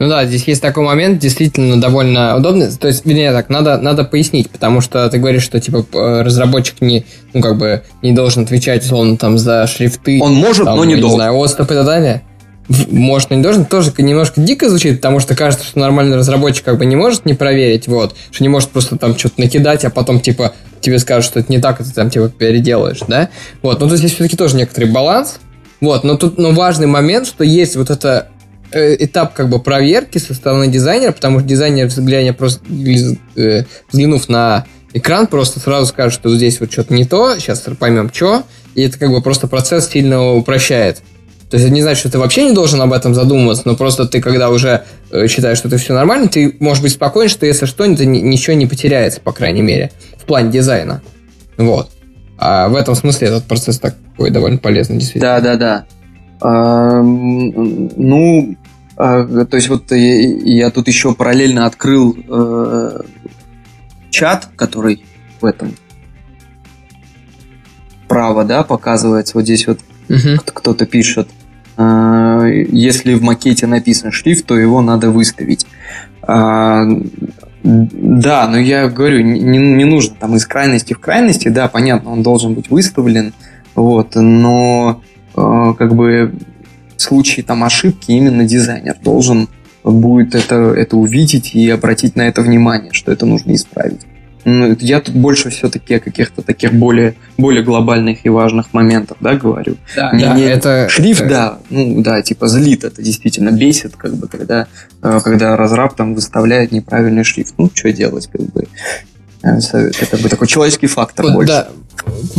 [0.00, 2.68] Ну да, здесь есть такой момент, действительно довольно удобный.
[2.72, 5.84] То есть, вернее, так, надо, надо пояснить, потому что ты говоришь, что типа
[6.24, 10.18] разработчик не, ну, как бы, не должен отвечать, условно, там, за шрифты.
[10.20, 11.10] Он может, там, но не должен.
[11.10, 12.22] Не знаю, отступ и так далее
[12.68, 16.86] может, не должен, тоже немножко дико звучит, потому что кажется, что нормальный разработчик как бы
[16.86, 20.54] не может не проверить, вот, что не может просто там что-то накидать, а потом, типа,
[20.80, 23.28] тебе скажут, что это не так, ты там, типа, переделаешь, да?
[23.62, 25.40] Вот, ну, то есть все-таки тоже некоторый баланс,
[25.80, 28.28] вот, но тут, но важный момент, что есть вот это
[28.72, 32.60] э, этап как бы проверки со стороны дизайнера, потому что дизайнер, взглянув, просто,
[33.36, 34.64] э, взглянув на
[34.94, 38.98] экран, просто сразу скажет, что здесь вот что-то не то, сейчас поймем, что, и это
[38.98, 41.02] как бы просто процесс сильно упрощает.
[41.54, 44.06] То есть это не значит, что ты вообще не должен об этом задумываться, но просто
[44.06, 44.82] ты, когда уже
[45.12, 48.56] э, считаешь, что это все нормально, ты можешь быть спокоен, что если что, то ничего
[48.56, 51.00] не потеряется, по крайней мере, в плане дизайна.
[51.56, 51.90] Вот.
[52.38, 55.40] А в этом смысле этот процесс такой довольно полезный, действительно.
[55.40, 55.86] Да, да, да.
[56.40, 58.56] А, ну,
[58.96, 60.22] а, то есть вот я,
[60.66, 63.00] я тут еще параллельно открыл э,
[64.10, 65.04] чат, который
[65.40, 65.76] в этом
[68.08, 69.34] право, да, показывается.
[69.38, 69.78] Вот здесь вот
[70.08, 70.40] угу.
[70.44, 71.28] кто-то пишет.
[71.28, 71.43] А,
[71.76, 75.66] если в макете написан шрифт, то его надо выставить.
[76.22, 76.84] А,
[77.62, 82.22] да, но я говорю, не, не нужно там из крайности в крайности, да, понятно, он
[82.22, 83.32] должен быть выставлен,
[83.74, 85.02] вот, но
[85.34, 86.34] а, как бы
[86.96, 89.48] в случае там ошибки именно дизайнер должен
[89.82, 94.00] будет это, это увидеть и обратить на это внимание, что это нужно исправить.
[94.44, 99.34] Ну, я тут больше все-таки о каких-то таких более, более глобальных и важных моментах, да,
[99.34, 99.76] говорю.
[99.96, 100.42] Да, не, да, не...
[100.42, 100.88] это...
[100.90, 104.66] Шрифт, да, ну да, типа злит, это действительно бесит, как бы, когда,
[105.02, 107.54] э, когда разраб там выставляет неправильный шрифт.
[107.56, 108.66] Ну, что делать, как бы.
[109.42, 111.52] Э, это как бы такой человеческий фактор вот, больше.
[111.52, 111.68] Да.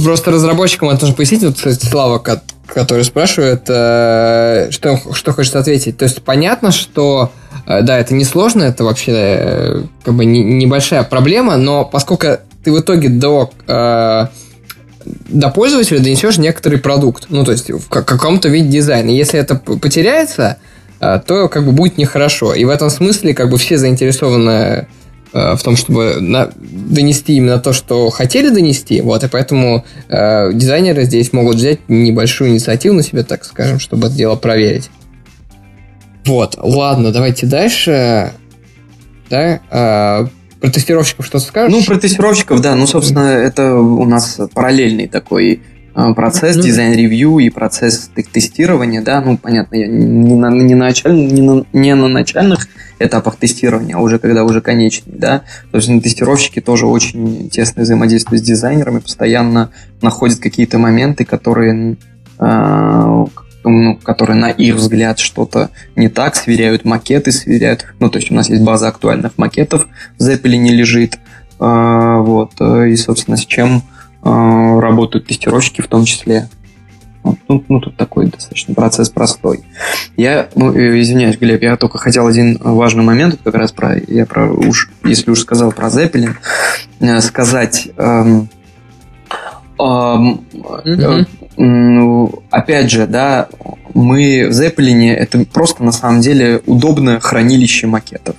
[0.03, 2.19] Просто разработчикам это нужно пояснить, вот, кстати, Слава,
[2.68, 5.98] который спрашивает, э, что, что хочет ответить.
[5.98, 7.32] То есть понятно, что
[7.66, 12.28] Э, да, это несложно, это вообще э, как бы небольшая проблема, но поскольку
[12.64, 14.30] ты в итоге до, до
[15.54, 19.12] пользователя донесешь некоторый продукт, ну, то есть в каком-то виде дизайна.
[19.12, 20.58] Если это потеряется,
[21.00, 22.56] то как бы будет нехорошо.
[22.56, 24.88] И в этом смысле как бы все заинтересованы
[25.34, 31.04] в том, чтобы на, донести именно то, что хотели донести, вот, и поэтому э, дизайнеры
[31.04, 34.90] здесь могут взять небольшую инициативу на себя, так скажем, чтобы это дело проверить.
[36.26, 38.32] Вот, ладно, давайте дальше.
[39.30, 40.28] Да, а,
[40.60, 41.72] про тестировщиков что скажешь?
[41.72, 42.76] Ну, про тестировщиков, да.
[42.76, 45.62] Ну, собственно, это у нас параллельный такой
[45.94, 50.86] а, процесс, ну, дизайн-ревью и процесс тестирования, да, ну, понятно, я не на, не, на
[50.86, 52.68] началь, не, на, не на начальных
[53.00, 58.44] этапах тестирования, а уже когда уже конечный, да, то есть тестировщики тоже очень тесно взаимодействуют
[58.44, 61.98] с дизайнерами, постоянно находят какие-то моменты, которые
[62.40, 63.26] э,
[63.64, 68.36] ну, которые на их взгляд что-то не так, сверяют макеты, сверяют, ну, то есть у
[68.36, 69.88] нас есть база актуальных макетов
[70.20, 71.18] в Zeppelin лежит,
[71.60, 73.82] э, вот, и, собственно, с чем
[74.24, 76.50] э, работают тестировщики в том числе.
[77.48, 79.64] Ну, ну, тут такой достаточно процесс простой.
[80.16, 84.26] Я, ну, э, извиняюсь, Глеб, я только хотел один важный момент, как раз про, я
[84.26, 86.34] про, уж, если уж сказал про Zeppelin,
[87.00, 88.50] э, сказать, эм,
[89.78, 91.28] mm-hmm.
[91.58, 93.48] Ну, опять же, да,
[93.94, 98.36] мы в Zeppelin это просто на самом деле удобное хранилище макетов,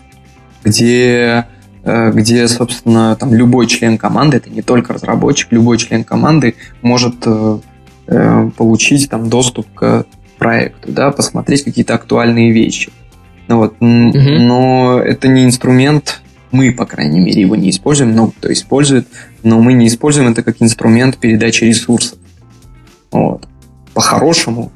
[0.62, 1.46] где
[1.84, 7.24] где, собственно, там любой член команды, это не только разработчик, любой член команды может
[8.06, 10.06] э, получить там доступ к
[10.38, 12.92] проекту, да, посмотреть какие-то актуальные вещи.
[13.48, 13.80] Ну, вот, угу.
[13.80, 16.20] Но это не инструмент,
[16.50, 19.06] мы, по крайней мере, его не используем, много кто использует,
[19.42, 22.18] но мы не используем это как инструмент передачи ресурсов.
[23.10, 23.48] Вот.
[23.94, 24.72] По-хорошему,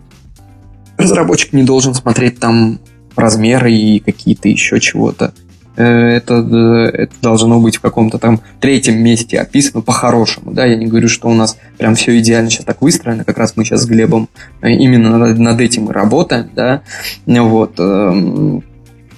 [0.97, 2.81] разработчик не должен смотреть там
[3.17, 5.35] размеры и какие-то еще чего-то.
[5.81, 10.77] Э, это, э, это должно быть в каком-то там третьем месте описано по-хорошему, да, я
[10.77, 13.85] не говорю, что у нас прям все идеально сейчас так выстроено, как раз мы сейчас
[13.85, 14.29] с Глебом
[14.61, 16.83] э, именно над, над этим и работаем, да,
[17.25, 18.63] вот, эм,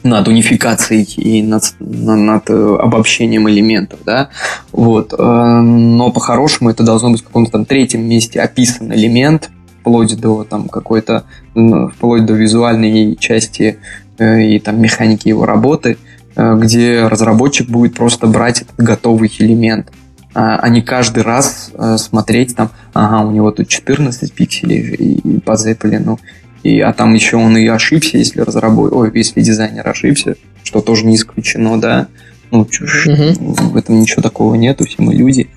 [0.05, 4.29] над унификацией и над, над обобщением элементов, да,
[4.71, 10.45] вот, но по-хорошему это должно быть в каком-то там третьем месте описан элемент, вплоть до
[10.45, 11.25] там какой-то,
[11.55, 13.79] вплоть до визуальной части
[14.19, 15.99] и там механики его работы,
[16.37, 19.93] где разработчик будет просто брать этот готовый элемент,
[20.35, 25.41] а, а не каждый раз э, смотреть там, ага, у него тут 14 пикселей и
[25.41, 26.19] по Zeppelin,
[26.63, 31.05] и, а там еще он и ошибся, если разработчик, ой, если дизайнер ошибся, что тоже
[31.05, 32.07] не исключено, да,
[32.51, 33.55] ну, чушь, угу.
[33.55, 35.51] в этом ничего такого нету, все мы люди,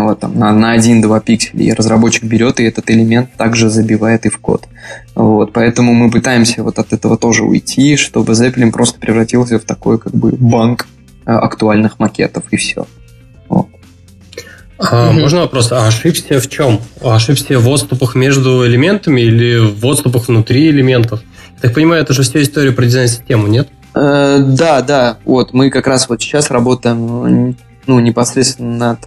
[0.00, 4.30] вот, там, на, на 1-2 пикселя, и разработчик берет и этот элемент также забивает и
[4.30, 4.64] в код.
[5.14, 9.98] Вот, поэтому мы пытаемся вот от этого тоже уйти, чтобы Zeppelin просто превратился в такой
[9.98, 10.86] как бы банк
[11.26, 12.86] э, актуальных макетов и все.
[13.48, 13.66] Вот.
[14.78, 15.20] А, угу.
[15.20, 15.70] Можно вопрос?
[15.72, 16.80] А ошибся в чем?
[17.00, 21.20] Ошибся в отступах между элементами или в отступах внутри элементов?
[21.56, 23.68] Я так понимаю, это же вся история про дизайн-систему, нет?
[23.94, 25.18] Э, да, да.
[25.24, 27.56] Вот мы как раз вот сейчас работаем
[27.86, 28.98] ну, непосредственно над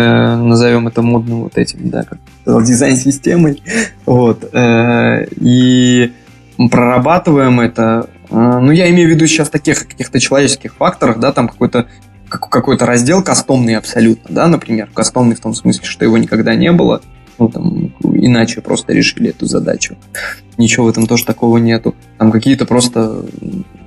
[0.00, 2.18] назовем это модным вот этим, да, как
[2.64, 3.62] дизайн-системой,
[4.04, 6.12] вот, э, и
[6.70, 11.48] прорабатываем это, э, ну, я имею в виду сейчас таких каких-то человеческих факторах, да, там
[11.48, 11.86] какой-то
[12.28, 17.00] какой-то раздел кастомный абсолютно, да, например, кастомный в том смысле, что его никогда не было,
[17.38, 19.96] ну, там, иначе просто решили эту задачу.
[20.56, 21.94] Ничего в этом тоже такого нету.
[22.18, 23.24] Там какие-то просто,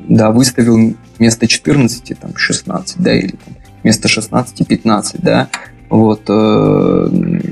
[0.07, 5.49] да, выставил вместо 14, там, 16, да, или там, вместо 16, 15, да,
[5.89, 6.21] вот.
[6.27, 7.09] Э,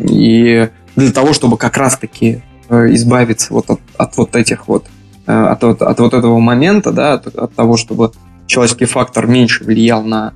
[0.09, 4.85] и для того, чтобы как раз-таки э, избавиться вот от, от вот этих вот
[5.25, 8.11] э, от, от, от вот этого момента, да, от, от того, чтобы
[8.45, 10.33] человеческий фактор меньше влиял на,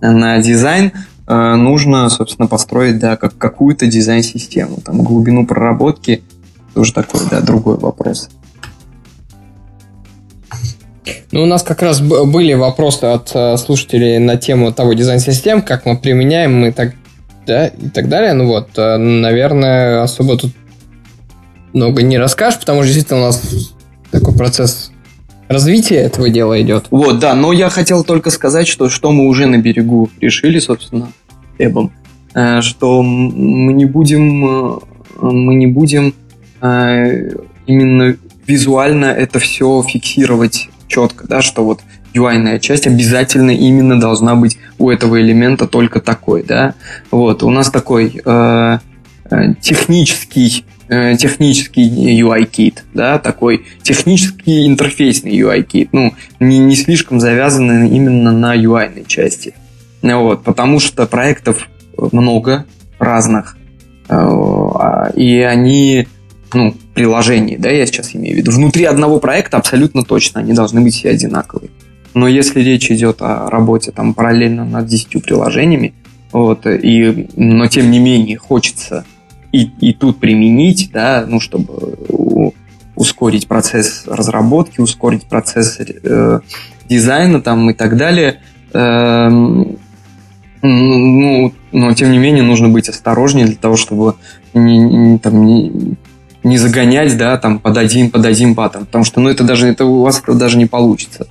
[0.00, 0.92] на дизайн,
[1.26, 4.76] нужно, собственно, построить, да, как какую-то дизайн-систему.
[4.84, 6.22] Там глубину проработки
[6.74, 8.28] тоже такой, да, другой вопрос.
[11.32, 15.96] Ну, у нас как раз были вопросы от слушателей на тему того дизайн-систем, как мы
[15.96, 16.94] применяем, мы так
[17.46, 18.32] да, и так далее.
[18.32, 20.52] Ну вот, э, наверное, особо тут
[21.72, 23.42] много не расскажешь, потому что действительно у нас
[24.10, 24.92] такой процесс
[25.48, 26.86] развития этого дела идет.
[26.90, 31.08] Вот, да, но я хотел только сказать, что, что мы уже на берегу решили, собственно,
[31.58, 31.92] Эбом,
[32.34, 34.78] э, что мы не будем, э,
[35.20, 36.14] мы не будем
[37.66, 38.16] именно
[38.46, 41.80] визуально это все фиксировать четко, да, что вот
[42.14, 46.74] UI часть обязательно именно должна быть у этого элемента только такой, да.
[47.10, 48.78] Вот, у нас такой э,
[49.30, 57.88] э технический э, технический UI-кит, да, такой технический интерфейсный UI-кит, ну, не, не слишком завязанный
[57.88, 59.54] именно на UI части.
[60.02, 62.66] Вот, потому что проектов много
[62.98, 63.56] разных,
[64.08, 66.08] э, и они,
[66.52, 70.80] ну, приложений, да, я сейчас имею в виду, внутри одного проекта абсолютно точно они должны
[70.80, 71.70] быть все одинаковые.
[72.14, 75.92] Но если речь идет о работе там параллельно над 10 приложениями,
[76.32, 79.04] вот, и, но тем не менее хочется
[79.52, 82.52] и, и тут применить, да, ну, чтобы
[82.96, 86.40] ускорить процесс разработки, ускорить процесс э,
[86.88, 88.40] дизайна там и так далее.
[88.72, 94.14] Э, ну, но тем не менее нужно быть осторожнее для того, чтобы
[94.54, 95.96] не, не, там, не,
[96.42, 99.84] не загонять, да, там под один, под один паттern, потому что, ну, это даже, это
[99.84, 101.26] у вас даже не получится.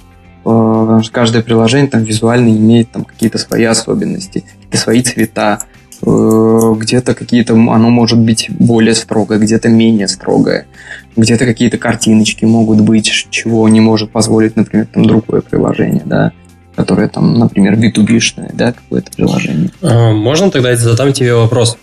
[0.45, 5.60] Э, каждое приложение там визуально имеет там какие-то свои особенности, какие-то свои цвета,
[6.06, 10.68] э, где-то какие-то оно может быть более строгое, где-то менее строгое,
[11.15, 16.34] где-то какие-то картиночки могут быть, чего не может позволить, например, там другое приложение, да,
[16.76, 19.72] которое там, например, B2B-шное, да, какое-то приложение.
[19.82, 21.78] А, можно тогда задам тебе вопрос.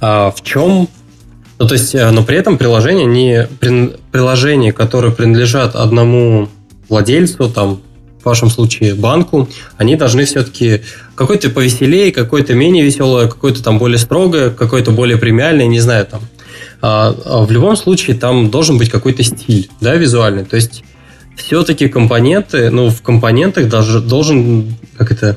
[0.00, 0.88] А в чем
[1.58, 3.46] ну, то есть, э, но при этом приложения не
[4.10, 6.48] приложения, которые принадлежат одному
[6.88, 7.80] владельцу, там,
[8.24, 10.82] в вашем случае банку, они должны все-таки
[11.14, 16.22] какой-то повеселее, какой-то менее веселое, какой-то там более строгое, какой-то более премиальное, не знаю, там.
[16.80, 20.44] А, а в любом случае там должен быть какой-то стиль, да, визуальный.
[20.44, 20.84] То есть
[21.36, 25.36] все-таки компоненты, ну, в компонентах даже должен, как это,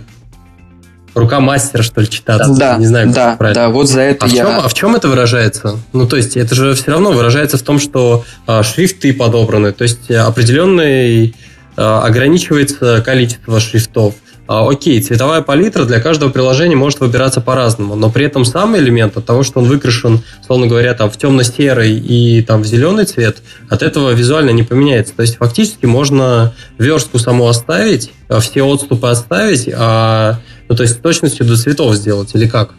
[1.13, 2.53] рука мастера, что ли, читаться.
[2.53, 3.63] Да, не знаю, да, правильно.
[3.63, 4.33] да, вот за это а я...
[4.33, 5.77] В чем, а в чем это выражается?
[5.93, 9.83] Ну, то есть, это же все равно выражается в том, что а, шрифты подобраны, то
[9.83, 11.35] есть определенный
[11.77, 14.15] ограничивается количество шрифтов.
[14.47, 19.17] а, окей, цветовая палитра для каждого приложения может выбираться по-разному, но при этом сам элемент
[19.17, 23.37] от того, что он выкрашен, словно говоря, там в темно-серый и там в зеленый цвет,
[23.69, 25.13] от этого визуально не поменяется.
[25.15, 30.39] То есть фактически можно верстку саму оставить, а все отступы оставить, а,
[30.69, 32.71] ну, то есть с точностью до цветов сделать или как?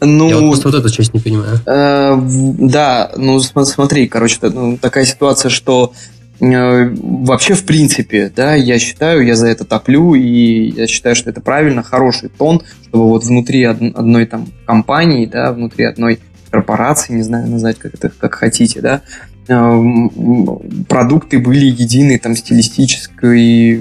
[0.00, 1.58] Ну, Я вот просто вот эту часть не понимаю.
[1.66, 8.78] Э, да, ну смотри, короче, ну, такая ситуация, что Э, вообще, в принципе, да, я
[8.78, 13.24] считаю, я за это топлю, и я считаю, что это правильно, хороший тон, чтобы вот
[13.24, 18.80] внутри одной там компании, да, внутри одной корпорации, не знаю, назвать как это, как хотите,
[18.80, 19.02] да,
[19.48, 19.82] э,
[20.88, 23.80] продукты были едины там стилистической,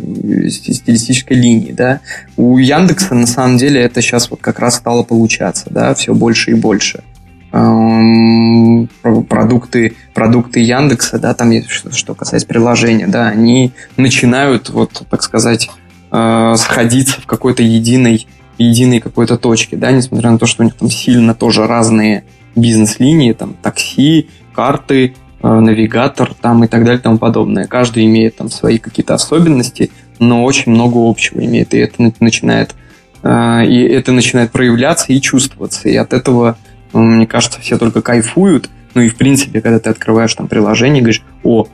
[0.50, 2.02] стилистической линии, да.
[2.38, 6.52] У Яндекса на самом деле это сейчас вот как раз стало получаться, да, все больше
[6.52, 7.04] и больше.
[7.52, 8.88] Эм,
[9.28, 15.24] продукты, продукты Яндекса, да, там есть, что, что касается приложения, да, они начинают, вот, так
[15.24, 15.68] сказать,
[16.12, 18.28] э, сходиться в какой-то единой,
[18.60, 22.24] единой какой-то точке, да, несмотря на то, что у них там сильно тоже разные
[22.56, 27.66] бизнес-линии, там, такси, карты, э, навигатор, там, и так далее, и тому подобное.
[27.66, 29.90] Каждый имеет там свои какие-то особенности,
[30.20, 32.76] но очень много общего имеет, и это начинает,
[33.24, 36.56] э, и это начинает проявляться и чувствоваться, и от этого
[36.94, 38.70] мне кажется, все только кайфуют.
[38.96, 41.68] Ну и в принципе, когда ты открываешь там приложение, говоришь, о,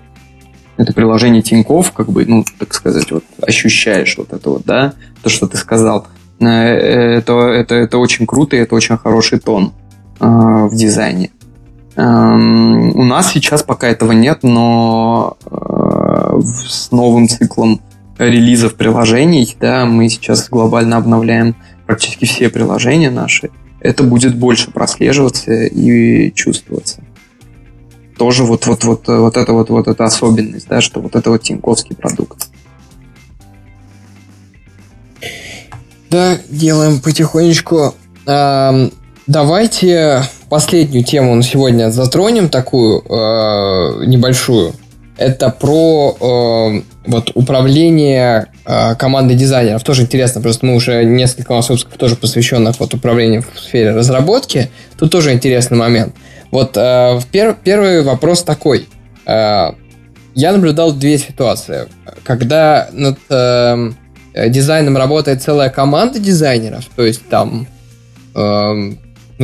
[0.78, 4.94] это приложение Тиньков, как бы, ну, так сказать, вот ощущаешь вот это вот, да,
[5.24, 6.08] то, что ты сказал.
[6.40, 9.72] Э, это, это, это очень круто, и это очень хороший тон
[10.20, 11.32] э, в дизайне.
[11.96, 17.80] Эм, у нас сейчас пока этого нет, но э, с новым циклом
[18.18, 21.56] релизов приложений, да, мы сейчас глобально обновляем
[21.86, 23.50] практически все приложения наши
[23.86, 27.04] это будет больше прослеживаться и чувствоваться.
[28.18, 31.44] Тоже вот, вот, вот, вот это вот, вот эта особенность, да, что вот это вот
[31.44, 32.48] тиньковский продукт.
[36.10, 37.94] Да, делаем потихонечку.
[38.26, 38.90] А,
[39.28, 44.74] давайте последнюю тему на сегодня затронем, такую э, небольшую.
[45.18, 49.84] Это про э, вот управление командой дизайнеров.
[49.84, 53.92] Тоже интересно, просто мы уже несколько у нас выпусков тоже посвященных вот управлению в сфере
[53.92, 54.70] разработки.
[54.98, 56.16] Тут тоже интересный момент.
[56.52, 58.88] Вот э, пер, первый вопрос такой.
[59.26, 59.72] Э,
[60.34, 61.88] я наблюдал две ситуации.
[62.24, 63.92] Когда над э,
[64.48, 67.68] дизайном работает целая команда дизайнеров, то есть там,
[68.34, 68.96] э, ну,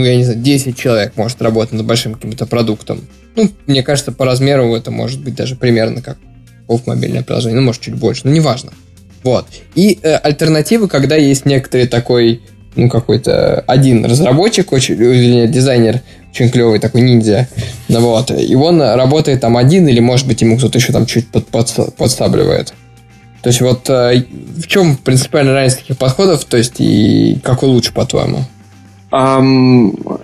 [0.04, 3.02] я не знаю, 10 человек может работать над большим каким-то продуктом.
[3.36, 6.18] Ну, мне кажется, по размеру это может быть даже примерно как
[6.86, 8.72] мобильное приложение, ну, может, чуть больше, но неважно.
[9.24, 9.46] Вот.
[9.76, 12.42] И э, альтернативы, когда есть некоторый такой,
[12.76, 17.48] ну, какой-то один разработчик, очень, или дизайнер, очень клевый такой ниндзя,
[17.88, 21.28] ну, вот, и он работает там один, или, может быть, ему кто-то еще там чуть
[21.28, 22.74] под, под, подстабливает.
[23.42, 24.24] То есть вот э,
[24.58, 28.40] в чем принципиальная разница таких подходов, то есть и какой лучше, по-твоему?
[29.12, 30.22] Um,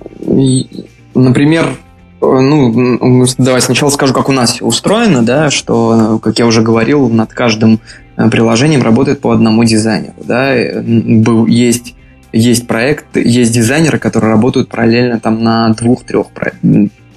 [1.14, 1.78] например,
[2.22, 7.34] ну, давай сначала скажу, как у нас устроено, да, что, как я уже говорил, над
[7.34, 10.53] каждым э, приложением работает по одному дизайнеру, да,
[10.84, 11.95] был, есть
[12.34, 16.27] есть проект, есть дизайнеры, которые работают параллельно там на двух-трех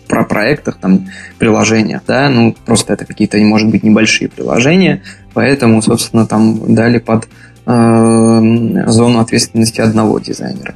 [0.09, 1.09] про проектах, там,
[1.39, 5.03] приложениях, да, ну, просто это какие-то, может быть, небольшие приложения,
[5.35, 7.29] поэтому, собственно, там дали под
[7.67, 10.75] э, зону ответственности одного дизайнера.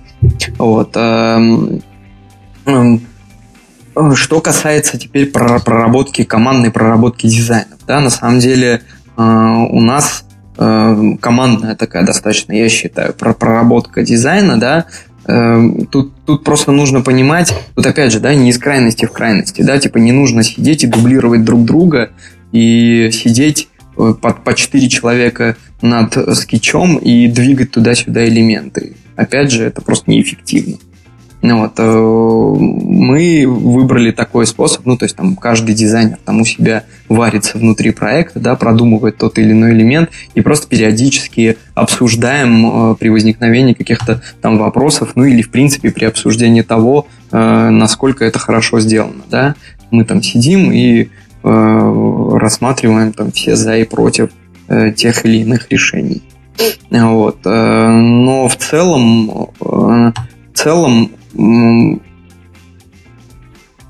[0.58, 0.96] Вот.
[0.96, 1.40] Э,
[2.66, 2.98] э,
[3.96, 10.24] Э, что касается теперь проработки, командной проработки дизайнов, да, на самом деле э, у нас
[10.58, 14.86] э, командная такая достаточно, я считаю, проработка дизайна, да,
[15.90, 19.78] тут, тут просто нужно понимать, тут опять же, да, не из крайности в крайности, да,
[19.78, 22.10] типа не нужно сидеть и дублировать друг друга
[22.52, 28.96] и сидеть под по 4 человека над скетчом и двигать туда-сюда элементы.
[29.16, 30.76] Опять же, это просто неэффективно.
[31.46, 36.46] Ну вот, э, мы выбрали такой способ, ну, то есть там каждый дизайнер там у
[36.46, 42.94] себя варится внутри проекта, да, продумывает тот или иной элемент и просто периодически обсуждаем э,
[42.94, 48.38] при возникновении каких-то там вопросов, ну или в принципе при обсуждении того, э, насколько это
[48.38, 49.54] хорошо сделано, да.
[49.90, 51.10] Мы там сидим и
[51.42, 54.30] рассматриваем там все за и против
[54.96, 56.22] тех или иных решений.
[56.88, 57.44] Вот.
[57.44, 60.14] Но в целом, в
[60.54, 61.10] целом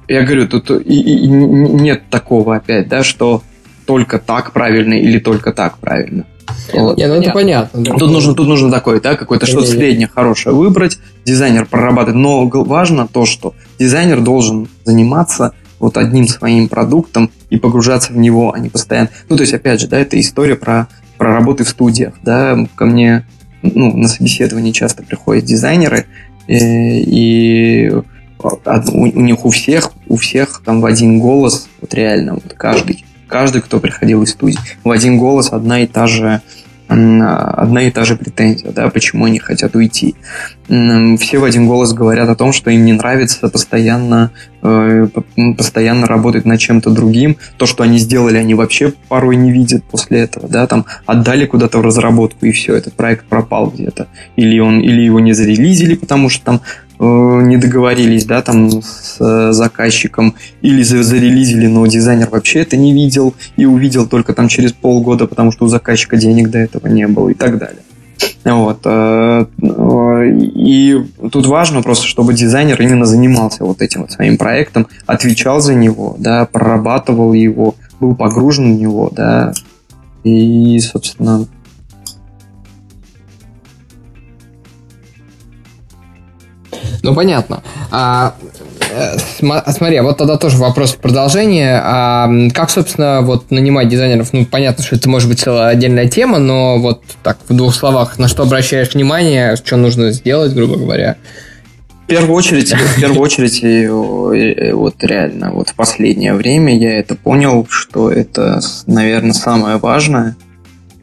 [0.09, 3.43] я говорю, тут и, и нет такого опять, да, что
[3.87, 6.25] только так правильно или только так правильно.
[6.73, 6.97] Вот.
[6.97, 7.85] Не, ну это понятно.
[7.85, 12.17] Тут нужно, тут нужно такое, да, какое-то что-то среднее, хорошее выбрать, дизайнер прорабатывает.
[12.17, 18.53] Но важно то, что дизайнер должен заниматься вот одним своим продуктом и погружаться в него,
[18.55, 19.11] а не постоянно.
[19.29, 20.89] Ну, то есть, опять же, да, это история про,
[21.19, 23.27] про работы в студиях, да, ко мне
[23.63, 26.07] ну, на собеседование часто приходят дизайнеры,
[26.47, 27.93] и
[28.43, 33.63] у, них у всех, у всех там в один голос, вот реально, вот каждый, каждый,
[33.63, 36.43] кто приходил из студии, в один голос одна и та же
[36.89, 40.15] одна и та же претензия, да, почему они хотят уйти.
[40.67, 44.31] Все в один голос говорят о том, что им не нравится постоянно,
[44.63, 45.09] э,
[45.57, 47.37] постоянно работать над чем-то другим.
[47.57, 51.79] То, что они сделали, они вообще порой не видят после этого, да, там отдали куда-то
[51.79, 54.09] в разработку и все, этот проект пропал где-то.
[54.37, 56.61] Или он, или его не зарелизили, потому что там
[56.99, 63.35] не договорились, да, там с э, заказчиком, или зарелизили, но дизайнер вообще это не видел
[63.57, 67.31] и увидел только там через полгода, потому что у заказчика денег до этого не было
[67.31, 67.83] и так далее.
[68.45, 68.81] Вот.
[68.85, 69.47] Э,
[70.31, 75.75] и тут важно просто, чтобы дизайнер именно занимался вот этим вот своим проектом, отвечал за
[75.75, 79.53] него, да, прорабатывал его, был погружен в него, да,
[80.23, 81.47] и, собственно,
[87.05, 87.63] Ну, понятно.
[87.91, 88.35] А,
[88.91, 91.79] э, смотри, а вот тогда тоже вопрос в продолжение.
[91.85, 94.33] А как, собственно, вот нанимать дизайнеров?
[94.33, 98.19] Ну, понятно, что это может быть целая отдельная тема, но вот так, в двух словах,
[98.19, 101.17] на что обращаешь внимание, что нужно сделать, грубо говоря?
[102.05, 107.67] В первую очередь, в первую очередь, вот реально, вот в последнее время я это понял,
[107.69, 110.37] что это, наверное, самое важное,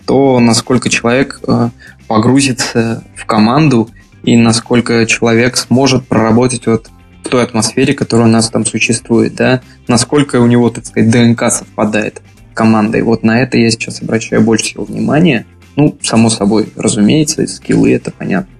[0.07, 1.69] то, насколько человек э,
[2.07, 3.87] погрузится в команду
[4.23, 6.89] и насколько человек сможет проработать вот
[7.23, 11.51] в той атмосфере, которая у нас там существует, да, насколько у него, так сказать, ДНК
[11.51, 12.21] совпадает
[12.53, 13.01] командой.
[13.01, 15.45] Вот на это я сейчас обращаю больше всего внимания.
[15.75, 18.53] Ну, само собой, разумеется, скиллы это понятно.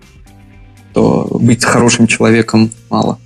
[0.93, 3.19] То быть хорошим человеком мало.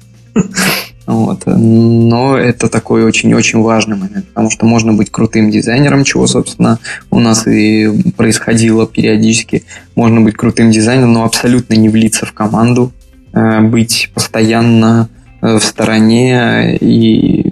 [1.05, 1.43] Вот.
[1.45, 6.79] Но это такой очень-очень важный момент, потому что можно быть крутым дизайнером, чего, собственно,
[7.11, 9.63] у нас и происходило периодически.
[9.95, 12.91] Можно быть крутым дизайнером, но абсолютно не влиться в команду,
[13.33, 15.09] э, быть постоянно
[15.41, 17.51] э, в стороне и,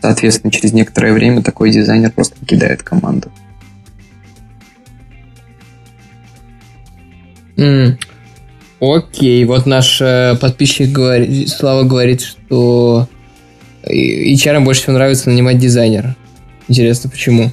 [0.00, 3.30] соответственно, через некоторое время такой дизайнер просто покидает команду.
[8.80, 13.08] Окей, вот наш э, подписчик говорит, Слава говорит, что
[13.84, 16.16] HR больше всего нравится нанимать дизайнера.
[16.66, 17.50] Интересно, почему?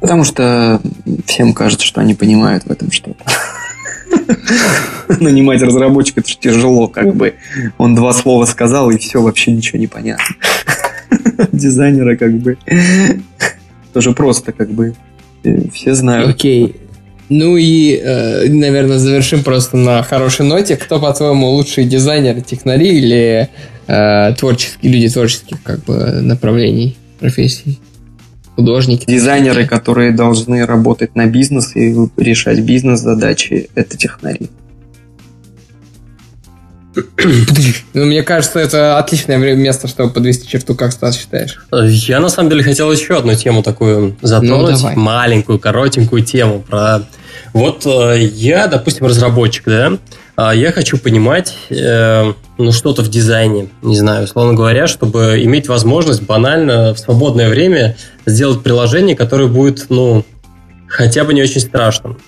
[0.00, 0.80] Потому что
[1.26, 3.24] всем кажется, что они понимают в этом что-то.
[5.20, 7.34] Нанимать разработчика это же тяжело, как бы.
[7.78, 10.36] Он два слова сказал, и все, вообще ничего не понятно.
[11.52, 12.58] Дизайнера как бы
[13.92, 14.94] тоже просто, как бы.
[15.72, 16.30] Все знают.
[16.30, 16.76] Окей.
[17.28, 20.76] Ну и, э, наверное, завершим просто на хорошей ноте.
[20.76, 23.48] Кто, по-твоему, лучший дизайнер, технари или
[23.86, 27.78] э, творческие люди творческих как бы направлений, профессий?
[28.56, 29.04] Художники.
[29.06, 34.50] Дизайнеры, которые должны работать на бизнес и решать бизнес-задачи, это технари.
[37.94, 41.58] Ну, мне кажется, это отличное место, чтобы подвести черту, как Стас считаешь.
[41.70, 44.82] Я, на самом деле, хотел еще одну тему такую затронуть.
[44.82, 47.02] Ну, маленькую, коротенькую тему про
[47.52, 49.98] вот э, я, допустим, разработчик, да,
[50.36, 55.68] а я хочу понимать, э, ну, что-то в дизайне, не знаю, условно говоря, чтобы иметь
[55.68, 57.96] возможность банально в свободное время
[58.26, 60.24] сделать приложение, которое будет, ну,
[60.86, 62.18] хотя бы не очень страшным.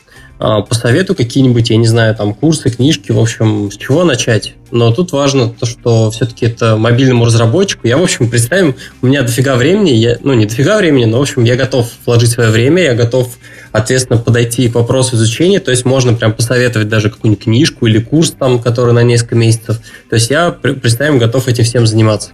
[0.43, 4.55] А, посоветую какие-нибудь, я не знаю, там курсы, книжки, в общем, с чего начать.
[4.71, 7.87] Но тут важно то, что все-таки это мобильному разработчику.
[7.87, 11.23] Я, в общем, представим, у меня дофига времени, я, ну, не дофига времени, но, в
[11.23, 13.37] общем, я готов вложить свое время, я готов
[13.73, 18.33] ответственно подойти к вопросу изучения, то есть можно прям посоветовать даже какую-нибудь книжку или курс
[18.33, 19.81] там, который на несколько месяцев.
[20.09, 22.31] То есть я, представим, готов этим всем заниматься.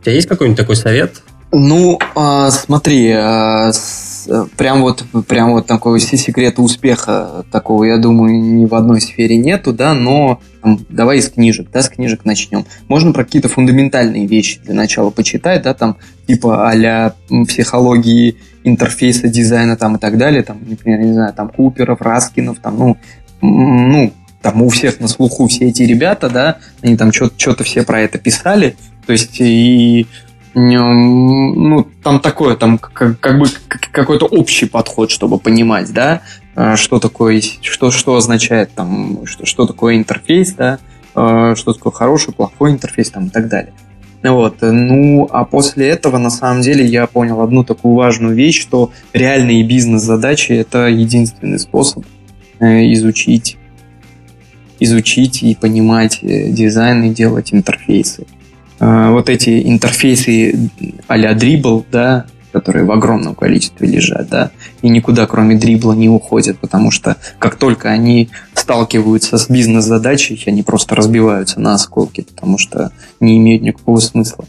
[0.00, 1.22] У тебя есть какой-нибудь такой совет?
[1.54, 3.70] Ну, а, смотри, а,
[4.56, 9.74] прям вот, прям вот такого секрета успеха такого, я думаю, ни в одной сфере нету,
[9.74, 12.64] да, но там, давай из книжек, да, с книжек начнем.
[12.88, 15.98] Можно про какие-то фундаментальные вещи для начала почитать, да, там,
[16.32, 17.14] типа а
[17.46, 22.78] психологии интерфейса, дизайна там и так далее, там, например, не знаю, там Куперов, Раскинов, там,
[22.78, 22.96] ну,
[23.42, 28.00] ну, там у всех на слуху все эти ребята, да, они там что-то все про
[28.00, 28.76] это писали,
[29.06, 30.06] то есть и
[30.54, 33.46] ну, там такое, там как, как бы
[33.92, 36.22] какой-то общий подход, чтобы понимать, да,
[36.56, 40.78] э, что такое, что, что означает там, что, что такое интерфейс, да,
[41.14, 43.72] э, что такое хороший, плохой интерфейс там и так далее.
[44.22, 44.56] Вот.
[44.60, 49.64] Ну, а после этого, на самом деле, я понял одну такую важную вещь, что реальные
[49.64, 52.04] бизнес-задачи– это единственный способ
[52.60, 53.56] э, изучить,
[54.78, 58.26] изучить и понимать дизайн и делать интерфейсы.
[58.78, 60.70] Вот эти интерфейсы
[61.06, 64.50] а-ля Dribble, да, которые в огромном количестве лежат, да,
[64.82, 70.62] и никуда кроме дрибла не уходят, потому что как только они сталкиваются с бизнес-задачей, они
[70.62, 74.44] просто разбиваются на осколки, потому что не имеют никакого смысла.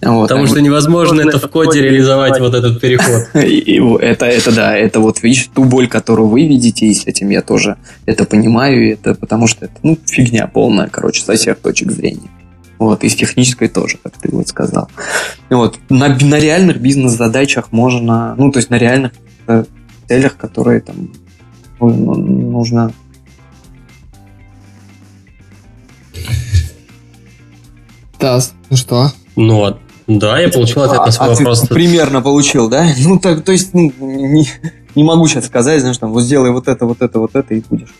[0.00, 3.28] Вот, Потому что невозможно это в коде реализовать, вот этот переход.
[3.34, 7.42] это, это да, это вот, видишь, ту боль, которую вы видите, и с этим я
[7.42, 11.90] тоже это понимаю, и это потому что это, ну, фигня полная, короче, со всех точек
[11.90, 12.30] зрения.
[12.78, 14.88] Вот, и с технической тоже, как ты вот сказал.
[15.50, 19.12] Вот, на, на реальных бизнес-задачах можно, ну, то есть на реальных
[19.46, 19.64] э,
[20.06, 21.10] целях, которые там
[21.80, 22.92] ну, нужно
[28.18, 29.12] Тас, ну что?
[29.36, 29.76] Ну,
[30.08, 31.60] да, я получил ответ на свой а, вопрос.
[31.60, 32.86] Ты примерно получил, да?
[32.98, 34.48] Ну, так, то есть, ну, не,
[34.94, 37.62] не могу сейчас сказать, знаешь, там, вот сделай вот это, вот это, вот это, и
[37.68, 37.94] будешь.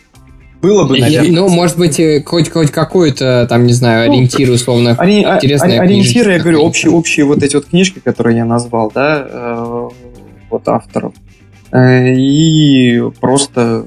[0.61, 1.31] Было бы, наверное.
[1.31, 5.79] Ну, может быть, э, хоть, хоть какой-то, там, не знаю, ну, ориентир, условно, ори, интересная
[5.79, 9.89] Ориентиры, я говорю, общие, общие вот эти вот книжки, которые я назвал, да, э,
[10.49, 11.13] вот авторов.
[11.71, 13.85] Э, и просто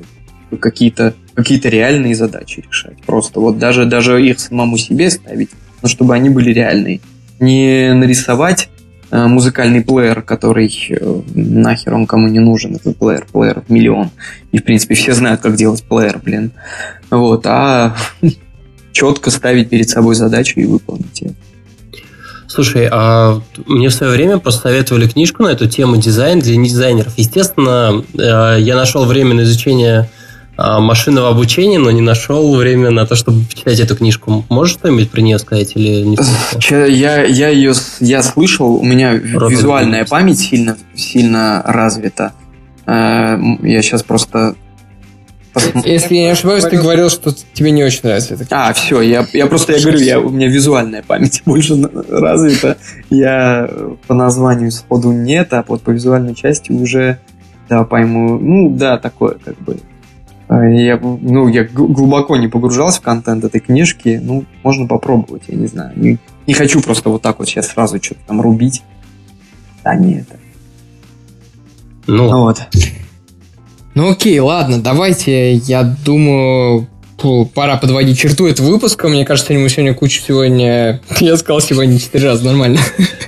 [0.60, 3.00] какие-то какие-то реальные задачи решать.
[3.06, 5.50] Просто вот даже, даже их самому себе ставить,
[5.80, 7.00] но чтобы они были реальные
[7.40, 8.68] не нарисовать
[9.12, 14.10] музыкальный плеер, который э, нахер он кому не нужен, этот плеер, плеер миллион.
[14.52, 16.52] И, в принципе, все знают, как делать плеер, блин.
[17.10, 17.94] Вот, а
[18.92, 21.34] четко ставить перед собой задачу и выполнить ее.
[22.48, 27.14] Слушай, а мне в свое время посоветовали книжку на эту тему дизайн для дизайнеров.
[27.16, 30.10] Естественно, э, я нашел время на изучение
[30.80, 34.44] машинного обучения, но не нашел время на то, чтобы почитать эту книжку.
[34.48, 36.18] Можешь что-нибудь про нее сказать или не
[36.70, 42.32] Я, я ее я слышал, у меня Рот визуальная память сильно, сильно развита.
[42.86, 44.54] Э, я сейчас просто
[45.84, 49.26] Если я не ошибаюсь, ты говорил, что тебе не очень нравится эта А, все, я,
[49.32, 51.76] я просто, я говорю, я, у меня визуальная память больше
[52.08, 52.78] развита.
[53.10, 53.68] Я
[54.06, 57.18] по названию сходу нет, а вот по визуальной части уже,
[57.68, 59.91] да, пойму, ну, да, такое, как бы, а,
[60.60, 64.20] я, ну, я глубоко не погружался в контент этой книжки.
[64.22, 65.92] Ну, можно попробовать, я не знаю.
[65.96, 68.82] Не, не хочу просто вот так вот сейчас сразу что-то там рубить.
[69.84, 70.36] Да не это.
[72.06, 72.60] Ну, ну вот.
[73.94, 76.88] Ну окей, ладно, давайте, я думаю,
[77.54, 79.08] пора подводить черту этого выпуска.
[79.08, 81.00] Мне кажется, мы сегодня кучу сегодня...
[81.20, 82.80] Я сказал сегодня четыре раза, нормально.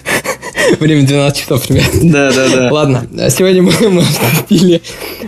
[0.81, 1.87] Время 12 часов, ребят.
[2.03, 2.73] Да, да, да.
[2.73, 4.83] Ладно, сегодня мы, мы обсудили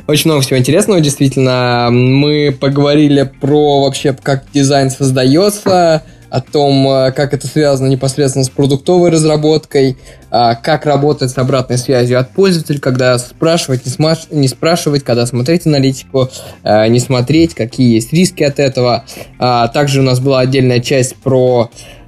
[0.06, 1.88] очень много всего интересного, действительно.
[1.90, 8.50] Мы поговорили про вообще, как дизайн создается, о том, э, как это связано непосредственно с
[8.50, 9.96] продуктовой разработкой,
[10.30, 14.26] а, как работать с обратной связью от пользователя, когда спрашивать, не, смаш...
[14.30, 16.28] не спрашивать, когда смотреть аналитику,
[16.64, 19.04] э, не смотреть, какие есть риски от этого.
[19.38, 22.05] А, также у нас была отдельная часть про э,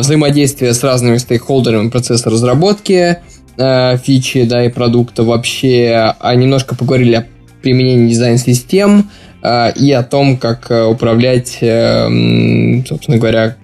[0.00, 3.18] взаимодействие с разными стейкхолдерами процесса разработки
[3.56, 7.26] э, фичи, да, и продукта вообще, а немножко поговорили о
[7.62, 9.10] применении дизайн-систем
[9.42, 13.56] э, и о том, как э, управлять, э, собственно говоря,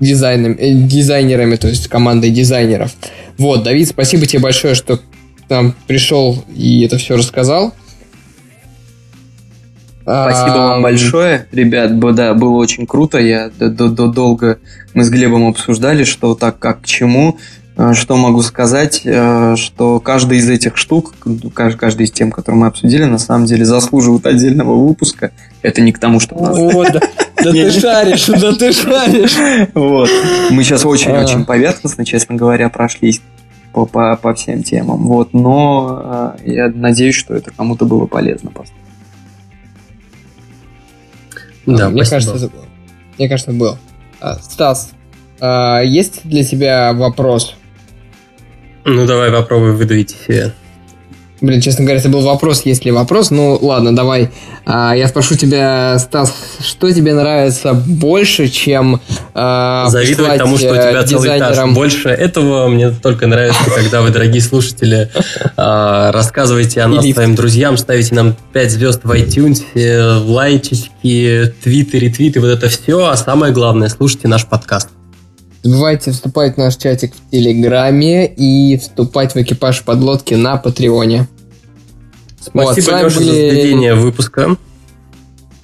[0.00, 2.92] дизайном, э, дизайнерами, то есть командой дизайнеров.
[3.38, 5.02] Вот, Давид, спасибо тебе большое, что к
[5.48, 7.72] нам пришел и это все рассказал.
[10.02, 13.18] Спасибо вам большое, ребят, да, было очень круто.
[13.18, 14.58] Я долго
[14.94, 17.38] мы с Глебом обсуждали, что так, как к чему.
[17.74, 21.14] А, что могу сказать, а, что каждая из этих штук,
[21.54, 25.30] каждая из тем, которые мы обсудили, на самом деле заслуживает отдельного выпуска.
[25.62, 26.34] Это не к тому, что...
[26.34, 27.00] О, да,
[27.42, 29.36] да ты шаришь, да ты шаришь.
[29.74, 30.10] Вот.
[30.50, 33.22] Мы сейчас очень-очень поверхностно, честно говоря, прошлись
[33.72, 35.06] по, по, по всем темам.
[35.06, 35.32] Вот.
[35.32, 38.50] Но э, я надеюсь, что это кому-то было полезно.
[38.50, 38.74] Просто.
[41.66, 42.64] Да, мне кажется, это было.
[43.18, 43.78] Мне кажется, был.
[44.20, 44.92] А, Стас,
[45.40, 47.54] а, есть для тебя вопрос?
[48.84, 50.52] Ну, давай попробуй выдавить себе.
[51.42, 53.32] Блин, честно говоря, это был вопрос, есть ли вопрос.
[53.32, 54.30] Ну, ладно, давай.
[54.64, 59.00] А, я спрошу тебя, Стас, что тебе нравится больше, чем
[59.34, 61.74] а, Завидовать тому, что у тебя э, целый этаж.
[61.74, 65.10] Больше этого мне только нравится, когда вы, дорогие слушатели,
[65.56, 69.64] а, рассказываете о нас своим друзьям, ставите нам 5 звезд в iTunes,
[70.24, 73.06] лайчики, твиты, ретвиты, вот это все.
[73.06, 74.90] А самое главное, слушайте наш подкаст.
[75.62, 81.28] Забывайте вступать в наш чатик в Телеграме и вступать в экипаж подлодки на Патреоне.
[82.40, 83.24] Спасибо, вот, Леша, были...
[83.24, 84.56] за сведение выпуска.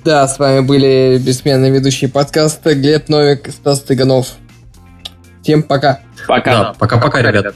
[0.04, 4.36] Да, с вами были бессменные ведущие подкаста Глеб Новик, Стас Цыганов.
[5.42, 6.00] Всем пока.
[6.28, 6.50] Пока.
[6.50, 7.54] Да, пока-пока, ребят.